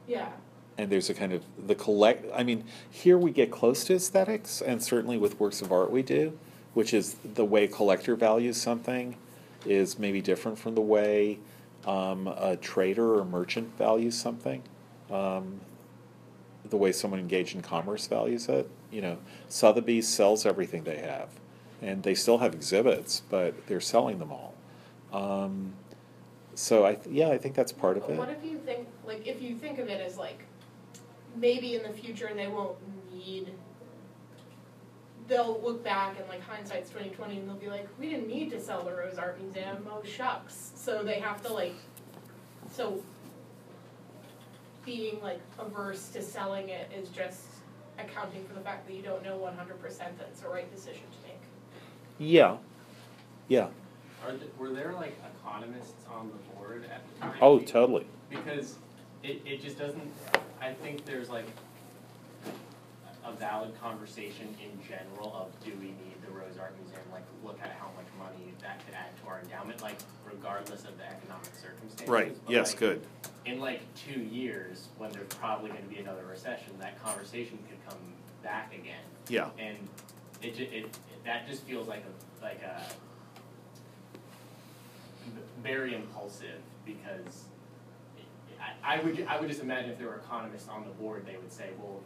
Yeah. 0.07 0.29
And 0.77 0.89
there's 0.89 1.09
a 1.09 1.13
kind 1.13 1.33
of 1.33 1.43
the 1.67 1.75
collect 1.75 2.25
i 2.33 2.43
mean 2.43 2.63
here 2.89 3.17
we 3.17 3.31
get 3.31 3.51
close 3.51 3.83
to 3.83 3.95
aesthetics 3.95 4.61
and 4.61 4.81
certainly 4.81 5.17
with 5.17 5.39
works 5.39 5.61
of 5.61 5.71
art 5.71 5.91
we 5.91 6.01
do 6.01 6.37
which 6.73 6.93
is 6.93 7.15
the 7.23 7.45
way 7.45 7.65
a 7.65 7.67
collector 7.67 8.15
values 8.15 8.59
something 8.59 9.15
is 9.65 9.99
maybe 9.99 10.21
different 10.21 10.57
from 10.57 10.75
the 10.75 10.81
way 10.81 11.37
um, 11.85 12.27
a 12.27 12.55
trader 12.55 13.15
or 13.15 13.25
merchant 13.25 13.77
values 13.77 14.17
something. 14.17 14.61
Um, 15.09 15.59
the 16.69 16.77
way 16.77 16.91
someone 16.91 17.19
engaged 17.19 17.55
in 17.55 17.61
commerce 17.61 18.07
values 18.07 18.47
it. 18.47 18.69
You 18.91 19.01
know 19.01 19.17
sotheby's 19.47 20.07
sells 20.07 20.45
everything 20.45 20.83
they 20.83 20.97
have 20.97 21.29
and 21.81 22.03
they 22.03 22.13
still 22.13 22.37
have 22.37 22.53
exhibits 22.53 23.23
but 23.29 23.67
they're 23.67 23.81
selling 23.81 24.19
them 24.19 24.31
all. 24.31 24.53
Um, 25.11 25.73
so 26.53 26.85
I, 26.85 26.97
yeah 27.09 27.29
i 27.29 27.37
think 27.37 27.55
that's 27.55 27.71
part 27.71 27.97
of 27.97 28.09
it. 28.09 28.17
What 28.17 28.29
if 28.29 28.43
you 28.43 28.57
think, 28.59 28.87
like, 29.05 29.25
if 29.25 29.41
you 29.41 29.55
think 29.55 29.79
of 29.79 29.87
it 29.89 30.01
as 30.01 30.17
like, 30.17 30.45
maybe 31.35 31.75
in 31.75 31.83
the 31.83 31.89
future 31.89 32.29
they 32.35 32.47
won't 32.47 32.77
need, 33.13 33.51
they'll 35.27 35.59
look 35.61 35.83
back 35.83 36.19
and 36.19 36.27
like 36.27 36.41
hindsight's 36.41 36.89
twenty 36.89 37.09
twenty 37.09 37.37
and 37.37 37.47
they'll 37.47 37.55
be 37.55 37.69
like, 37.69 37.87
we 37.99 38.09
didn't 38.09 38.27
need 38.27 38.49
to 38.51 38.59
sell 38.59 38.83
the 38.83 38.91
Rose 38.91 39.17
Art 39.17 39.41
Museum, 39.41 39.87
oh 39.89 40.03
shucks. 40.03 40.71
So 40.75 41.03
they 41.03 41.19
have 41.19 41.41
to 41.43 41.53
like, 41.53 41.75
so 42.71 43.01
being 44.85 45.21
like 45.21 45.39
averse 45.59 46.09
to 46.09 46.21
selling 46.21 46.69
it 46.69 46.91
is 46.95 47.09
just 47.09 47.41
accounting 47.99 48.43
for 48.45 48.53
the 48.53 48.61
fact 48.61 48.87
that 48.87 48.93
you 48.93 49.01
don't 49.03 49.23
know 49.23 49.37
one 49.37 49.55
hundred 49.55 49.79
percent 49.81 50.17
that 50.17 50.27
it's 50.31 50.41
the 50.41 50.49
right 50.49 50.73
decision 50.73 51.03
to 51.03 51.27
make. 51.27 51.39
Yeah, 52.17 52.57
yeah. 53.47 53.67
Are, 54.25 54.31
th- 54.31 54.51
were 54.57 54.69
there 54.69 54.93
like 54.93 55.17
economists 55.39 56.05
on 56.11 56.29
the 56.29 56.55
board 56.55 56.85
at 56.85 57.01
the 57.13 57.21
time? 57.21 57.37
Oh, 57.41 57.59
totally. 57.59 58.05
Because 58.29 58.75
it, 59.23 59.41
it 59.45 59.61
just 59.61 59.77
doesn't, 59.77 60.11
I 60.61 60.73
think 60.73 61.05
there's 61.05 61.29
like 61.29 61.45
a 63.23 63.31
valid 63.33 63.79
conversation 63.79 64.55
in 64.63 64.79
general 64.87 65.33
of 65.35 65.63
do 65.63 65.71
we 65.79 65.87
need 65.87 66.15
the 66.25 66.31
Rose 66.31 66.57
Art 66.59 66.73
Museum, 66.81 67.03
like 67.11 67.23
look 67.43 67.59
at 67.61 67.71
how 67.79 67.87
much 67.95 68.07
money 68.17 68.53
that 68.61 68.83
could 68.85 68.95
add 68.95 69.09
to 69.23 69.29
our 69.29 69.41
endowment, 69.41 69.81
like 69.81 69.97
regardless 70.25 70.85
of 70.85 70.97
the 70.97 71.05
economic 71.05 71.53
circumstances. 71.61 72.07
Right, 72.07 72.35
But, 72.45 72.51
yes, 72.51 72.71
like, 72.71 72.79
good. 72.79 73.01
In 73.45 73.59
like 73.59 73.81
two 73.95 74.19
years, 74.19 74.87
when 74.97 75.11
there's 75.11 75.27
probably 75.27 75.69
gonna 75.69 75.81
be 75.81 75.97
another 75.97 76.25
recession, 76.25 76.73
that 76.79 77.01
conversation 77.03 77.59
could 77.69 77.83
come 77.87 77.99
back 78.43 78.73
again. 78.73 79.03
Yeah. 79.29 79.49
And 79.59 79.77
it 80.41 80.55
ju- 80.55 80.67
it, 80.71 80.97
that 81.25 81.47
just 81.47 81.63
feels 81.63 81.87
like 81.87 82.03
a, 82.03 82.43
like 82.43 82.61
a 82.63 82.81
very 85.61 85.93
impulsive 85.93 86.59
because 86.85 87.45
I, 88.61 88.97
I 88.97 88.99
would, 89.03 89.25
I 89.27 89.39
would 89.39 89.49
just 89.49 89.61
imagine 89.61 89.89
if 89.91 89.97
there 89.97 90.07
were 90.07 90.15
economists 90.17 90.67
on 90.69 90.83
the 90.83 90.91
board, 90.91 91.25
they 91.25 91.35
would 91.37 91.51
say, 91.51 91.69
well, 91.79 91.99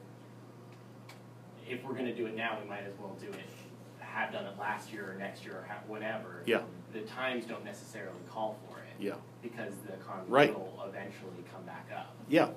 if 1.70 1.84
we're 1.84 1.93
gonna 1.95 2.14
do 2.16 2.26
it 2.28 2.36
now, 2.36 2.58
we 2.62 2.68
might 2.70 2.84
as 2.84 2.93
well 2.99 3.16
do 3.20 3.28
it, 3.28 3.39
have 3.99 4.32
done 4.32 4.45
it 4.45 4.58
last 4.60 4.91
year 4.93 5.12
or 5.12 5.16
next 5.20 5.43
year 5.43 5.56
or 5.56 5.66
ha- 5.68 5.82
whatever. 5.88 6.41
Yeah. 6.45 6.62
The 6.93 7.01
times 7.01 7.45
don't 7.45 7.66
necessarily 7.66 8.20
call 8.30 8.58
for 8.70 8.78
it. 8.80 8.93
Yeah. 9.03 9.16
Because 9.41 9.74
the 9.86 9.93
economy 9.93 10.30
Right. 10.30 10.53
will 10.53 10.84
eventually 10.88 11.43
come 11.53 11.64
back 11.64 11.88
up. 11.95 12.14
Yeah. 12.30 12.49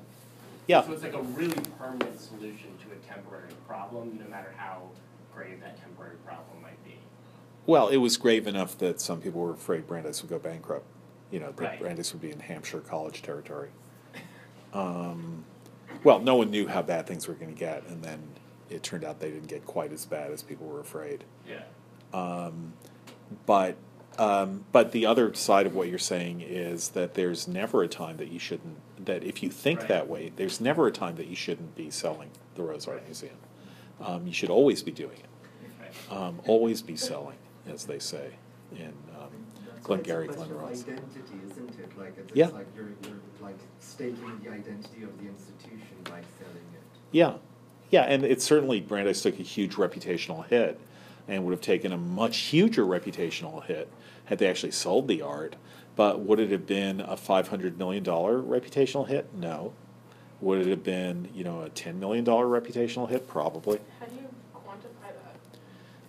Yeah. 0.69 0.83
So 0.83 0.93
it's 0.93 1.03
like 1.03 1.15
a 1.15 1.23
really 1.23 1.61
permanent 1.79 2.21
solution 2.21 2.69
to 2.87 2.93
a 2.95 3.13
temporary 3.13 3.49
problem, 3.67 4.19
no 4.23 4.29
matter 4.31 4.53
how 4.57 4.83
grave 5.35 5.61
that 5.61 5.81
temporary 5.81 6.17
problem 6.25 6.63
might 6.63 6.83
be. 6.85 6.97
Well, 7.67 7.89
it 7.89 7.97
was 7.97 8.17
grave 8.17 8.47
enough 8.47 8.77
that 8.79 9.01
some 9.01 9.21
people 9.21 9.41
were 9.41 9.53
afraid 9.53 9.87
Brandeis 9.87 10.23
would 10.23 10.31
go 10.31 10.39
bankrupt. 10.39 10.87
You 11.31 11.41
know, 11.41 11.53
that 11.53 11.61
Right. 11.63 11.81
Brandeis 11.81 12.13
would 12.13 12.23
be 12.23 12.31
in 12.31 12.41
Hampshire 12.41 12.81
college 12.81 13.23
territory. 13.23 13.71
Um, 14.73 15.45
well, 16.05 16.21
no 16.21 16.37
one 16.37 16.51
knew 16.51 16.67
how 16.69 16.83
bad 16.83 17.07
things 17.07 17.27
were 17.27 17.35
going 17.35 17.53
to 17.53 17.59
get, 17.59 17.85
and 17.89 18.03
then 18.03 18.21
it 18.71 18.83
turned 18.83 19.05
out 19.05 19.21
they 19.21 19.31
didn't 19.31 19.49
get 19.49 19.65
quite 19.67 19.93
as 19.93 20.05
bad 20.05 20.31
as 20.31 20.43
people 20.43 20.67
were 20.67 20.81
afraid. 20.81 21.25
Yeah. 21.49 21.63
Um, 22.13 22.75
but 23.47 23.77
um, 24.19 24.65
but 24.73 24.93
the 24.93 25.07
other 25.07 25.33
side 25.35 25.67
of 25.67 25.75
what 25.75 25.89
you're 25.89 25.99
saying 25.99 26.41
is 26.41 26.89
that 26.91 27.15
there's 27.15 27.47
never 27.47 27.83
a 27.83 27.89
time 27.89 28.17
that 28.17 28.29
you 28.29 28.39
shouldn't. 28.39 28.77
That 29.05 29.23
if 29.23 29.43
you 29.43 29.51
think 29.51 29.81
Right. 29.81 29.89
that 29.89 30.09
way, 30.09 30.33
there's 30.35 30.61
never 30.61 30.87
a 30.87 30.93
time 30.93 31.17
that 31.17 31.27
you 31.29 31.37
shouldn't 31.37 31.77
be 31.77 31.91
selling 31.91 32.31
the 32.57 32.63
Rose 32.63 32.89
Art 32.89 33.05
Museum. 33.05 33.37
Um, 34.01 34.27
you 34.27 34.33
should 34.33 34.51
always 34.51 34.83
be 34.83 34.91
doing 34.93 35.19
it. 35.19 36.13
Um, 36.13 36.41
always 36.47 36.83
be 36.83 36.97
selling, 36.97 37.37
as 37.69 37.85
they 37.85 37.99
say 37.99 38.31
in 38.77 38.93
um, 39.19 39.31
Glengarry 39.83 40.27
Glen 40.27 40.37
question 40.39 40.55
of 40.57 40.63
Ross. 40.63 40.83
identity, 40.83 41.07
isn't 41.45 41.48
it? 41.48 41.48
Like, 41.99 42.15
it's 42.19 42.33
Yeah. 42.35 42.47
it's 42.47 42.55
like 42.55 42.67
you're, 42.77 42.89
you're 43.05 43.21
like 43.41 43.59
staking 43.81 44.41
the 44.43 44.51
identity 44.51 45.03
of 45.03 45.19
the 45.21 45.29
institution 45.29 45.97
by 46.05 46.21
selling 46.39 46.69
it. 46.75 46.83
Yeah, 47.11 47.35
yeah, 47.91 48.03
and 48.03 48.25
it 48.25 48.41
certainly 48.43 48.81
Brandeis 48.81 49.23
took 49.23 49.39
a 49.39 49.43
huge 49.43 49.75
reputational 49.75 50.47
hit, 50.47 50.79
and 51.27 51.45
would 51.45 51.53
have 51.53 51.61
taken 51.61 51.93
a 51.93 51.97
much 51.97 52.39
huger 52.39 52.85
reputational 52.85 53.65
hit 53.65 53.89
had 54.27 54.39
they 54.39 54.47
actually 54.49 54.73
sold 54.73 55.09
the 55.09 55.23
art. 55.23 55.57
But 55.97 56.21
would 56.21 56.39
it 56.39 56.51
have 56.51 56.67
been 56.67 57.01
a 57.01 57.17
five 57.17 57.49
hundred 57.49 57.77
million 57.79 58.05
dollar 58.05 58.41
reputational 58.41 59.09
hit? 59.09 59.35
No. 59.35 59.73
Would 60.41 60.61
it 60.61 60.67
have 60.69 60.85
been 60.85 61.29
you 61.35 61.43
know 61.43 61.63
a 61.63 61.69
ten 61.71 61.99
million 61.99 62.25
dollar 62.25 62.47
reputational 62.47 63.09
hit? 63.09 63.27
Probably. 63.27 63.81
How 63.99 64.07
do 64.07 64.15
you 64.15 64.29
quantify 64.55 65.11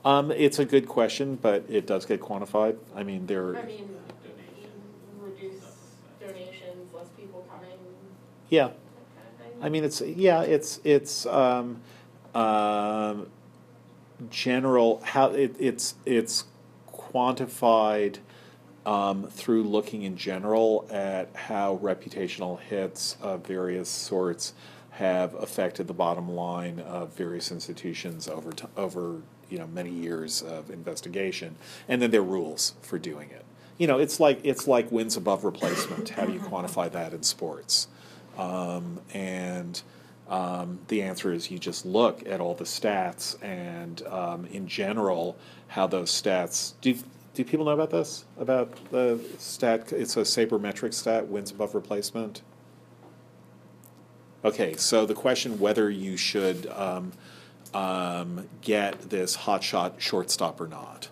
that? 0.03 0.09
Um, 0.09 0.31
it's 0.31 0.59
a 0.59 0.65
good 0.65 0.87
question, 0.87 1.39
but 1.41 1.65
it 1.67 1.87
does 1.87 2.05
get 2.05 2.21
quantified. 2.21 2.77
I 2.95 3.01
mean, 3.03 3.25
there. 3.25 3.57
I 3.57 3.65
mean, 3.65 3.89
you 4.61 4.69
reduce 5.19 5.63
donations, 6.19 6.93
less 6.93 7.07
people 7.17 7.47
coming, 7.49 7.77
Yeah. 8.49 8.71
I 9.61 9.69
mean, 9.69 9.83
it's, 9.83 10.01
yeah, 10.01 10.41
it's, 10.41 10.79
it's, 10.83 11.25
um, 11.25 11.81
um, 12.33 13.27
general, 14.29 15.01
how, 15.03 15.27
it, 15.31 15.55
it's, 15.59 15.95
it's 16.05 16.45
quantified, 16.91 18.17
um, 18.85 19.27
through 19.27 19.63
looking 19.63 20.03
in 20.03 20.17
general 20.17 20.87
at 20.89 21.29
how 21.35 21.77
reputational 21.83 22.59
hits 22.59 23.17
of 23.21 23.45
various 23.45 23.89
sorts 23.89 24.53
have 24.91 25.33
affected 25.35 25.87
the 25.87 25.93
bottom 25.93 26.29
line 26.29 26.79
of 26.79 27.13
various 27.13 27.51
institutions 27.51 28.27
over, 28.27 28.51
t- 28.51 28.65
over, 28.75 29.21
you 29.49 29.57
know, 29.57 29.67
many 29.67 29.91
years 29.91 30.41
of 30.41 30.69
investigation, 30.69 31.55
and 31.87 32.01
then 32.01 32.11
there 32.11 32.21
are 32.21 32.23
rules 32.23 32.73
for 32.81 32.97
doing 32.97 33.29
it. 33.29 33.45
You 33.77 33.87
know, 33.87 33.99
it's 33.99 34.19
like, 34.19 34.39
it's 34.43 34.67
like 34.67 34.91
wins 34.91 35.15
above 35.15 35.43
replacement, 35.43 36.09
how 36.09 36.25
do 36.25 36.33
you 36.33 36.39
quantify 36.39 36.91
that 36.91 37.13
in 37.13 37.23
sports? 37.23 37.87
Um, 38.39 39.01
and 39.13 39.81
um, 40.29 40.79
the 40.87 41.01
answer 41.01 41.33
is 41.33 41.51
you 41.51 41.59
just 41.59 41.85
look 41.85 42.25
at 42.25 42.39
all 42.39 42.53
the 42.53 42.63
stats 42.63 43.41
and, 43.43 44.01
um, 44.07 44.45
in 44.45 44.67
general, 44.67 45.37
how 45.67 45.87
those 45.87 46.09
stats. 46.09 46.73
Do 46.81 46.95
do 47.35 47.43
people 47.45 47.65
know 47.65 47.71
about 47.71 47.91
this? 47.91 48.25
About 48.37 48.91
the 48.91 49.19
stat? 49.37 49.91
It's 49.93 50.17
a 50.17 50.21
sabermetric 50.21 50.93
stat, 50.93 51.27
wins 51.27 51.51
above 51.51 51.75
replacement. 51.75 52.41
Okay, 54.43 54.75
so 54.75 55.05
the 55.05 55.13
question 55.13 55.59
whether 55.59 55.89
you 55.89 56.15
should 56.17 56.65
um, 56.67 57.11
um, 57.73 58.47
get 58.61 59.09
this 59.09 59.35
hotshot 59.35 59.99
shortstop 59.99 60.59
or 60.61 60.67
not 60.67 61.09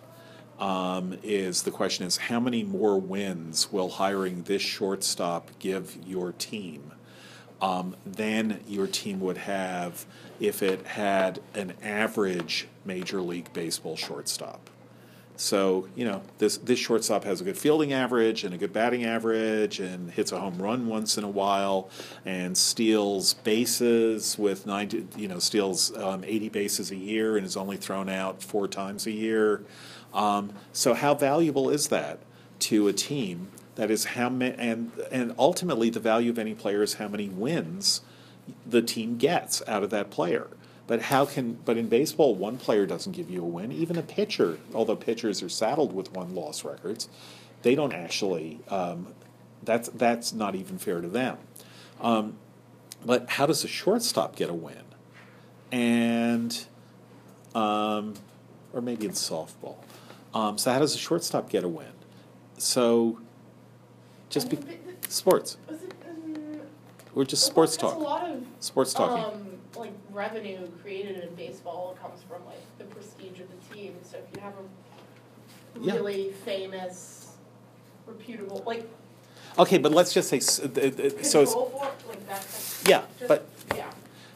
um, 0.58 1.16
is 1.22 1.62
the 1.62 1.70
question 1.70 2.06
is 2.06 2.16
how 2.16 2.40
many 2.40 2.64
more 2.64 2.98
wins 2.98 3.70
will 3.70 3.90
hiring 3.90 4.42
this 4.44 4.62
shortstop 4.62 5.50
give 5.58 5.96
your 6.06 6.32
team 6.32 6.92
um, 7.60 7.96
than 8.06 8.60
your 8.68 8.86
team 8.86 9.20
would 9.20 9.38
have 9.38 10.06
if 10.40 10.62
it 10.62 10.86
had 10.86 11.40
an 11.54 11.74
average 11.82 12.68
Major 12.84 13.20
League 13.20 13.52
Baseball 13.52 13.96
shortstop? 13.96 14.70
So, 15.38 15.88
you 15.94 16.04
know, 16.04 16.22
this, 16.38 16.56
this 16.56 16.80
shortstop 16.80 17.22
has 17.22 17.40
a 17.40 17.44
good 17.44 17.56
fielding 17.56 17.92
average 17.92 18.42
and 18.42 18.52
a 18.52 18.58
good 18.58 18.72
batting 18.72 19.04
average 19.04 19.78
and 19.78 20.10
hits 20.10 20.32
a 20.32 20.40
home 20.40 20.60
run 20.60 20.88
once 20.88 21.16
in 21.16 21.22
a 21.22 21.28
while 21.28 21.90
and 22.26 22.58
steals 22.58 23.34
bases 23.34 24.36
with 24.36 24.66
90, 24.66 25.06
you 25.16 25.28
know, 25.28 25.38
steals 25.38 25.96
um, 25.96 26.24
80 26.26 26.48
bases 26.48 26.90
a 26.90 26.96
year 26.96 27.36
and 27.36 27.46
is 27.46 27.56
only 27.56 27.76
thrown 27.76 28.08
out 28.08 28.42
four 28.42 28.66
times 28.66 29.06
a 29.06 29.12
year. 29.12 29.62
Um, 30.12 30.52
so, 30.72 30.92
how 30.92 31.14
valuable 31.14 31.70
is 31.70 31.86
that 31.88 32.18
to 32.60 32.88
a 32.88 32.92
team? 32.92 33.46
That 33.78 33.92
is 33.92 34.06
how 34.06 34.28
many, 34.28 34.56
and, 34.58 34.90
and 35.12 35.32
ultimately 35.38 35.88
the 35.88 36.00
value 36.00 36.30
of 36.32 36.38
any 36.38 36.52
player 36.52 36.82
is 36.82 36.94
how 36.94 37.06
many 37.06 37.28
wins 37.28 38.00
the 38.66 38.82
team 38.82 39.18
gets 39.18 39.62
out 39.68 39.84
of 39.84 39.90
that 39.90 40.10
player. 40.10 40.48
But 40.88 41.02
how 41.02 41.26
can 41.26 41.58
but 41.64 41.76
in 41.76 41.88
baseball 41.88 42.34
one 42.34 42.56
player 42.56 42.86
doesn't 42.86 43.12
give 43.12 43.30
you 43.30 43.40
a 43.40 43.46
win. 43.46 43.70
Even 43.70 43.96
a 43.96 44.02
pitcher, 44.02 44.58
although 44.74 44.96
pitchers 44.96 45.44
are 45.44 45.48
saddled 45.48 45.92
with 45.92 46.12
won 46.12 46.34
loss 46.34 46.64
records, 46.64 47.08
they 47.62 47.76
don't 47.76 47.92
actually. 47.92 48.58
Um, 48.68 49.14
that's 49.62 49.90
that's 49.90 50.32
not 50.32 50.56
even 50.56 50.78
fair 50.78 51.00
to 51.00 51.08
them. 51.08 51.38
Um, 52.00 52.34
but 53.06 53.30
how 53.30 53.46
does 53.46 53.62
a 53.62 53.68
shortstop 53.68 54.34
get 54.34 54.50
a 54.50 54.54
win? 54.54 54.82
And 55.70 56.64
um, 57.54 58.14
or 58.72 58.80
maybe 58.80 59.06
in 59.06 59.12
softball. 59.12 59.76
Um, 60.34 60.58
so 60.58 60.72
how 60.72 60.80
does 60.80 60.96
a 60.96 60.98
shortstop 60.98 61.48
get 61.48 61.62
a 61.62 61.68
win? 61.68 61.92
So 62.56 63.20
just 64.30 64.50
be 64.50 64.58
sports. 65.08 65.56
We're 67.14 67.24
just 67.24 67.44
sports 67.46 67.76
that's 67.76 67.92
talk. 67.92 67.96
a 67.96 68.02
lot 68.02 68.30
of 68.30 68.44
Sports 68.60 68.92
talking. 68.92 69.24
um, 69.24 69.48
like 69.76 69.92
revenue 70.12 70.68
created 70.82 71.24
in 71.24 71.34
baseball 71.34 71.96
comes 72.00 72.20
from 72.28 72.44
like 72.46 72.60
the 72.78 72.84
prestige 72.84 73.40
of 73.40 73.46
the 73.48 73.74
team. 73.74 73.94
So 74.02 74.18
if 74.18 74.24
you 74.36 74.40
have 74.42 74.52
a 74.54 75.80
Yeah. 75.80 75.94
really 75.94 76.30
famous, 76.44 77.28
reputable, 78.06 78.62
like 78.66 78.88
Okay, 79.58 79.78
but 79.78 79.90
let's 79.90 80.12
just 80.12 80.28
say 80.28 80.36
s- 80.36 80.58
th- 80.58 80.96
th- 80.96 81.24
so. 81.24 81.42
It's, 81.42 81.52
control 81.52 81.70
for 81.98 82.08
like 82.10 82.20
that. 82.28 82.36
that's 82.42 82.84
Yeah, 82.86 83.02
just- 83.18 83.28
but- 83.28 83.48
yeah. 83.74 83.90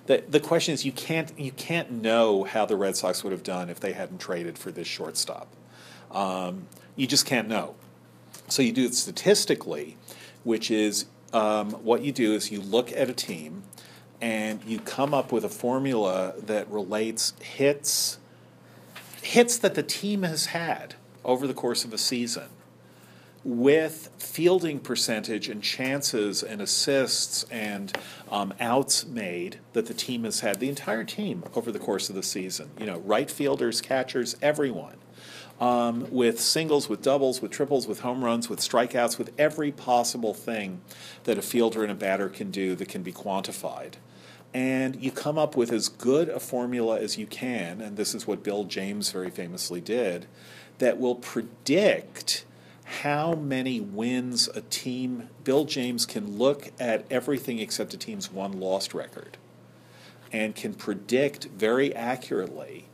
The, 0.06 0.24
the 0.28 0.40
question 0.40 0.74
is 0.74 0.84
you 0.84 0.90
can't 0.92 1.38
you 1.38 1.52
can't 1.52 1.90
know 1.92 2.42
how 2.42 2.66
the 2.66 2.74
Red 2.74 2.96
Sox 2.96 3.22
would 3.22 3.32
have 3.32 3.44
done 3.44 3.70
if 3.70 3.78
they 3.78 3.92
hadn't 3.92 4.18
traded 4.20 4.58
for 4.58 4.72
this 4.72 4.88
shortstop. 4.88 5.46
Um, 6.10 6.66
you 6.96 7.06
just 7.06 7.24
can't 7.26 7.46
know. 7.48 7.76
So 8.52 8.60
you 8.60 8.72
do 8.72 8.84
it 8.84 8.94
statistically, 8.94 9.96
which 10.44 10.70
is 10.70 11.06
um, 11.32 11.70
what 11.70 12.02
you 12.02 12.12
do 12.12 12.34
is 12.34 12.52
you 12.52 12.60
look 12.60 12.92
at 12.92 13.08
a 13.08 13.14
team 13.14 13.62
and 14.20 14.62
you 14.64 14.78
come 14.78 15.14
up 15.14 15.32
with 15.32 15.42
a 15.42 15.48
formula 15.48 16.34
that 16.36 16.70
relates 16.70 17.32
hits 17.40 18.18
hits 19.22 19.56
that 19.56 19.74
the 19.74 19.82
team 19.82 20.22
has 20.22 20.46
had 20.46 20.96
over 21.24 21.46
the 21.46 21.54
course 21.54 21.84
of 21.86 21.94
a 21.94 21.98
season 21.98 22.48
with 23.42 24.10
fielding 24.18 24.78
percentage 24.78 25.48
and 25.48 25.62
chances 25.62 26.42
and 26.42 26.60
assists 26.60 27.44
and 27.44 27.96
um, 28.30 28.52
outs 28.60 29.06
made 29.06 29.60
that 29.72 29.86
the 29.86 29.94
team 29.94 30.24
has 30.24 30.40
had, 30.40 30.60
the 30.60 30.68
entire 30.68 31.04
team 31.04 31.42
over 31.54 31.72
the 31.72 31.78
course 31.78 32.10
of 32.10 32.14
the 32.14 32.22
season. 32.22 32.68
You 32.78 32.84
know, 32.84 32.98
right 32.98 33.30
fielders, 33.30 33.80
catchers, 33.80 34.36
everyone. 34.42 34.96
Um, 35.62 36.08
with 36.10 36.40
singles, 36.40 36.88
with 36.88 37.02
doubles, 37.02 37.40
with 37.40 37.52
triples, 37.52 37.86
with 37.86 38.00
home 38.00 38.24
runs, 38.24 38.48
with 38.48 38.58
strikeouts, 38.58 39.16
with 39.16 39.30
every 39.38 39.70
possible 39.70 40.34
thing 40.34 40.80
that 41.22 41.38
a 41.38 41.42
fielder 41.42 41.84
and 41.84 41.92
a 41.92 41.94
batter 41.94 42.28
can 42.28 42.50
do 42.50 42.74
that 42.74 42.88
can 42.88 43.04
be 43.04 43.12
quantified. 43.12 43.92
And 44.52 45.00
you 45.00 45.12
come 45.12 45.38
up 45.38 45.56
with 45.56 45.70
as 45.70 45.88
good 45.88 46.28
a 46.28 46.40
formula 46.40 46.98
as 46.98 47.16
you 47.16 47.28
can, 47.28 47.80
and 47.80 47.96
this 47.96 48.12
is 48.12 48.26
what 48.26 48.42
Bill 48.42 48.64
James 48.64 49.12
very 49.12 49.30
famously 49.30 49.80
did, 49.80 50.26
that 50.78 50.98
will 50.98 51.14
predict 51.14 52.44
how 52.82 53.34
many 53.34 53.80
wins 53.80 54.48
a 54.48 54.62
team. 54.62 55.28
Bill 55.44 55.64
James 55.64 56.06
can 56.06 56.38
look 56.38 56.72
at 56.80 57.06
everything 57.08 57.60
except 57.60 57.94
a 57.94 57.96
team's 57.96 58.32
won 58.32 58.58
lost 58.58 58.94
record 58.94 59.36
and 60.32 60.56
can 60.56 60.74
predict 60.74 61.44
very 61.44 61.94
accurately 61.94 62.88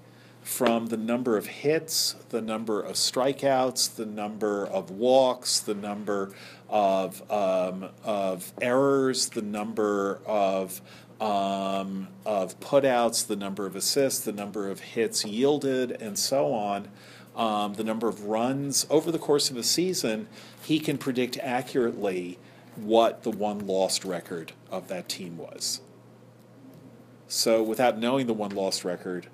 from 0.49 0.87
the 0.87 0.97
number 0.97 1.37
of 1.37 1.47
hits, 1.47 2.17
the 2.31 2.41
number 2.41 2.81
of 2.81 2.97
strikeouts, 2.97 3.97
the 3.97 4.07
number 4.07 4.67
of 4.67 4.91
walks, 4.91 5.61
the 5.61 5.75
number 5.75 6.33
of, 6.71 7.21
um, 7.31 7.91
of 8.03 8.51
errors, 8.63 9.29
the 9.29 9.43
number 9.43 10.19
of, 10.25 10.81
um, 11.21 12.09
of 12.25 12.59
putouts, 12.61 13.27
the 13.27 13.37
number 13.37 13.67
of 13.67 13.77
assists, 13.77 14.25
the 14.25 14.33
number 14.33 14.71
of 14.71 14.81
hits 14.81 15.23
yielded, 15.23 15.93
and 16.01 16.19
so 16.19 16.55
on, 16.55 16.89
um, 17.37 17.75
the 17.75 17.85
number 17.85 18.09
of 18.09 18.25
runs 18.25 18.87
over 18.89 19.13
the 19.13 19.19
course 19.19 19.51
of 19.51 19.57
a 19.59 19.63
season, 19.63 20.29
he 20.63 20.81
can 20.81 20.97
predict 20.97 21.37
accurately 21.41 22.39
what 22.75 23.23
the 23.23 23.31
won 23.31 23.67
lost 23.67 24.03
record 24.03 24.53
of 24.71 24.89
that 24.89 25.11
team 25.11 25.37
was. 25.37 25.83
So, 27.29 27.63
without 27.63 27.99
knowing 27.99 28.27
the 28.27 28.33
won 28.33 28.51
lost 28.51 28.83
record, 28.83 29.29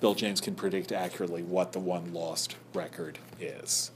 Bill 0.00 0.14
James 0.14 0.40
can 0.40 0.54
predict 0.54 0.92
accurately 0.92 1.42
what 1.42 1.72
the 1.72 1.78
won 1.78 2.12
lost 2.12 2.56
record 2.74 3.18
is. 3.40 3.90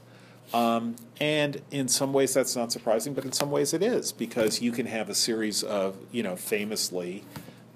Um, 0.53 0.95
and 1.21 1.61
in 1.69 1.87
some 1.87 2.11
ways 2.11 2.33
that's 2.33 2.55
not 2.55 2.71
surprising, 2.71 3.13
but 3.13 3.25
in 3.25 3.31
some 3.31 3.51
ways 3.51 3.73
it 3.73 3.83
is 3.83 4.11
because 4.11 4.61
you 4.61 4.71
can 4.71 4.87
have 4.87 5.09
a 5.09 5.15
series 5.15 5.61
of, 5.61 5.97
you 6.11 6.23
know, 6.23 6.35
famously, 6.35 7.23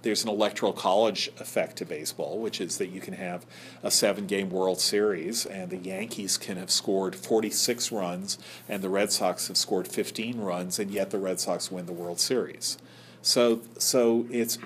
there's 0.02 0.24
an 0.24 0.30
electoral 0.30 0.74
college 0.74 1.30
effect 1.40 1.78
to 1.78 1.86
baseball, 1.86 2.40
which 2.40 2.60
is 2.60 2.78
that 2.80 2.88
you 2.88 3.00
can 3.00 3.14
have 3.14 3.46
a 3.84 3.92
seven 3.92 4.26
game 4.26 4.50
World 4.50 4.80
Series 4.80 5.46
and 5.46 5.70
the 5.70 5.78
Yankees 5.78 6.38
can 6.38 6.58
have 6.58 6.72
scored 6.72 7.16
46 7.16 7.92
runs 7.92 8.40
and 8.68 8.82
the 8.82 8.90
Red 8.90 9.12
Sox 9.12 9.48
have 9.50 9.58
scored 9.58 9.88
15 9.88 10.40
runs, 10.40 10.80
and 10.80 10.90
yet 10.90 11.12
the 11.12 11.20
Red 11.20 11.40
Sox 11.40 11.72
win 11.72 11.86
the 11.86 11.94
World 11.94 12.20
Series. 12.20 12.78
So, 13.22 13.62
so 13.78 14.26
it's 14.32 14.58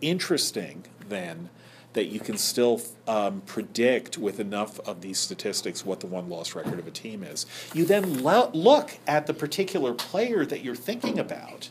interesting 0.00 0.84
then 1.08 1.50
that 1.94 2.06
you 2.06 2.20
can 2.20 2.36
still 2.36 2.80
um, 3.08 3.40
predict 3.46 4.18
with 4.18 4.38
enough 4.38 4.78
of 4.80 5.00
these 5.00 5.18
statistics 5.18 5.84
what 5.84 6.00
the 6.00 6.06
won 6.06 6.28
loss 6.28 6.54
record 6.54 6.78
of 6.78 6.86
a 6.86 6.90
team 6.90 7.22
is. 7.22 7.46
You 7.72 7.84
then 7.84 8.22
lo- 8.22 8.50
look 8.52 8.98
at 9.06 9.26
the 9.26 9.34
particular 9.34 9.94
player 9.94 10.44
that 10.44 10.62
you're 10.62 10.74
thinking 10.74 11.18
about 11.18 11.70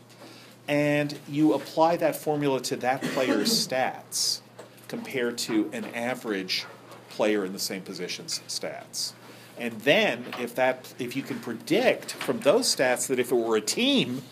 and 0.67 1.19
you 1.27 1.53
apply 1.53 1.97
that 1.97 2.15
formula 2.15 2.61
to 2.61 2.75
that 2.77 3.01
player's 3.01 3.49
stats 3.67 4.39
compared 4.87 5.37
to 5.37 5.69
an 5.73 5.85
average 5.93 6.65
player 7.09 7.45
in 7.45 7.53
the 7.53 7.59
same 7.59 7.81
position's 7.81 8.39
stats. 8.47 9.13
And 9.57 9.73
then 9.81 10.25
if 10.39 10.55
that 10.55 10.93
if 10.97 11.15
you 11.15 11.21
can 11.21 11.39
predict 11.39 12.13
from 12.13 12.39
those 12.39 12.73
stats 12.73 13.07
that 13.07 13.19
if 13.19 13.31
it 13.31 13.35
were 13.35 13.57
a 13.57 13.61
team, 13.61 14.23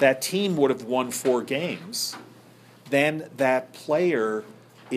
that 0.00 0.22
team 0.22 0.56
would 0.56 0.70
have 0.70 0.84
won 0.84 1.10
four 1.10 1.42
games, 1.42 2.14
then 2.90 3.28
that 3.36 3.72
player 3.72 4.44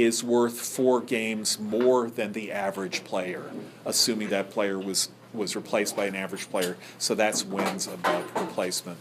is 0.03 0.23
worth 0.23 0.59
four 0.59 1.01
games 1.01 1.59
more 1.59 2.09
than 2.09 2.33
the 2.33 2.51
average 2.51 3.03
player, 3.03 3.43
assuming 3.85 4.29
that 4.29 4.49
player 4.51 4.79
was 4.79 5.09
was 5.33 5.55
replaced 5.55 5.95
by 5.95 6.05
an 6.05 6.15
average 6.15 6.49
player. 6.49 6.77
So 6.97 7.13
that's 7.15 7.43
wins 7.43 7.87
above 7.87 8.33
replacement. 8.35 8.97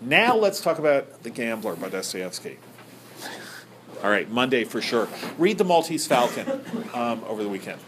Now 0.00 0.36
let's 0.36 0.60
talk 0.60 0.78
about 0.78 1.22
The 1.22 1.30
Gambler 1.30 1.76
by 1.76 1.88
Dostoevsky. 1.88 2.58
All 4.02 4.10
right, 4.10 4.28
Monday 4.30 4.64
for 4.64 4.82
sure. 4.82 5.08
Read 5.38 5.58
The 5.58 5.64
Maltese 5.64 6.06
Falcon 6.06 6.62
um, 6.92 7.22
over 7.26 7.42
the 7.42 7.48
weekend. 7.48 7.80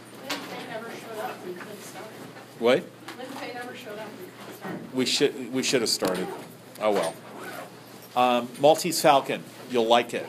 What? 2.58 2.84
We 4.94 5.04
should 5.04 5.52
we 5.52 5.62
should 5.62 5.82
have 5.82 5.90
started. 5.90 6.26
Oh 6.80 6.92
well. 6.92 7.14
Um, 8.16 8.48
Maltese 8.60 9.00
Falcon, 9.02 9.44
you'll 9.70 9.86
like 9.86 10.14
it. 10.14 10.26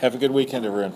Have 0.00 0.14
a 0.14 0.18
good 0.18 0.30
weekend, 0.30 0.64
everyone. 0.64 0.94